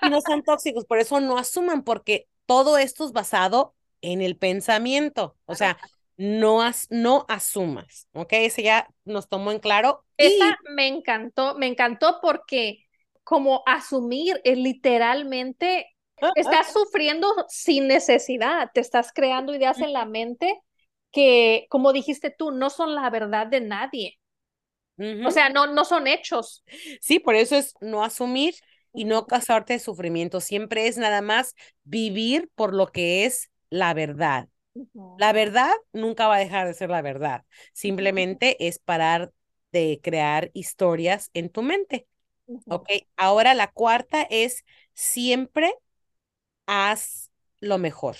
y 0.01 0.09
no 0.09 0.21
sean 0.21 0.43
tóxicos, 0.43 0.85
por 0.85 0.99
eso 0.99 1.19
no 1.19 1.37
asuman, 1.37 1.83
porque 1.83 2.27
todo 2.45 2.77
esto 2.77 3.05
es 3.05 3.11
basado 3.11 3.75
en 4.01 4.21
el 4.21 4.37
pensamiento. 4.37 5.35
O 5.45 5.55
sea, 5.55 5.77
no, 6.17 6.61
as, 6.61 6.87
no 6.89 7.25
asumas, 7.27 8.07
¿ok? 8.13 8.33
Ese 8.33 8.63
ya 8.63 8.87
nos 9.05 9.27
tomó 9.27 9.51
en 9.51 9.59
claro. 9.59 10.05
Esa 10.17 10.57
Y 10.67 10.73
me 10.73 10.87
encantó, 10.87 11.55
me 11.55 11.67
encantó 11.67 12.19
porque 12.21 12.85
como 13.23 13.63
asumir 13.65 14.39
es 14.43 14.57
literalmente, 14.57 15.95
estás 16.35 16.73
sufriendo 16.73 17.27
sin 17.47 17.87
necesidad, 17.87 18.69
te 18.73 18.81
estás 18.81 19.11
creando 19.13 19.53
ideas 19.55 19.79
en 19.79 19.93
la 19.93 20.05
mente 20.05 20.61
que, 21.11 21.65
como 21.69 21.93
dijiste 21.93 22.29
tú, 22.31 22.51
no 22.51 22.69
son 22.69 22.95
la 22.95 23.09
verdad 23.09 23.47
de 23.47 23.61
nadie. 23.61 24.19
O 25.23 25.31
sea, 25.31 25.49
no, 25.49 25.67
no 25.67 25.85
son 25.85 26.07
hechos. 26.07 26.63
Sí, 27.01 27.19
por 27.19 27.35
eso 27.35 27.55
es 27.55 27.73
no 27.81 28.03
asumir 28.03 28.55
y 28.93 29.05
no 29.05 29.25
causarte 29.27 29.73
de 29.73 29.79
sufrimiento. 29.79 30.41
Siempre 30.41 30.87
es 30.87 30.97
nada 30.97 31.21
más 31.21 31.55
vivir 31.83 32.49
por 32.55 32.73
lo 32.73 32.87
que 32.87 33.25
es 33.25 33.49
la 33.69 33.93
verdad. 33.93 34.49
La 35.17 35.33
verdad 35.33 35.71
nunca 35.93 36.27
va 36.27 36.35
a 36.37 36.39
dejar 36.39 36.67
de 36.67 36.73
ser 36.73 36.89
la 36.89 37.01
verdad. 37.01 37.45
Simplemente 37.73 38.67
es 38.67 38.79
parar 38.79 39.31
de 39.71 39.99
crear 40.03 40.51
historias 40.53 41.29
en 41.33 41.49
tu 41.49 41.61
mente. 41.61 42.07
ujú. 42.47 42.81
Ok, 42.81 42.89
ahora 43.17 43.53
la 43.53 43.71
cuarta 43.71 44.23
es 44.29 44.63
siempre 44.93 45.73
haz 46.67 47.31
lo 47.59 47.77
mejor. 47.77 48.17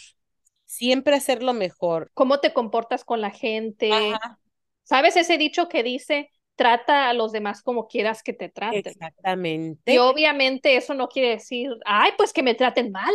Siempre 0.65 1.15
hacer 1.15 1.43
lo 1.43 1.53
mejor. 1.53 2.11
¿Cómo 2.13 2.39
te 2.39 2.53
comportas 2.53 3.05
con 3.05 3.21
la 3.21 3.31
gente? 3.31 3.89
Ajá, 3.89 4.39
¿Sabes 4.83 5.15
ese 5.17 5.37
dicho 5.37 5.69
que 5.69 5.83
dice, 5.83 6.31
trata 6.59 7.09
a 7.09 7.13
los 7.13 7.31
demás 7.31 7.63
como 7.63 7.87
quieras 7.87 8.21
que 8.21 8.33
te 8.33 8.49
traten? 8.49 8.81
Y 8.83 8.89
exactamente. 8.89 9.97
obviamente 9.97 10.75
eso 10.75 10.93
no 10.93 11.07
quiere 11.07 11.29
decir, 11.29 11.71
ay, 11.85 12.11
pues 12.17 12.33
que 12.33 12.43
me 12.43 12.53
traten 12.53 12.91
mal. 12.91 13.13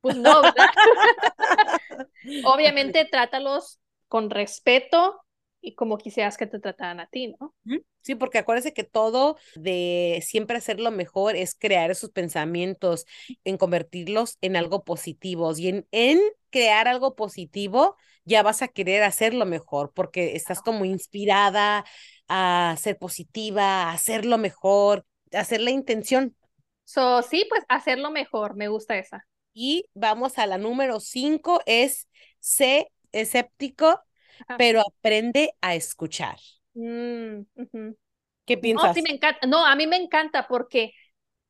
Pues 0.00 0.16
no, 0.16 0.40
¿verdad? 0.42 0.68
Obviamente 2.44 3.04
trátalos 3.10 3.80
con 4.06 4.30
respeto 4.30 5.20
y 5.60 5.74
como 5.74 5.98
quisieras 5.98 6.36
que 6.36 6.46
te 6.46 6.60
trataran 6.60 7.00
a 7.00 7.08
ti, 7.08 7.34
¿no? 7.40 7.52
Sí, 8.02 8.14
porque 8.14 8.38
acuérdese 8.38 8.72
que 8.72 8.84
todo 8.84 9.36
de 9.56 10.22
siempre 10.24 10.56
hacer 10.56 10.78
lo 10.78 10.92
mejor 10.92 11.34
es 11.34 11.56
crear 11.58 11.90
esos 11.90 12.10
pensamientos, 12.10 13.04
en 13.42 13.56
convertirlos 13.56 14.38
en 14.42 14.54
algo 14.54 14.84
positivos 14.84 15.58
y 15.58 15.68
en, 15.70 15.88
en 15.90 16.20
crear 16.50 16.86
algo 16.86 17.16
positivo 17.16 17.96
ya 18.24 18.42
vas 18.42 18.62
a 18.62 18.68
querer 18.68 19.02
hacerlo 19.02 19.44
mejor 19.44 19.92
porque 19.92 20.36
estás 20.36 20.60
como 20.60 20.84
inspirada 20.84 21.84
a 22.28 22.76
ser 22.78 22.98
positiva, 22.98 23.84
a 23.84 23.92
hacerlo 23.92 24.38
mejor, 24.38 25.06
a 25.32 25.40
hacer 25.40 25.60
la 25.60 25.70
intención. 25.70 26.36
So, 26.84 27.20
sí, 27.22 27.44
pues 27.50 27.64
hacerlo 27.68 28.10
mejor, 28.10 28.56
me 28.56 28.68
gusta 28.68 28.96
esa. 28.96 29.26
Y 29.54 29.88
vamos 29.94 30.38
a 30.38 30.46
la 30.46 30.58
número 30.58 31.00
cinco, 31.00 31.60
es 31.66 32.08
sé 32.40 32.92
escéptico, 33.12 34.00
Ajá. 34.48 34.56
pero 34.56 34.82
aprende 34.82 35.54
a 35.60 35.74
escuchar. 35.74 36.36
Mm, 36.74 37.42
ujú. 37.56 37.96
¿Qué 38.44 38.56
No, 38.74 38.88
piensas? 38.88 38.94
sí 38.94 39.02
me 39.02 39.10
encanta. 39.10 39.46
No, 39.46 39.66
a 39.66 39.76
mí 39.76 39.86
me 39.86 39.96
encanta 39.96 40.48
porque, 40.48 40.92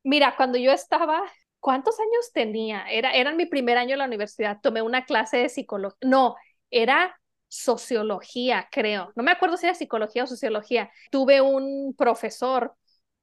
mira, 0.03 0.35
cuando 0.37 0.57
yo 0.59 0.71
estaba, 0.73 1.23
¿cuántos 1.59 1.99
años 1.99 2.31
tenía? 2.33 2.89
Era, 2.91 3.13
era 3.13 3.33
mi 3.33 3.45
primer 3.47 3.77
año 3.79 3.93
en 3.93 3.99
la 3.99 4.05
universidad, 4.05 4.59
tomé 4.61 4.81
una 4.83 5.05
clase 5.05 5.37
de 5.37 5.49
psicología. 5.49 5.97
No, 6.03 6.35
era 6.71 7.16
sociología, 7.47 8.67
creo. 8.71 9.11
No 9.15 9.23
me 9.23 9.31
acuerdo 9.31 9.57
si 9.57 9.65
era 9.65 9.75
psicología 9.75 10.23
o 10.23 10.27
sociología. 10.27 10.91
Tuve 11.11 11.41
un 11.41 11.95
profesor 11.97 12.75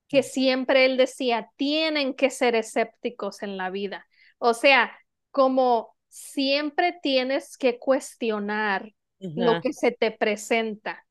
que 0.09 0.23
siempre 0.23 0.85
él 0.85 0.97
decía, 0.97 1.51
tienen 1.57 2.15
que 2.15 2.31
ser 2.31 2.55
escépticos 2.55 3.43
en 3.43 3.57
la 3.57 3.71
vida. 3.71 4.07
O 4.39 4.55
sea, 4.55 4.97
como 5.31 5.97
siempre 6.09 6.97
tienes 7.03 7.57
que 7.57 7.79
cuestionar 7.79 8.93
lo 9.19 9.61
que 9.61 9.73
se 9.73 9.91
te 9.91 10.11
presenta. 10.11 11.05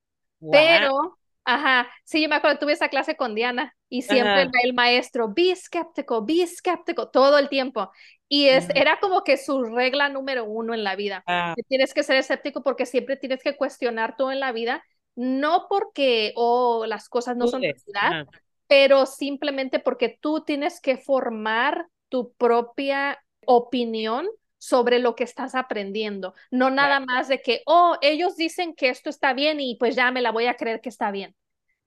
Pero, 0.52 1.18
ajá, 1.44 1.90
sí, 2.04 2.22
yo 2.22 2.30
me 2.30 2.36
acuerdo, 2.36 2.60
tuve 2.60 2.74
esa 2.74 2.90
clase 2.90 3.16
con 3.16 3.34
Diana 3.34 3.76
y 3.90 4.04
siempre 4.04 4.50
el, 4.64 4.74
maestro, 4.74 5.34
be 5.34 5.56
skeptical, 5.56 6.22
be 6.26 6.46
skeptical, 6.48 7.10
todo 7.12 7.38
el 7.38 7.50
tiempo. 7.50 7.92
Y 8.34 8.48
es, 8.48 8.68
era 8.74 9.00
como 9.00 9.24
que 9.24 9.38
su 9.38 9.64
regla 9.64 10.10
número 10.10 10.46
uno 10.46 10.74
en 10.74 10.84
la 10.84 10.96
vida. 10.96 11.24
Ah. 11.28 11.54
Tienes 11.68 11.94
que 11.94 12.02
ser 12.02 12.16
escéptico 12.16 12.64
porque 12.64 12.88
siempre 12.88 13.16
tienes 13.16 13.44
que 13.44 13.56
cuestionar 13.56 14.16
todo 14.18 14.32
en 14.32 14.40
la 14.40 14.52
vida, 14.52 14.84
no 15.16 15.68
porque, 15.70 16.34
oh, 16.36 16.88
las 16.88 17.10
cosas 17.10 17.38
no 17.38 17.46
son 17.46 17.62
verdad, 17.62 18.26
pero 18.66 19.06
simplemente 19.06 19.78
porque 19.78 20.18
tú 20.20 20.42
tienes 20.44 20.82
que 20.82 20.98
formar 20.98 21.86
tu 22.10 22.34
propia 22.34 23.24
opinión 23.46 24.28
sobre 24.58 24.98
lo 24.98 25.16
que 25.16 25.26
estás 25.26 25.54
aprendiendo, 25.54 26.34
no 26.50 26.72
nada 26.72 27.02
más 27.02 27.28
de 27.28 27.40
que, 27.40 27.62
oh, 27.68 27.98
ellos 28.02 28.36
dicen 28.36 28.74
que 28.74 28.90
esto 28.90 29.12
está 29.12 29.34
bien 29.34 29.60
y 29.60 29.76
pues 29.76 29.96
ya 29.96 30.10
me 30.10 30.24
la 30.24 30.32
voy 30.32 30.48
a 30.48 30.56
creer 30.56 30.82
que 30.82 30.90
está 30.90 31.12
bien. 31.12 31.36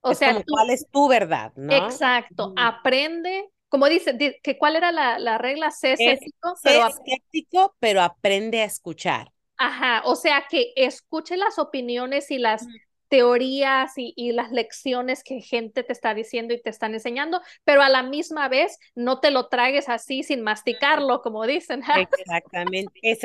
O 0.01 0.14
sea, 0.14 0.40
¿cuál 0.47 0.70
es 0.70 0.86
tu 0.92 1.09
verdad? 1.09 1.53
¿no? 1.57 1.74
Exacto, 1.74 2.53
aprende, 2.57 3.51
como 3.76 3.90
dice, 3.90 4.16
que 4.42 4.56
cuál 4.56 4.74
era 4.74 4.90
la, 4.90 5.18
la 5.18 5.36
regla, 5.36 5.70
sé 5.70 5.92
escéptico, 5.92 6.54
pero, 6.62 6.86
escéptico, 6.86 7.76
pero 7.78 8.00
aprende 8.00 8.62
a 8.62 8.64
escuchar. 8.64 9.30
Ajá, 9.58 10.00
o 10.06 10.16
sea 10.16 10.46
que 10.48 10.72
escuche 10.76 11.36
las 11.36 11.58
opiniones 11.58 12.30
y 12.30 12.38
las 12.38 12.66
teorías 13.08 13.92
y, 13.96 14.32
las 14.32 14.50
lecciones 14.50 15.22
que 15.22 15.42
gente 15.42 15.82
te 15.82 15.92
está 15.92 16.14
diciendo 16.14 16.54
y 16.54 16.62
te 16.62 16.70
están 16.70 16.94
enseñando, 16.94 17.42
pero 17.64 17.82
a 17.82 17.90
la 17.90 18.02
misma 18.02 18.48
vez 18.48 18.78
no 18.94 19.20
te 19.20 19.30
lo 19.30 19.48
tragues 19.48 19.90
así 19.90 20.22
sin 20.22 20.40
masticarlo, 20.40 21.20
como 21.20 21.46
dicen. 21.46 21.82
Exactamente. 21.94 22.98
Es 23.02 23.20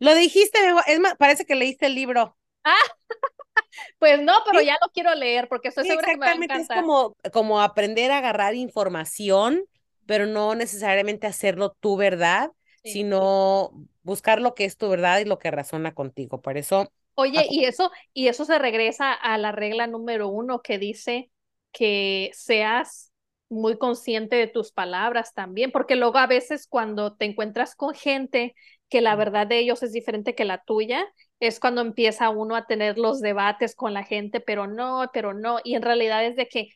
Lo 0.00 0.16
dijiste, 0.16 0.58
es 0.88 0.98
más, 0.98 1.14
parece 1.16 1.44
que 1.44 1.54
leíste 1.54 1.86
el 1.86 1.94
libro. 1.94 2.36
Ah, 2.64 2.74
pues 4.00 4.20
no, 4.20 4.32
pero 4.50 4.62
ya 4.62 4.78
lo 4.82 4.90
quiero 4.90 5.14
leer 5.14 5.46
porque 5.46 5.68
estoy 5.68 5.86
segura 5.86 6.08
que 6.08 6.16
me 6.16 6.26
va 6.26 6.32
a 6.32 6.34
encantar. 6.34 6.78
Es 6.78 6.82
como, 6.82 7.16
como 7.32 7.60
aprender 7.60 8.10
a 8.10 8.18
agarrar 8.18 8.56
información, 8.56 9.64
pero 10.06 10.26
no 10.26 10.54
necesariamente 10.54 11.26
hacerlo 11.26 11.76
tu 11.80 11.96
verdad, 11.96 12.50
sino 12.82 13.72
buscar 14.02 14.40
lo 14.40 14.54
que 14.54 14.64
es 14.64 14.76
tu 14.76 14.88
verdad 14.88 15.18
y 15.18 15.24
lo 15.24 15.38
que 15.38 15.50
razona 15.50 15.94
contigo. 15.94 16.40
Por 16.40 16.56
eso 16.56 16.88
Oye, 17.18 17.46
y 17.48 17.64
eso, 17.64 17.90
y 18.12 18.28
eso 18.28 18.44
se 18.44 18.58
regresa 18.58 19.12
a 19.12 19.38
la 19.38 19.50
regla 19.50 19.86
número 19.86 20.28
uno 20.28 20.60
que 20.60 20.78
dice 20.78 21.30
que 21.72 22.30
seas 22.34 23.10
muy 23.48 23.78
consciente 23.78 24.36
de 24.36 24.48
tus 24.48 24.70
palabras 24.70 25.32
también, 25.32 25.72
porque 25.72 25.96
luego 25.96 26.18
a 26.18 26.26
veces 26.26 26.66
cuando 26.68 27.16
te 27.16 27.24
encuentras 27.24 27.74
con 27.74 27.94
gente 27.94 28.54
que 28.90 29.00
la 29.00 29.16
verdad 29.16 29.46
de 29.46 29.58
ellos 29.58 29.82
es 29.82 29.92
diferente 29.92 30.34
que 30.34 30.44
la 30.44 30.62
tuya, 30.62 31.06
es 31.40 31.58
cuando 31.58 31.80
empieza 31.80 32.28
uno 32.28 32.54
a 32.54 32.66
tener 32.66 32.98
los 32.98 33.20
debates 33.20 33.74
con 33.74 33.94
la 33.94 34.04
gente, 34.04 34.40
pero 34.40 34.66
no, 34.66 35.08
pero 35.12 35.32
no, 35.32 35.58
y 35.64 35.74
en 35.74 35.82
realidad 35.82 36.24
es 36.24 36.36
de 36.36 36.48
que 36.48 36.68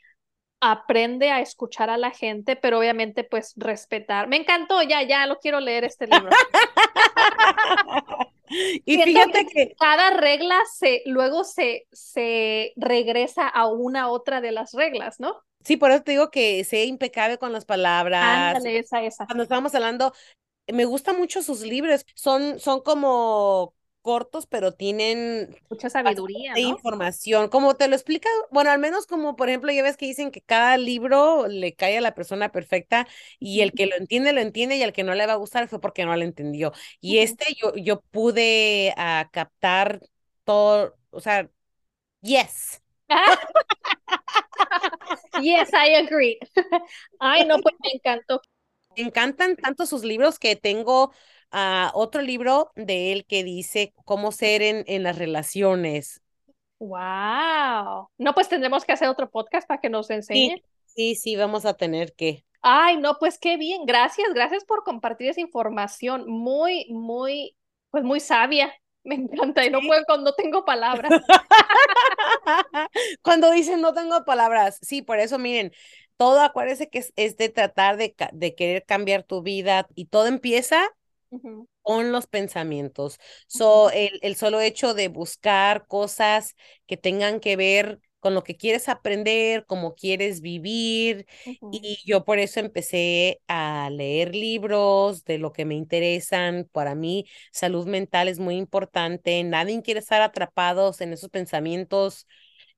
aprende 0.61 1.31
a 1.31 1.41
escuchar 1.41 1.91
a 1.91 1.97
la 1.97 2.11
gente, 2.11 2.57
pero 2.57 2.79
obviamente 2.79 3.25
pues 3.25 3.55
respetar. 3.57 4.29
Me 4.29 4.37
encantó, 4.37 4.83
ya, 4.83 5.03
ya 5.03 5.27
lo 5.27 5.39
quiero 5.39 5.61
leer 5.61 5.85
este 5.85 6.07
libro. 6.07 6.31
Y 8.85 9.01
fíjate 9.01 9.47
que, 9.47 9.77
cada 9.79 10.11
regla 10.11 10.59
se 10.77 11.03
luego 11.07 11.45
se, 11.45 11.87
se 11.93 12.73
regresa 12.75 13.47
a 13.47 13.69
una 13.69 14.11
otra 14.11 14.41
de 14.41 14.51
las 14.51 14.73
reglas, 14.73 15.21
¿no? 15.21 15.41
Sí, 15.65 15.77
por 15.77 15.91
eso 15.91 16.03
te 16.03 16.13
digo 16.13 16.31
que 16.31 16.65
sea 16.65 16.85
impecable 16.85 17.39
con 17.39 17.53
las 17.53 17.65
palabras. 17.65 18.57
Ándale, 18.57 18.79
esa, 18.79 19.03
esa. 19.03 19.27
Cuando 19.27 19.45
estábamos 19.45 19.75
hablando, 19.75 20.13
me 20.67 20.85
gustan 20.85 21.19
mucho 21.19 21.43
sus 21.43 21.61
libros. 21.61 22.05
Son, 22.15 22.59
son 22.59 22.81
como 22.81 23.75
cortos, 24.03 24.47
pero 24.47 24.73
tienen 24.73 25.57
mucha 25.69 25.91
sabiduría, 25.91 26.53
¿no? 26.53 26.59
información. 26.59 27.49
Como 27.49 27.75
te 27.75 27.89
lo 27.89 27.95
explica, 27.95 28.29
bueno, 28.51 28.71
al 28.71 28.79
menos 28.79 29.07
como 29.07 29.37
por 29.37 29.49
ejemplo, 29.49 29.73
ya 29.73 29.83
ves 29.83 29.97
que 29.97 30.07
dicen 30.07 30.31
que 30.31 30.41
cada 30.41 30.77
libro 30.77 31.47
le 31.49 31.75
cae 31.75 31.99
a 31.99 32.01
la 32.01 32.15
persona 32.15 32.51
perfecta 32.51 33.07
y 33.39 33.61
el 33.61 33.73
que 33.73 33.87
lo 33.87 33.97
entiende, 33.97 34.33
lo 34.33 34.41
entiende 34.41 34.77
y 34.77 34.83
el 34.83 34.93
que 34.93 35.05
no 35.05 35.15
le 35.15 35.27
va 35.27 35.35
a 35.35 35.37
gustar 35.37 35.69
fue 35.69 35.81
porque 35.81 36.05
no 36.05 36.17
lo 36.17 36.23
entendió. 36.23 36.73
Y 37.01 37.19
este 37.19 37.55
yo, 37.61 37.75
yo 37.77 38.01
pude 38.01 38.95
uh, 38.97 39.29
captar 39.31 40.01
todo, 40.45 40.97
o 41.11 41.21
sea, 41.21 41.49
yes. 42.21 42.83
yes, 45.43 45.71
I 45.73 45.97
agree. 45.97 46.39
Ay, 47.19 47.45
no, 47.45 47.61
pues 47.61 47.75
me 47.83 47.91
encantó. 47.93 48.41
Me 48.97 49.05
encantan 49.05 49.57
tanto 49.57 49.87
sus 49.87 50.05
libros 50.05 50.39
que 50.39 50.57
tengo 50.57 51.13
a 51.51 51.91
otro 51.95 52.23
libro 52.23 52.71
de 52.77 53.13
él 53.13 53.27
que 53.27 53.45
dice 53.45 53.93
cómo 54.05 54.33
ser 54.33 54.63
en, 54.63 54.85
en 54.87 55.03
las 55.03 55.19
relaciones. 55.19 56.23
Wow. 56.79 58.09
No, 58.17 58.35
pues 58.35 58.49
tendremos 58.49 58.85
que 58.85 58.93
hacer 58.93 59.09
otro 59.09 59.31
podcast 59.31 59.69
para 59.69 59.81
que 59.81 59.91
nos 59.91 60.09
enseñe. 60.11 60.63
Sí, 60.87 61.15
sí, 61.15 61.37
vamos 61.37 61.67
a 61.67 61.75
tener 61.75 62.15
que. 62.15 62.45
Ay, 62.63 62.97
no, 62.97 63.19
pues 63.19 63.39
qué 63.39 63.57
bien. 63.57 63.85
Gracias, 63.85 64.29
gracias 64.35 64.65
por 64.65 64.83
compartir 64.83 65.29
esa 65.29 65.41
información. 65.41 66.25
Muy, 66.27 66.87
muy, 66.91 67.57
pues 67.91 68.03
muy 68.03 68.21
sabia. 68.21 68.73
Me 69.03 69.15
encanta 69.15 69.65
y 69.65 69.71
no 69.71 69.81
puedo 69.87 70.05
cuando 70.05 70.35
tengo 70.35 70.65
palabras. 70.65 71.11
cuando 73.23 73.51
dicen 73.51 73.81
no 73.81 73.95
tengo 73.95 74.25
palabras, 74.25 74.79
sí, 74.83 75.01
por 75.01 75.19
eso 75.19 75.39
miren, 75.39 75.73
todo 76.17 76.41
acuérdense 76.41 76.91
que 76.91 76.99
es, 76.99 77.13
es 77.17 77.37
de 77.39 77.49
tratar 77.49 77.97
de, 77.97 78.15
de, 78.33 78.55
querer 78.55 78.85
cambiar 78.85 79.23
tu 79.23 79.43
vida 79.43 79.87
y 79.95 80.07
todo 80.07 80.27
empieza 80.27 80.87
con 81.83 82.13
los 82.13 82.27
pensamientos. 82.27 83.19
So, 83.47 83.91
el, 83.91 84.19
el 84.23 84.37
solo 84.37 84.61
hecho 84.61 84.95
de 84.95 85.09
buscar 85.09 85.87
cosas 85.87 86.55
que 86.87 86.97
tengan 86.97 87.41
que 87.41 87.57
ver 87.57 88.01
con 88.21 88.35
lo 88.35 88.45
que 88.45 88.57
quieres 88.57 88.89
aprender, 88.91 89.65
cómo 89.67 89.95
quieres 89.95 90.43
vivir. 90.43 91.27
Y 91.71 91.99
yo 92.05 92.25
por 92.25 92.39
eso 92.39 92.61
empecé 92.61 93.41
a 93.49 93.89
leer 93.91 94.35
libros 94.35 95.25
de 95.25 95.39
lo 95.39 95.53
que 95.53 95.65
me 95.65 95.75
interesan. 95.75 96.69
Para 96.73 96.95
mí, 96.95 97.27
salud 97.53 97.87
mental 97.87 98.29
es 98.29 98.39
muy 98.39 98.57
importante. 98.57 99.43
Nadie 99.45 99.81
quiere 99.83 100.01
estar 100.01 100.21
atrapados 100.23 101.01
en 101.01 101.13
esos 101.15 101.31
pensamientos 101.31 102.27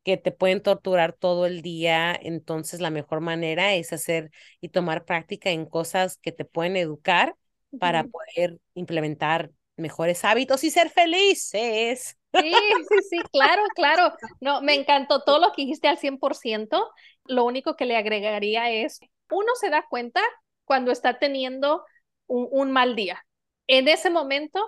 que 0.05 0.16
te 0.16 0.32
pueden 0.32 0.62
torturar 0.62 1.12
todo 1.12 1.46
el 1.46 1.62
día. 1.62 2.18
Entonces, 2.20 2.80
la 2.80 2.90
mejor 2.90 3.20
manera 3.20 3.74
es 3.74 3.92
hacer 3.92 4.30
y 4.61 4.68
tomar 4.68 5.05
práctica 5.05 5.50
en 5.50 5.66
cosas 5.66 6.18
que 6.18 6.32
te 6.32 6.44
pueden 6.44 6.76
educar 6.76 7.36
para 7.78 8.04
poder 8.04 8.58
implementar 8.74 9.50
mejores 9.76 10.24
hábitos 10.24 10.64
y 10.64 10.70
ser 10.70 10.90
felices. 10.90 12.16
Sí, 12.34 12.50
sí, 12.50 12.96
sí, 13.10 13.18
claro, 13.30 13.62
claro. 13.74 14.14
No, 14.40 14.62
me 14.62 14.72
encantó 14.72 15.22
todo 15.22 15.38
lo 15.38 15.52
que 15.52 15.62
dijiste 15.62 15.86
al 15.86 15.98
100%. 15.98 16.90
Lo 17.26 17.44
único 17.44 17.76
que 17.76 17.84
le 17.84 17.94
agregaría 17.94 18.70
es, 18.70 19.00
uno 19.30 19.52
se 19.60 19.68
da 19.68 19.84
cuenta 19.86 20.22
cuando 20.64 20.92
está 20.92 21.18
teniendo 21.18 21.84
un, 22.26 22.48
un 22.50 22.72
mal 22.72 22.96
día. 22.96 23.22
En 23.66 23.86
ese 23.86 24.08
momento, 24.08 24.66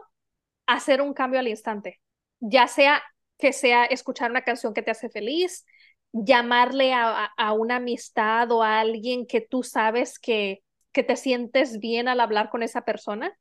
hacer 0.66 1.00
un 1.00 1.14
cambio 1.14 1.40
al 1.40 1.48
instante, 1.48 2.02
ya 2.40 2.68
sea 2.68 3.02
que 3.38 3.55
sea 3.55 3.84
escuchar 3.86 4.30
una 4.30 4.44
canción 4.44 4.74
que 4.74 4.82
te 4.82 4.90
hace 4.90 5.09
feliz, 5.09 5.64
llamarle 6.12 6.92
a, 6.92 7.24
a, 7.36 7.52
una 7.52 7.76
amistad 7.76 8.50
o 8.52 8.62
a 8.62 8.80
alguien 8.80 9.26
que 9.26 9.40
tú 9.40 9.62
sabes 9.62 10.18
que 10.18 10.62
que 10.95 11.03
te 11.03 11.16
sientes 11.16 11.78
bien 11.78 12.09
al 12.09 12.20
hablar 12.20 12.49
con 12.49 12.62
esa 12.62 12.86
persona, 12.86 13.36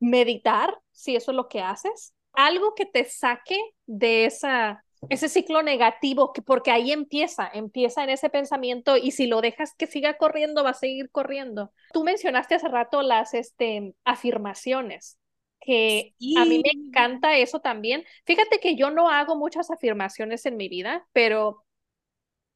meditar, 0.00 0.78
si 0.90 1.16
eso 1.16 1.30
es 1.30 1.36
lo 1.36 1.48
que 1.48 1.62
haces, 1.62 2.12
algo 2.32 2.74
que 2.74 2.84
te 2.84 3.04
saque 3.04 3.58
de 3.86 4.26
esa 4.26 4.82
ese 5.08 5.28
ciclo 5.28 5.62
negativo, 5.62 6.32
que 6.32 6.42
porque 6.42 6.70
ahí 6.70 6.90
empieza, 6.90 7.48
empieza 7.52 8.02
en 8.02 8.10
ese 8.10 8.28
pensamiento 8.28 8.96
y 8.96 9.12
si 9.12 9.26
lo 9.26 9.40
dejas 9.40 9.74
que 9.76 9.86
siga 9.86 10.16
corriendo, 10.16 10.64
va 10.64 10.70
a 10.70 10.74
seguir 10.74 11.10
corriendo. 11.10 11.72
Tú 11.92 12.02
mencionaste 12.02 12.56
hace 12.56 12.68
rato 12.68 13.02
las 13.02 13.34
este, 13.34 13.94
afirmaciones, 14.04 15.18
que 15.60 16.14
a 16.36 16.44
mí 16.44 16.60
me 16.60 16.70
encanta 16.88 17.36
eso 17.36 17.60
también. 17.60 18.04
Fíjate 18.24 18.58
que 18.58 18.74
yo 18.74 18.90
no 18.90 19.10
hago 19.10 19.36
muchas 19.36 19.70
afirmaciones 19.70 20.46
en 20.46 20.56
mi 20.56 20.68
vida, 20.68 21.06
pero 21.12 21.64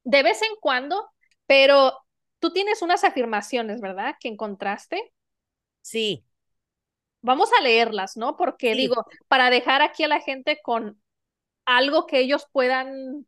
de 0.03 0.23
vez 0.23 0.41
en 0.41 0.55
cuando, 0.59 1.07
pero 1.45 1.93
Tú 2.41 2.51
tienes 2.51 2.81
unas 2.81 3.03
afirmaciones, 3.03 3.79
¿verdad? 3.81 4.15
Que 4.19 4.27
encontraste. 4.27 5.13
Sí. 5.81 6.25
Vamos 7.21 7.51
a 7.57 7.61
leerlas, 7.61 8.17
¿no? 8.17 8.35
Porque 8.35 8.73
digo, 8.73 9.05
para 9.27 9.51
dejar 9.51 9.83
aquí 9.83 10.03
a 10.03 10.07
la 10.07 10.19
gente 10.19 10.59
con 10.63 10.99
algo 11.65 12.07
que 12.07 12.19
ellos 12.19 12.47
puedan 12.51 13.27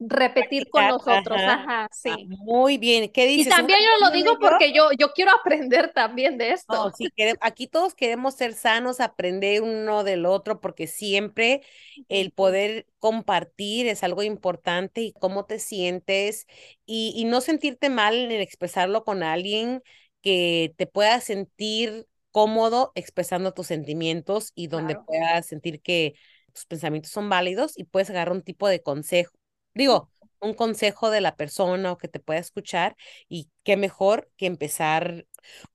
repetir 0.00 0.68
con 0.70 0.86
nosotros. 0.86 1.46
ajá. 1.46 1.48
Ajá, 1.48 1.88
Ah, 2.06 2.18
sí. 2.18 2.28
muy 2.28 2.78
bien. 2.78 3.10
¿Qué 3.12 3.26
Y 3.34 3.46
dices? 3.46 3.46
también 3.46 3.78
¿Una 3.78 3.80
yo 3.80 4.06
lo 4.06 4.10
digo 4.12 4.38
porque 4.40 4.72
yo, 4.74 4.90
yo 4.98 5.12
quiero 5.12 5.32
aprender 5.32 5.92
también 5.94 6.36
de 6.38 6.52
esto. 6.52 6.76
No, 6.76 6.90
sí, 6.92 7.10
quere- 7.16 7.38
aquí 7.40 7.66
todos 7.66 7.94
queremos 7.94 8.34
ser 8.34 8.52
sanos, 8.54 9.00
aprender 9.00 9.62
uno 9.62 10.04
del 10.04 10.26
otro, 10.26 10.60
porque 10.60 10.86
siempre 10.86 11.62
el 12.10 12.30
poder 12.30 12.86
compartir 12.98 13.86
es 13.86 14.02
algo 14.04 14.22
importante 14.22 15.00
y 15.00 15.14
cómo 15.14 15.46
te 15.46 15.58
sientes 15.58 16.46
y, 16.84 17.14
y 17.16 17.24
no 17.24 17.40
sentirte 17.40 17.88
mal 17.88 18.14
en 18.16 18.40
expresarlo 18.42 19.02
con 19.04 19.22
alguien 19.22 19.82
que 20.20 20.74
te 20.76 20.86
pueda 20.86 21.20
sentir 21.22 22.06
cómodo 22.32 22.92
expresando 22.94 23.54
tus 23.54 23.66
sentimientos 23.68 24.52
y 24.54 24.66
donde 24.66 24.96
Claro. 24.96 24.96
puedas 24.96 25.46
sentir 25.46 25.80
que 25.80 26.14
tus 26.52 26.66
pensamientos 26.66 27.10
son 27.12 27.30
válidos 27.30 27.78
y 27.78 27.84
puedes 27.84 28.10
agarrar 28.10 28.34
un 28.34 28.42
tipo 28.42 28.68
de 28.68 28.82
consejo. 28.82 29.32
Digo, 29.78 30.10
un 30.40 30.54
consejo 30.54 31.10
de 31.10 31.20
la 31.20 31.36
persona 31.36 31.92
o 31.92 31.98
que 31.98 32.08
te 32.08 32.20
pueda 32.20 32.40
escuchar 32.40 32.96
y 33.28 33.50
qué 33.64 33.76
mejor 33.76 34.30
que 34.36 34.46
empezar 34.46 35.26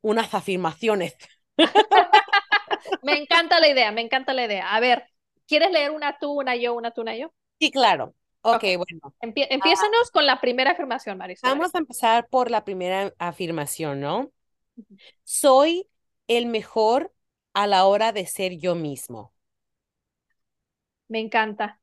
unas 0.02 0.34
afirmaciones. 0.34 1.16
Me 3.02 3.18
encanta 3.18 3.60
la 3.60 3.68
idea, 3.70 3.92
me 3.92 4.02
encanta 4.02 4.34
la 4.34 4.46
idea. 4.46 4.74
A 4.76 4.80
ver, 4.80 5.06
¿quieres 5.48 5.72
leer 5.72 5.92
una 5.92 6.18
tú, 6.20 6.32
una 6.40 6.56
yo, 6.56 6.74
una 6.74 6.92
tú, 6.92 7.02
una 7.02 7.16
yo? 7.16 7.34
Sí, 7.60 7.72
claro. 7.72 8.16
Ok, 8.42 8.64
Ok. 8.64 8.64
bueno. 8.78 9.16
Empie- 9.22 9.48
empiézanos 9.50 10.12
con 10.12 10.26
la 10.26 10.40
primera 10.42 10.72
afirmación, 10.72 11.18
Marisela. 11.18 11.62
Vamos 11.62 11.76
a 11.76 11.78
empezar 11.80 12.28
por 12.30 12.50
la 12.52 12.64
primera 12.64 13.14
afirmación, 13.20 14.00
¿no? 14.02 14.32
Soy 15.26 15.90
el 16.28 16.48
mejor 16.48 17.14
a 17.54 17.68
la 17.68 17.86
hora 17.86 18.12
de 18.14 18.26
ser 18.28 18.58
yo 18.60 18.76
mismo. 18.76 19.34
Me 21.08 21.20
encanta. 21.22 21.80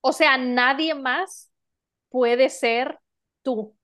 O 0.00 0.12
sea, 0.12 0.36
nadie 0.36 0.94
más 0.94 1.50
puede 2.08 2.50
ser 2.50 2.98
tú. 3.42 3.76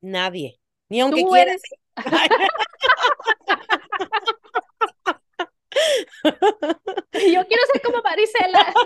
Nadie. 0.00 0.60
Ni 0.88 1.00
aunque 1.00 1.22
Tú 1.22 1.30
quieras. 1.30 1.56
eres, 1.56 1.62
yo 7.32 7.46
quiero 7.46 7.62
ser 7.72 7.82
como 7.82 8.02
Marisela. 8.02 8.74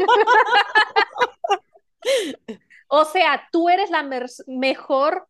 O 2.90 3.04
sea, 3.04 3.46
tú 3.52 3.68
eres 3.68 3.90
la 3.90 4.02
mejor 4.46 5.28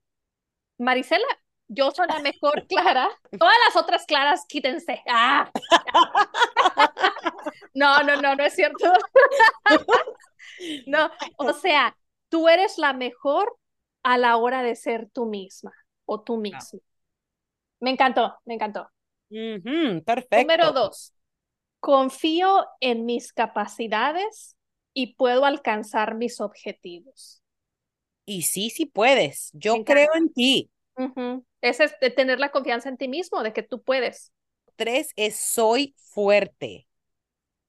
Marisela. 0.78 1.26
Yo 1.66 1.90
soy 1.90 2.06
la 2.06 2.20
mejor 2.20 2.68
Clara. 2.68 3.10
Todas 3.36 3.56
las 3.66 3.74
otras 3.76 4.06
Claras, 4.06 4.44
quítense. 4.48 5.02
Ah. 5.08 5.50
No, 7.74 8.02
no, 8.02 8.16
no, 8.20 8.34
no 8.34 8.44
es 8.44 8.54
cierto. 8.54 8.92
No, 10.86 11.10
o 11.36 11.52
sea, 11.52 11.96
tú 12.28 12.48
eres 12.48 12.78
la 12.78 12.92
mejor 12.92 13.56
a 14.02 14.18
la 14.18 14.36
hora 14.36 14.62
de 14.62 14.76
ser 14.76 15.08
tú 15.12 15.26
misma 15.26 15.72
o 16.06 16.20
tú 16.22 16.36
mismo. 16.38 16.80
Me 17.80 17.90
encantó, 17.90 18.38
me 18.44 18.54
encantó. 18.54 18.88
Perfecto. 20.04 20.36
Número 20.40 20.72
dos, 20.72 21.12
confío 21.80 22.66
en 22.80 23.06
mis 23.06 23.32
capacidades 23.32 24.56
y 24.94 25.14
puedo 25.16 25.44
alcanzar 25.44 26.14
mis 26.16 26.40
objetivos. 26.40 27.42
Y 28.26 28.42
sí, 28.42 28.70
sí 28.70 28.86
puedes. 28.86 29.50
Yo 29.54 29.74
Me 29.74 29.78
creo 29.84 30.08
encanta. 30.08 30.18
en 30.18 30.32
ti. 30.32 30.70
Ese 31.60 31.84
es 31.84 31.94
de 32.00 32.10
tener 32.10 32.40
la 32.40 32.50
confianza 32.50 32.88
en 32.88 32.96
ti 32.96 33.08
mismo, 33.08 33.42
de 33.42 33.52
que 33.52 33.62
tú 33.62 33.82
puedes. 33.82 34.32
Tres 34.76 35.12
es 35.16 35.36
soy 35.38 35.94
fuerte. 35.98 36.86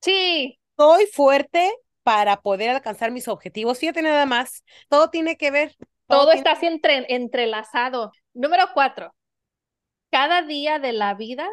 Sí, 0.01 0.59
Soy 0.77 1.05
fuerte 1.05 1.71
para 2.09 2.41
poder 2.41 2.71
alcanzar 2.71 3.11
mis 3.11 3.27
objetivos. 3.27 3.77
Fíjate 3.79 4.01
nada 4.01 4.25
más. 4.25 4.63
Todo 4.89 5.09
tiene 5.11 5.37
que 5.37 5.51
ver. 5.51 5.75
todo 6.07 6.31
tiene- 6.31 6.39
está 6.39 6.51
así 6.53 6.65
entre, 6.65 7.05
entrelazado. 7.13 8.11
Número 8.33 8.63
cuatro, 8.73 9.13
cada 10.11 10.41
día 10.43 10.79
de 10.79 10.93
la 10.93 11.13
vida 11.15 11.47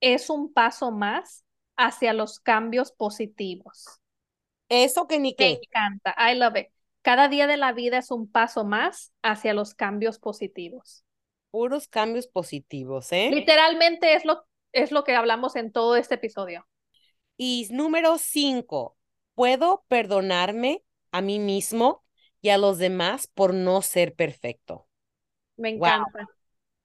es 0.00 0.30
un 0.30 0.52
paso 0.52 0.92
más 0.92 1.44
hacia 1.76 2.12
los 2.14 2.40
cambios 2.40 2.92
positivos. 2.92 4.00
Eso 4.68 5.06
que 5.06 5.18
ni 5.18 5.30
Me 5.30 5.34
qué. 5.36 5.60
encanta, 5.62 6.14
I 6.18 6.34
love 6.36 6.56
it. 6.56 6.68
Cada 7.02 7.28
día 7.28 7.46
de 7.46 7.56
la 7.56 7.72
vida 7.72 7.98
es 7.98 8.10
un 8.10 8.30
paso 8.30 8.64
más 8.64 9.12
hacia 9.22 9.54
los 9.54 9.74
cambios 9.74 10.18
positivos. 10.18 11.04
Puros 11.50 11.88
cambios 11.88 12.26
positivos, 12.28 13.10
¿eh? 13.12 13.30
Literalmente 13.32 14.14
es 14.14 14.24
lo, 14.24 14.46
es 14.72 14.90
lo 14.92 15.04
que 15.04 15.14
hablamos 15.14 15.56
en 15.56 15.72
todo 15.72 15.96
este 15.96 16.14
episodio. 16.16 16.66
Y 17.36 17.68
número 17.70 18.18
cinco, 18.18 18.95
puedo 19.36 19.84
perdonarme 19.88 20.84
a 21.12 21.22
mí 21.22 21.40
mismo 21.40 22.04
y 22.42 22.50
a 22.50 22.58
los 22.58 22.78
demás 22.78 23.28
por 23.28 23.54
no 23.54 23.82
ser 23.82 24.16
perfecto. 24.16 24.88
Me 25.58 25.68
Wow. 25.74 25.92
encanta. 25.92 26.26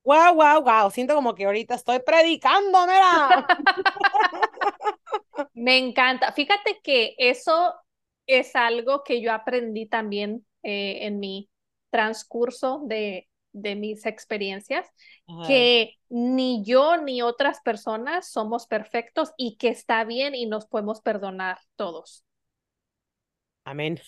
Wow, 0.05 0.35
wow, 0.35 0.61
wow. 0.63 0.91
Siento 0.91 1.15
como 1.15 1.35
que 1.35 1.45
ahorita 1.45 1.75
estoy 1.75 1.99
predicando, 2.01 2.87
mira. 2.87 3.49
Me 5.53 5.77
encanta. 5.77 6.31
Fíjate 6.33 6.79
que 6.83 7.15
eso 7.17 7.75
es 8.27 8.55
algo 8.55 9.03
que 9.03 9.21
yo 9.21 9.33
aprendí 9.33 9.87
también 9.87 10.45
eh, 10.63 10.99
en 11.07 11.19
mi 11.19 11.49
transcurso 11.89 12.81
de, 12.85 13.29
de 13.53 13.75
mis 13.75 14.05
experiencias, 14.05 14.87
Ajá. 15.27 15.67
que 15.67 15.95
ni 16.09 16.63
yo 16.63 16.97
ni 16.97 17.21
otras 17.21 17.59
personas 17.61 18.29
somos 18.31 18.67
perfectos 18.67 19.33
y 19.37 19.57
que 19.57 19.69
está 19.69 20.03
bien 20.05 20.35
y 20.35 20.45
nos 20.45 20.65
podemos 20.67 21.01
perdonar 21.01 21.59
todos. 21.75 22.25
Amén. 23.65 23.99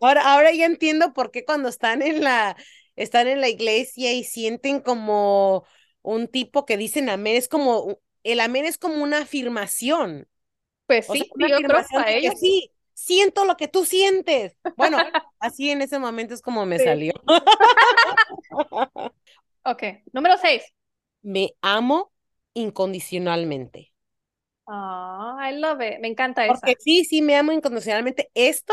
Ahora, 0.00 0.22
ahora 0.34 0.52
ya 0.52 0.66
entiendo 0.66 1.12
por 1.12 1.30
qué 1.30 1.44
cuando 1.44 1.68
están 1.68 2.02
en 2.02 2.22
la, 2.22 2.56
están 2.96 3.28
en 3.28 3.40
la 3.40 3.48
iglesia 3.48 4.12
y 4.12 4.24
sienten 4.24 4.80
como 4.80 5.64
un 6.02 6.28
tipo 6.28 6.64
que 6.66 6.76
dicen 6.76 7.08
amén, 7.08 7.36
es 7.36 7.48
como, 7.48 7.98
el 8.22 8.40
amén 8.40 8.64
es 8.66 8.78
como 8.78 9.02
una 9.02 9.18
afirmación. 9.20 10.28
Pues 10.86 11.08
O 11.08 11.14
sea, 11.14 11.24
sí, 11.24 11.30
yo 11.38 11.62
creo 11.62 11.82
para 11.92 12.10
que 12.18 12.18
ellos. 12.18 12.34
sí, 12.40 12.72
siento 12.94 13.44
lo 13.44 13.56
que 13.56 13.68
tú 13.68 13.84
sientes. 13.84 14.56
Bueno, 14.76 14.98
así 15.38 15.70
en 15.70 15.82
ese 15.82 15.98
momento 15.98 16.34
es 16.34 16.42
como 16.42 16.66
me 16.66 16.78
Sí. 16.78 16.84
salió. 16.84 17.12
Ok, 19.64 19.82
número 20.12 20.36
seis. 20.38 20.62
Me 21.22 21.56
amo 21.60 22.12
incondicionalmente. 22.54 23.93
Oh, 24.66 25.36
I 25.38 25.52
love 25.58 25.80
it. 25.82 26.00
Me 26.00 26.08
encanta 26.08 26.44
esa. 26.46 26.54
Porque 26.54 26.76
sí, 26.80 27.04
sí, 27.04 27.22
me 27.22 27.36
amo 27.36 27.52
incondicionalmente. 27.52 28.30
Esto, 28.34 28.72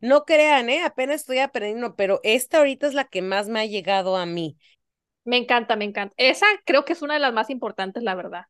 no 0.00 0.24
crean, 0.24 0.70
¿eh? 0.70 0.82
Apenas 0.82 1.16
estoy 1.16 1.38
aprendiendo, 1.38 1.94
pero 1.94 2.20
esta 2.22 2.58
ahorita 2.58 2.86
es 2.86 2.94
la 2.94 3.04
que 3.04 3.22
más 3.22 3.48
me 3.48 3.60
ha 3.60 3.66
llegado 3.66 4.16
a 4.16 4.26
mí. 4.26 4.56
Me 5.24 5.36
encanta, 5.36 5.76
me 5.76 5.84
encanta. 5.84 6.14
Esa 6.16 6.46
creo 6.64 6.84
que 6.84 6.92
es 6.94 7.02
una 7.02 7.14
de 7.14 7.20
las 7.20 7.32
más 7.32 7.50
importantes, 7.50 8.02
la 8.02 8.14
verdad. 8.14 8.44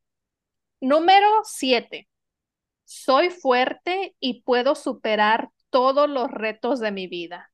Número 0.81 1.27
siete. 1.45 2.09
Soy 2.85 3.31
fuerte 3.31 4.15
y 4.21 4.43
puedo 4.43 4.75
superar 4.75 5.51
todos 5.71 6.09
los 6.09 6.31
retos 6.31 6.79
de 6.81 6.93
mi 6.93 7.09
vida. 7.09 7.51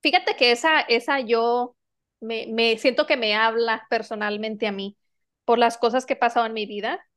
Fíjate 0.00 0.36
que 0.36 0.52
esa, 0.52 0.80
esa 0.80 1.20
yo 1.20 1.74
me, 2.20 2.46
me 2.48 2.78
siento 2.78 3.06
que 3.06 3.16
me 3.16 3.34
habla 3.34 3.86
personalmente 3.90 4.66
a 4.66 4.72
mí 4.72 4.96
por 5.44 5.58
las 5.58 5.78
cosas 5.78 6.06
que 6.06 6.12
he 6.12 6.16
pasado 6.16 6.46
en 6.46 6.52
mi 6.52 6.66
vida. 6.66 7.07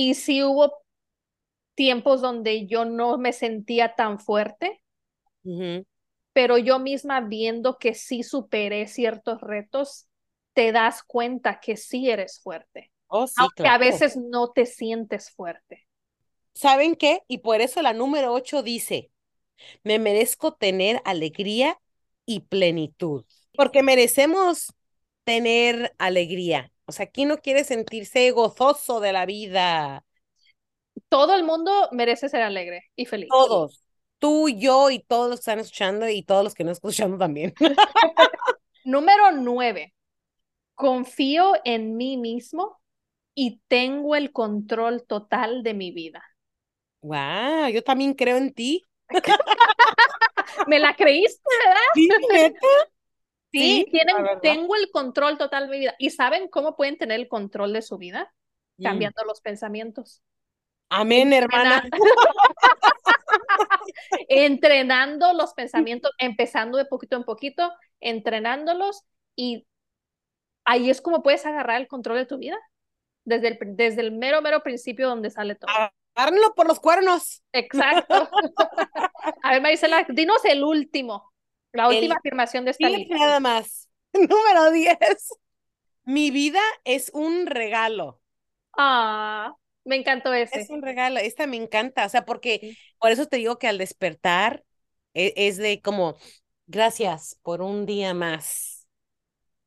Y 0.00 0.14
sí 0.14 0.44
hubo 0.44 0.72
tiempos 1.74 2.20
donde 2.20 2.66
yo 2.66 2.84
no 2.84 3.18
me 3.18 3.32
sentía 3.32 3.94
tan 3.96 4.20
fuerte, 4.20 4.82
pero 6.32 6.58
yo 6.58 6.78
misma 6.78 7.20
viendo 7.20 7.78
que 7.78 7.94
sí 7.94 8.22
superé 8.22 8.86
ciertos 8.86 9.40
retos, 9.40 10.06
te 10.52 10.72
das 10.72 11.02
cuenta 11.02 11.60
que 11.60 11.76
sí 11.76 12.10
eres 12.10 12.40
fuerte, 12.40 12.92
Oh, 13.10 13.26
sí, 13.26 13.42
aunque 13.42 13.66
a 13.68 13.78
veces 13.78 14.16
no 14.16 14.52
te 14.52 14.66
sientes 14.66 15.30
fuerte. 15.30 15.86
¿Saben 16.54 16.96
qué? 16.96 17.22
Y 17.28 17.38
por 17.38 17.60
eso 17.60 17.82
la 17.82 17.92
número 17.92 18.32
8 18.32 18.62
dice, 18.62 19.10
me 19.84 19.98
merezco 19.98 20.54
tener 20.54 21.02
alegría 21.04 21.80
y 22.26 22.40
plenitud, 22.40 23.24
porque 23.56 23.82
merecemos 23.82 24.74
tener 25.24 25.94
alegría. 25.98 26.72
O 26.88 26.92
sea, 26.92 27.06
¿quién 27.06 27.28
no 27.28 27.36
quiere 27.36 27.64
sentirse 27.64 28.30
gozoso 28.30 28.98
de 28.98 29.12
la 29.12 29.26
vida? 29.26 30.06
Todo 31.10 31.34
el 31.34 31.44
mundo 31.44 31.70
merece 31.92 32.30
ser 32.30 32.40
alegre 32.40 32.84
y 32.96 33.04
feliz. 33.04 33.28
Todos, 33.28 33.84
tú, 34.18 34.48
yo 34.48 34.88
y 34.88 35.00
todos 35.00 35.28
los 35.28 35.40
que 35.40 35.42
están 35.42 35.58
escuchando 35.58 36.08
y 36.08 36.22
todos 36.22 36.42
los 36.42 36.54
que 36.54 36.64
no 36.64 36.72
están 36.72 36.88
escuchando 36.88 37.18
también. 37.18 37.52
Número 38.86 39.32
nueve, 39.32 39.92
confío 40.74 41.52
en 41.64 41.98
mí 41.98 42.16
mismo 42.16 42.80
y 43.34 43.60
tengo 43.68 44.16
el 44.16 44.32
control 44.32 45.04
total 45.06 45.62
de 45.62 45.74
mi 45.74 45.90
vida. 45.90 46.24
Wow, 47.02 47.68
yo 47.70 47.84
también 47.84 48.14
creo 48.14 48.38
en 48.38 48.54
ti. 48.54 48.86
¿Me 50.66 50.78
la 50.78 50.96
creíste? 50.96 51.42
¿Sí, 51.94 52.08
neta? 52.32 52.66
Sí, 53.50 53.60
Sí, 53.60 53.86
tienen, 53.90 54.16
tengo 54.42 54.76
el 54.76 54.90
control 54.90 55.38
total 55.38 55.66
de 55.66 55.70
mi 55.70 55.78
vida. 55.80 55.94
¿Y 55.98 56.10
saben 56.10 56.48
cómo 56.48 56.76
pueden 56.76 56.98
tener 56.98 57.18
el 57.18 57.28
control 57.28 57.72
de 57.72 57.82
su 57.82 57.96
vida? 57.96 58.32
Mm. 58.76 58.84
Cambiando 58.84 59.24
los 59.24 59.40
pensamientos. 59.40 60.22
Amén, 60.90 61.32
hermana. 61.32 61.88
entrenando 64.28 65.32
los 65.32 65.54
pensamientos, 65.54 66.12
empezando 66.18 66.78
de 66.78 66.86
poquito 66.86 67.16
en 67.16 67.24
poquito, 67.24 67.72
entrenándolos 68.00 69.04
y 69.36 69.66
ahí 70.64 70.90
es 70.90 71.00
como 71.00 71.22
puedes 71.22 71.46
agarrar 71.46 71.80
el 71.80 71.88
control 71.88 72.18
de 72.18 72.26
tu 72.26 72.38
vida. 72.38 72.58
Desde 73.24 73.48
el, 73.48 73.58
desde 73.76 74.00
el 74.00 74.12
mero, 74.12 74.40
mero 74.40 74.62
principio 74.62 75.08
donde 75.08 75.30
sale 75.30 75.54
todo. 75.54 75.70
Agárrenlo 76.14 76.54
por 76.54 76.66
los 76.66 76.80
cuernos. 76.80 77.42
Exacto. 77.52 78.14
A 79.42 79.52
ver, 79.52 79.62
Marisela, 79.62 80.06
dinos 80.08 80.44
el 80.44 80.64
último, 80.64 81.30
la 81.72 81.88
última 81.88 82.16
afirmación 82.16 82.64
de 82.64 82.72
esta 82.72 82.88
lista. 82.88 83.16
Nada 83.16 83.40
más. 83.40 83.88
Número 84.12 84.70
10. 84.70 84.96
Mi 86.04 86.30
vida 86.30 86.62
es 86.84 87.10
un 87.12 87.46
regalo. 87.46 88.20
Ah, 88.76 89.54
me 89.84 89.96
encantó 89.96 90.32
ese. 90.32 90.60
Es 90.60 90.70
un 90.70 90.82
regalo, 90.82 91.18
esta 91.18 91.46
me 91.46 91.56
encanta, 91.56 92.06
o 92.06 92.08
sea, 92.08 92.24
porque 92.24 92.76
por 92.98 93.10
eso 93.10 93.26
te 93.26 93.38
digo 93.38 93.58
que 93.58 93.68
al 93.68 93.78
despertar 93.78 94.64
es, 95.14 95.32
es 95.36 95.56
de 95.56 95.80
como, 95.80 96.16
gracias 96.66 97.38
por 97.42 97.62
un 97.62 97.86
día 97.86 98.14
más. 98.14 98.86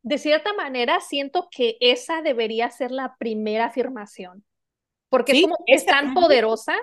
De 0.04 0.18
cierta 0.18 0.54
manera, 0.54 1.00
siento 1.00 1.48
que 1.52 1.78
esa 1.80 2.22
debería 2.22 2.70
ser 2.72 2.92
la 2.92 3.16
primera 3.18 3.66
afirmación, 3.66 4.44
porque 5.10 5.34
es 5.34 5.42
como 5.44 5.58
es 5.68 5.86
tan 5.86 6.14
poderosa. 6.14 6.76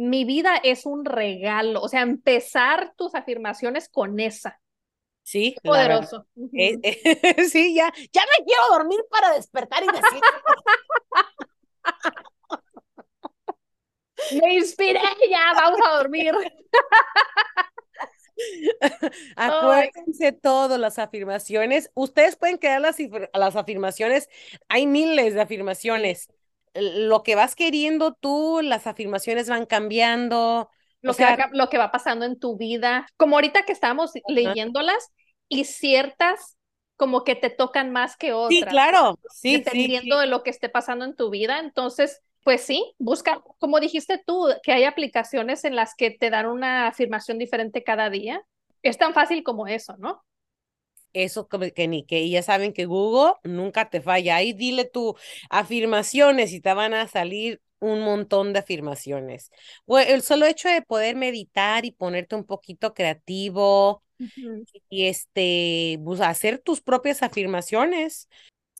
Mi 0.00 0.24
vida 0.24 0.56
es 0.56 0.86
un 0.86 1.04
regalo, 1.04 1.82
o 1.82 1.88
sea, 1.88 2.00
empezar 2.00 2.94
tus 2.96 3.14
afirmaciones 3.14 3.90
con 3.90 4.18
esa. 4.18 4.58
Sí, 5.22 5.54
poderoso. 5.62 6.26
Eh, 6.54 6.78
eh, 6.82 7.44
sí, 7.50 7.74
ya, 7.74 7.92
ya 8.10 8.22
me 8.22 8.44
quiero 8.46 8.62
dormir 8.70 9.00
para 9.10 9.34
despertar 9.34 9.82
y 9.82 9.88
decir. 9.88 10.20
me 14.42 14.54
inspiré, 14.54 15.02
ya 15.28 15.52
vamos 15.54 15.80
a 15.86 15.98
dormir. 15.98 16.32
Acuérdense 19.36 20.32
todo, 20.32 20.78
las 20.78 20.98
afirmaciones. 20.98 21.90
Ustedes 21.92 22.36
pueden 22.36 22.56
crear 22.56 22.80
las, 22.80 22.96
las 23.34 23.54
afirmaciones. 23.54 24.30
Hay 24.70 24.86
miles 24.86 25.34
de 25.34 25.42
afirmaciones. 25.42 26.30
Lo 26.74 27.22
que 27.22 27.34
vas 27.34 27.54
queriendo 27.56 28.14
tú, 28.14 28.60
las 28.62 28.86
afirmaciones 28.86 29.48
van 29.48 29.66
cambiando. 29.66 30.70
Lo, 31.02 31.14
que 31.14 31.24
va, 31.24 31.48
lo 31.52 31.68
que 31.68 31.78
va 31.78 31.90
pasando 31.90 32.24
en 32.24 32.38
tu 32.38 32.56
vida. 32.56 33.06
Como 33.16 33.36
ahorita 33.36 33.64
que 33.64 33.72
estamos 33.72 34.12
leyéndolas 34.28 35.12
y 35.48 35.64
ciertas 35.64 36.56
como 37.00 37.24
que 37.24 37.34
te 37.34 37.48
tocan 37.48 37.92
más 37.92 38.18
que 38.18 38.34
otras. 38.34 38.58
Sí, 38.58 38.62
claro. 38.66 39.18
Sí, 39.30 39.56
dependiendo 39.56 40.18
de 40.18 40.26
lo 40.26 40.42
que 40.42 40.50
esté 40.50 40.68
pasando 40.68 41.06
en 41.06 41.16
tu 41.16 41.30
vida. 41.30 41.58
Entonces, 41.58 42.20
pues 42.44 42.60
sí, 42.60 42.94
busca, 42.98 43.42
como 43.58 43.80
dijiste 43.80 44.22
tú, 44.24 44.48
que 44.62 44.72
hay 44.72 44.84
aplicaciones 44.84 45.64
en 45.64 45.76
las 45.76 45.94
que 45.94 46.10
te 46.10 46.28
dan 46.28 46.44
una 46.44 46.88
afirmación 46.88 47.38
diferente 47.38 47.82
cada 47.82 48.10
día. 48.10 48.42
Es 48.82 48.98
tan 48.98 49.14
fácil 49.14 49.42
como 49.42 49.66
eso, 49.66 49.96
¿no? 49.98 50.22
Eso 51.12 51.48
que 51.48 51.88
ni 51.88 52.04
que 52.04 52.28
ya 52.28 52.42
saben 52.42 52.72
que 52.72 52.86
Google 52.86 53.34
nunca 53.44 53.90
te 53.90 54.00
falla. 54.00 54.36
Ahí 54.36 54.52
dile 54.52 54.84
tu 54.84 55.16
afirmaciones 55.50 56.52
y 56.52 56.60
te 56.60 56.72
van 56.74 56.94
a 56.94 57.08
salir 57.08 57.60
un 57.80 58.02
montón 58.02 58.52
de 58.52 58.60
afirmaciones. 58.60 59.50
Bueno, 59.86 60.12
el 60.12 60.22
solo 60.22 60.46
hecho 60.46 60.68
de 60.68 60.82
poder 60.82 61.16
meditar 61.16 61.84
y 61.84 61.92
ponerte 61.92 62.36
un 62.36 62.44
poquito 62.44 62.94
creativo 62.94 64.02
y 64.88 65.06
este, 65.06 65.98
pues, 66.04 66.20
hacer 66.20 66.58
tus 66.58 66.80
propias 66.82 67.22
afirmaciones 67.22 68.28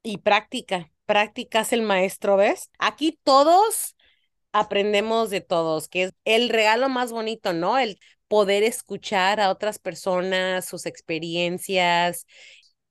y 0.02 0.18
práctica 0.18 0.90
prácticas 1.10 1.72
el 1.72 1.82
maestro, 1.82 2.36
¿ves? 2.36 2.70
Aquí 2.78 3.18
todos 3.24 3.96
aprendemos 4.52 5.28
de 5.30 5.40
todos, 5.40 5.88
que 5.88 6.04
es 6.04 6.12
el 6.24 6.50
regalo 6.50 6.88
más 6.88 7.10
bonito, 7.10 7.52
¿no? 7.52 7.78
El 7.78 7.98
poder 8.30 8.62
escuchar 8.62 9.40
a 9.40 9.50
otras 9.50 9.80
personas, 9.80 10.64
sus 10.66 10.86
experiencias 10.86 12.26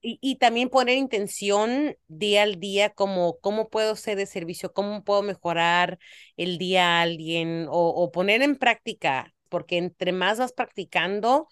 y, 0.01 0.19
y, 0.21 0.35
también 0.37 0.69
poner 0.69 0.97
intención 0.97 1.95
día 2.09 2.43
al 2.43 2.59
día 2.59 2.89
como 2.91 3.39
cómo 3.39 3.69
puedo 3.69 3.95
ser 3.95 4.17
de 4.17 4.25
servicio, 4.25 4.73
cómo 4.73 5.03
puedo 5.05 5.23
mejorar 5.23 5.99
el 6.37 6.57
día 6.57 6.99
a 6.99 7.01
alguien 7.03 7.67
o, 7.69 7.89
o 7.89 8.11
poner 8.11 8.41
en 8.41 8.57
práctica, 8.57 9.33
porque 9.49 9.77
entre 9.77 10.11
más 10.13 10.39
vas 10.39 10.53
practicando, 10.53 11.47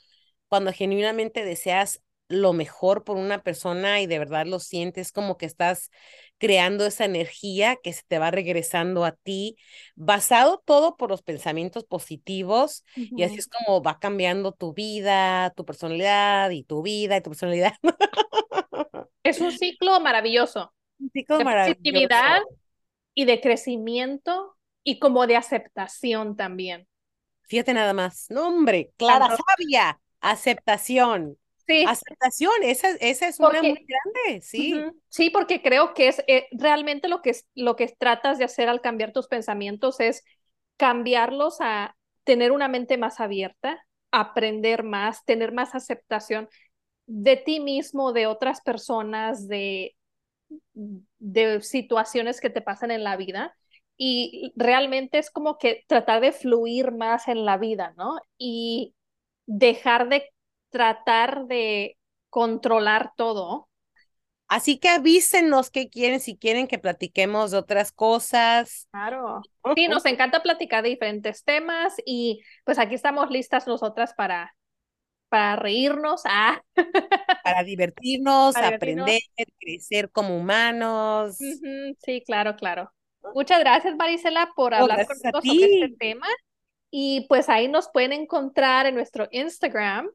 cuando 0.49 0.73
genuinamente 0.73 1.45
deseas 1.45 2.01
lo 2.29 2.53
mejor 2.53 3.03
por 3.03 3.17
una 3.17 3.41
persona 3.41 4.01
y 4.01 4.07
de 4.07 4.19
verdad 4.19 4.45
lo 4.45 4.59
sientes 4.59 5.11
como 5.11 5.37
que 5.37 5.45
estás 5.45 5.91
creando 6.37 6.85
esa 6.85 7.05
energía 7.05 7.77
que 7.81 7.93
se 7.93 8.03
te 8.07 8.19
va 8.19 8.31
regresando 8.31 9.05
a 9.05 9.13
ti, 9.13 9.57
basado 9.95 10.61
todo 10.65 10.97
por 10.97 11.09
los 11.09 11.21
pensamientos 11.21 11.85
positivos 11.85 12.83
y 12.95 13.23
así 13.23 13.35
es 13.35 13.47
como 13.47 13.81
va 13.81 13.99
cambiando 13.99 14.51
tu 14.51 14.73
vida, 14.73 15.51
tu 15.55 15.65
personalidad 15.65 16.51
y 16.51 16.63
tu 16.63 16.81
vida 16.81 17.17
y 17.17 17.21
tu 17.21 17.31
personalidad. 17.31 17.73
Es 19.23 19.41
un 19.41 19.51
ciclo 19.51 19.99
maravilloso. 19.99 20.73
Un 20.99 21.11
ciclo 21.11 21.37
de 21.37 21.43
maravilloso. 21.43 21.81
positividad 21.81 22.41
y 23.13 23.25
de 23.25 23.41
crecimiento 23.41 24.55
y 24.83 24.99
como 24.99 25.27
de 25.27 25.35
aceptación 25.35 26.37
también. 26.37 26.87
Fíjate 27.43 27.73
nada 27.73 27.93
más. 27.93 28.27
No, 28.29 28.47
hombre, 28.47 28.91
Clara 28.95 29.27
Sabia, 29.27 29.99
aceptación. 30.21 31.37
Sí. 31.67 31.85
Aceptación, 31.87 32.51
esa, 32.63 32.89
esa 33.01 33.27
es 33.27 33.37
porque, 33.37 33.59
una 33.59 33.69
muy 33.69 33.85
grande, 33.85 34.41
sí. 34.41 34.73
Uh 34.73 34.77
-huh. 34.77 35.01
Sí, 35.09 35.29
porque 35.29 35.61
creo 35.61 35.93
que 35.93 36.07
es 36.07 36.23
eh, 36.27 36.47
realmente 36.51 37.09
lo 37.09 37.21
que, 37.21 37.35
lo 37.55 37.75
que 37.75 37.87
tratas 37.87 38.37
de 38.37 38.45
hacer 38.45 38.69
al 38.69 38.81
cambiar 38.81 39.11
tus 39.11 39.27
pensamientos 39.27 39.99
es 39.99 40.23
cambiarlos 40.77 41.57
a 41.59 41.95
tener 42.23 42.51
una 42.51 42.67
mente 42.67 42.97
más 42.97 43.19
abierta, 43.19 43.85
aprender 44.11 44.83
más, 44.83 45.25
tener 45.25 45.51
más 45.51 45.75
aceptación 45.75 46.47
de 47.05 47.37
ti 47.37 47.59
mismo, 47.59 48.13
de 48.13 48.27
otras 48.27 48.61
personas, 48.61 49.47
de, 49.47 49.95
de 51.19 51.61
situaciones 51.61 52.41
que 52.41 52.49
te 52.49 52.61
pasan 52.61 52.91
en 52.91 53.03
la 53.03 53.17
vida. 53.17 53.55
Y 53.97 54.53
realmente 54.55 55.17
es 55.17 55.31
como 55.31 55.57
que 55.57 55.83
tratar 55.87 56.21
de 56.21 56.31
fluir 56.31 56.91
más 56.91 57.27
en 57.27 57.45
la 57.45 57.57
vida, 57.57 57.93
¿no? 57.97 58.19
Y 58.37 58.93
dejar 59.47 60.09
de 60.09 60.29
tratar 60.69 61.45
de 61.45 61.97
controlar 62.29 63.11
todo. 63.15 63.67
Así 64.47 64.79
que 64.79 64.87
avísenos 64.87 65.69
qué 65.69 65.89
quieren, 65.89 66.21
si 66.21 66.37
quieren 66.37 66.67
que 66.67 66.79
platiquemos 66.79 67.51
de 67.51 67.57
otras 67.57 67.91
cosas. 67.91 68.87
Claro. 68.91 69.41
Sí, 69.75 69.87
nos 69.89 70.05
encanta 70.05 70.41
platicar 70.41 70.83
de 70.83 70.89
diferentes 70.89 71.43
temas 71.43 71.95
y 72.05 72.41
pues 72.63 72.79
aquí 72.79 72.95
estamos 72.95 73.29
listas 73.29 73.67
nosotras 73.67 74.13
para, 74.15 74.55
para 75.27 75.57
reírnos, 75.57 76.21
ah. 76.25 76.61
para 77.43 77.63
divertirnos, 77.63 78.53
para 78.53 78.69
aprender, 78.69 79.05
divertirnos. 79.05 79.55
crecer 79.59 80.11
como 80.11 80.37
humanos. 80.37 81.37
Uh 81.41 81.43
-huh. 81.43 81.97
Sí, 81.99 82.23
claro, 82.25 82.55
claro. 82.55 82.93
Muchas 83.33 83.59
gracias, 83.59 83.95
Marisela, 83.97 84.49
por 84.55 84.73
hablar 84.73 85.05
con 85.05 85.17
nosotros 85.17 85.43
sobre 85.45 85.83
este 85.83 85.95
tema. 85.99 86.27
Y 86.89 87.25
pues 87.27 87.49
ahí 87.49 87.67
nos 87.67 87.89
pueden 87.89 88.13
encontrar 88.13 88.85
en 88.85 88.95
nuestro 88.95 89.27
Instagram, 89.31 90.09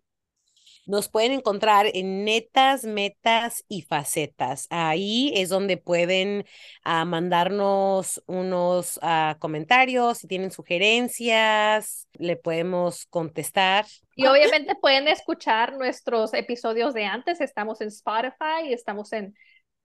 nos 0.86 1.08
pueden 1.08 1.32
encontrar 1.32 1.86
en 1.92 2.24
netas, 2.24 2.84
metas 2.84 3.64
y 3.68 3.82
facetas. 3.82 4.66
Ahí 4.70 5.32
es 5.34 5.48
donde 5.48 5.76
pueden 5.76 6.44
uh, 6.84 7.04
mandarnos 7.06 8.22
unos 8.26 8.98
uh, 8.98 9.38
comentarios, 9.38 10.18
si 10.18 10.26
tienen 10.26 10.50
sugerencias, 10.50 12.08
le 12.14 12.36
podemos 12.36 13.06
contestar. 13.06 13.86
Y 14.16 14.26
obviamente 14.26 14.74
pueden 14.74 15.08
escuchar 15.08 15.76
nuestros 15.76 16.34
episodios 16.34 16.94
de 16.94 17.04
antes. 17.04 17.40
Estamos 17.40 17.80
en 17.80 17.88
Spotify 17.88 18.66
y 18.68 18.72
estamos 18.72 19.12
en 19.12 19.34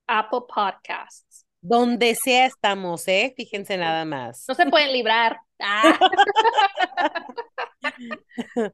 Apple 0.06 0.40
Podcasts. 0.52 1.46
Donde 1.60 2.14
sea 2.14 2.46
estamos, 2.46 3.06
¿eh? 3.08 3.34
Fíjense 3.36 3.76
nada 3.76 4.04
más. 4.04 4.44
No 4.48 4.54
se 4.54 4.66
pueden 4.66 4.92
librar. 4.92 5.40
Ah. 5.60 5.98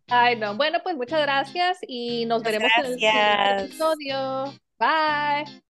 Ay, 0.09 0.37
no. 0.37 0.57
Bueno, 0.57 0.81
pues 0.83 0.97
muchas 0.97 1.21
gracias 1.23 1.79
y 1.87 2.27
nos 2.27 2.43
muchas 2.43 2.45
veremos 2.45 2.71
gracias. 2.77 2.87
en 2.87 2.93
el 2.93 3.01
siguiente 3.01 3.51
episodio. 3.51 4.55
Bye. 4.79 5.65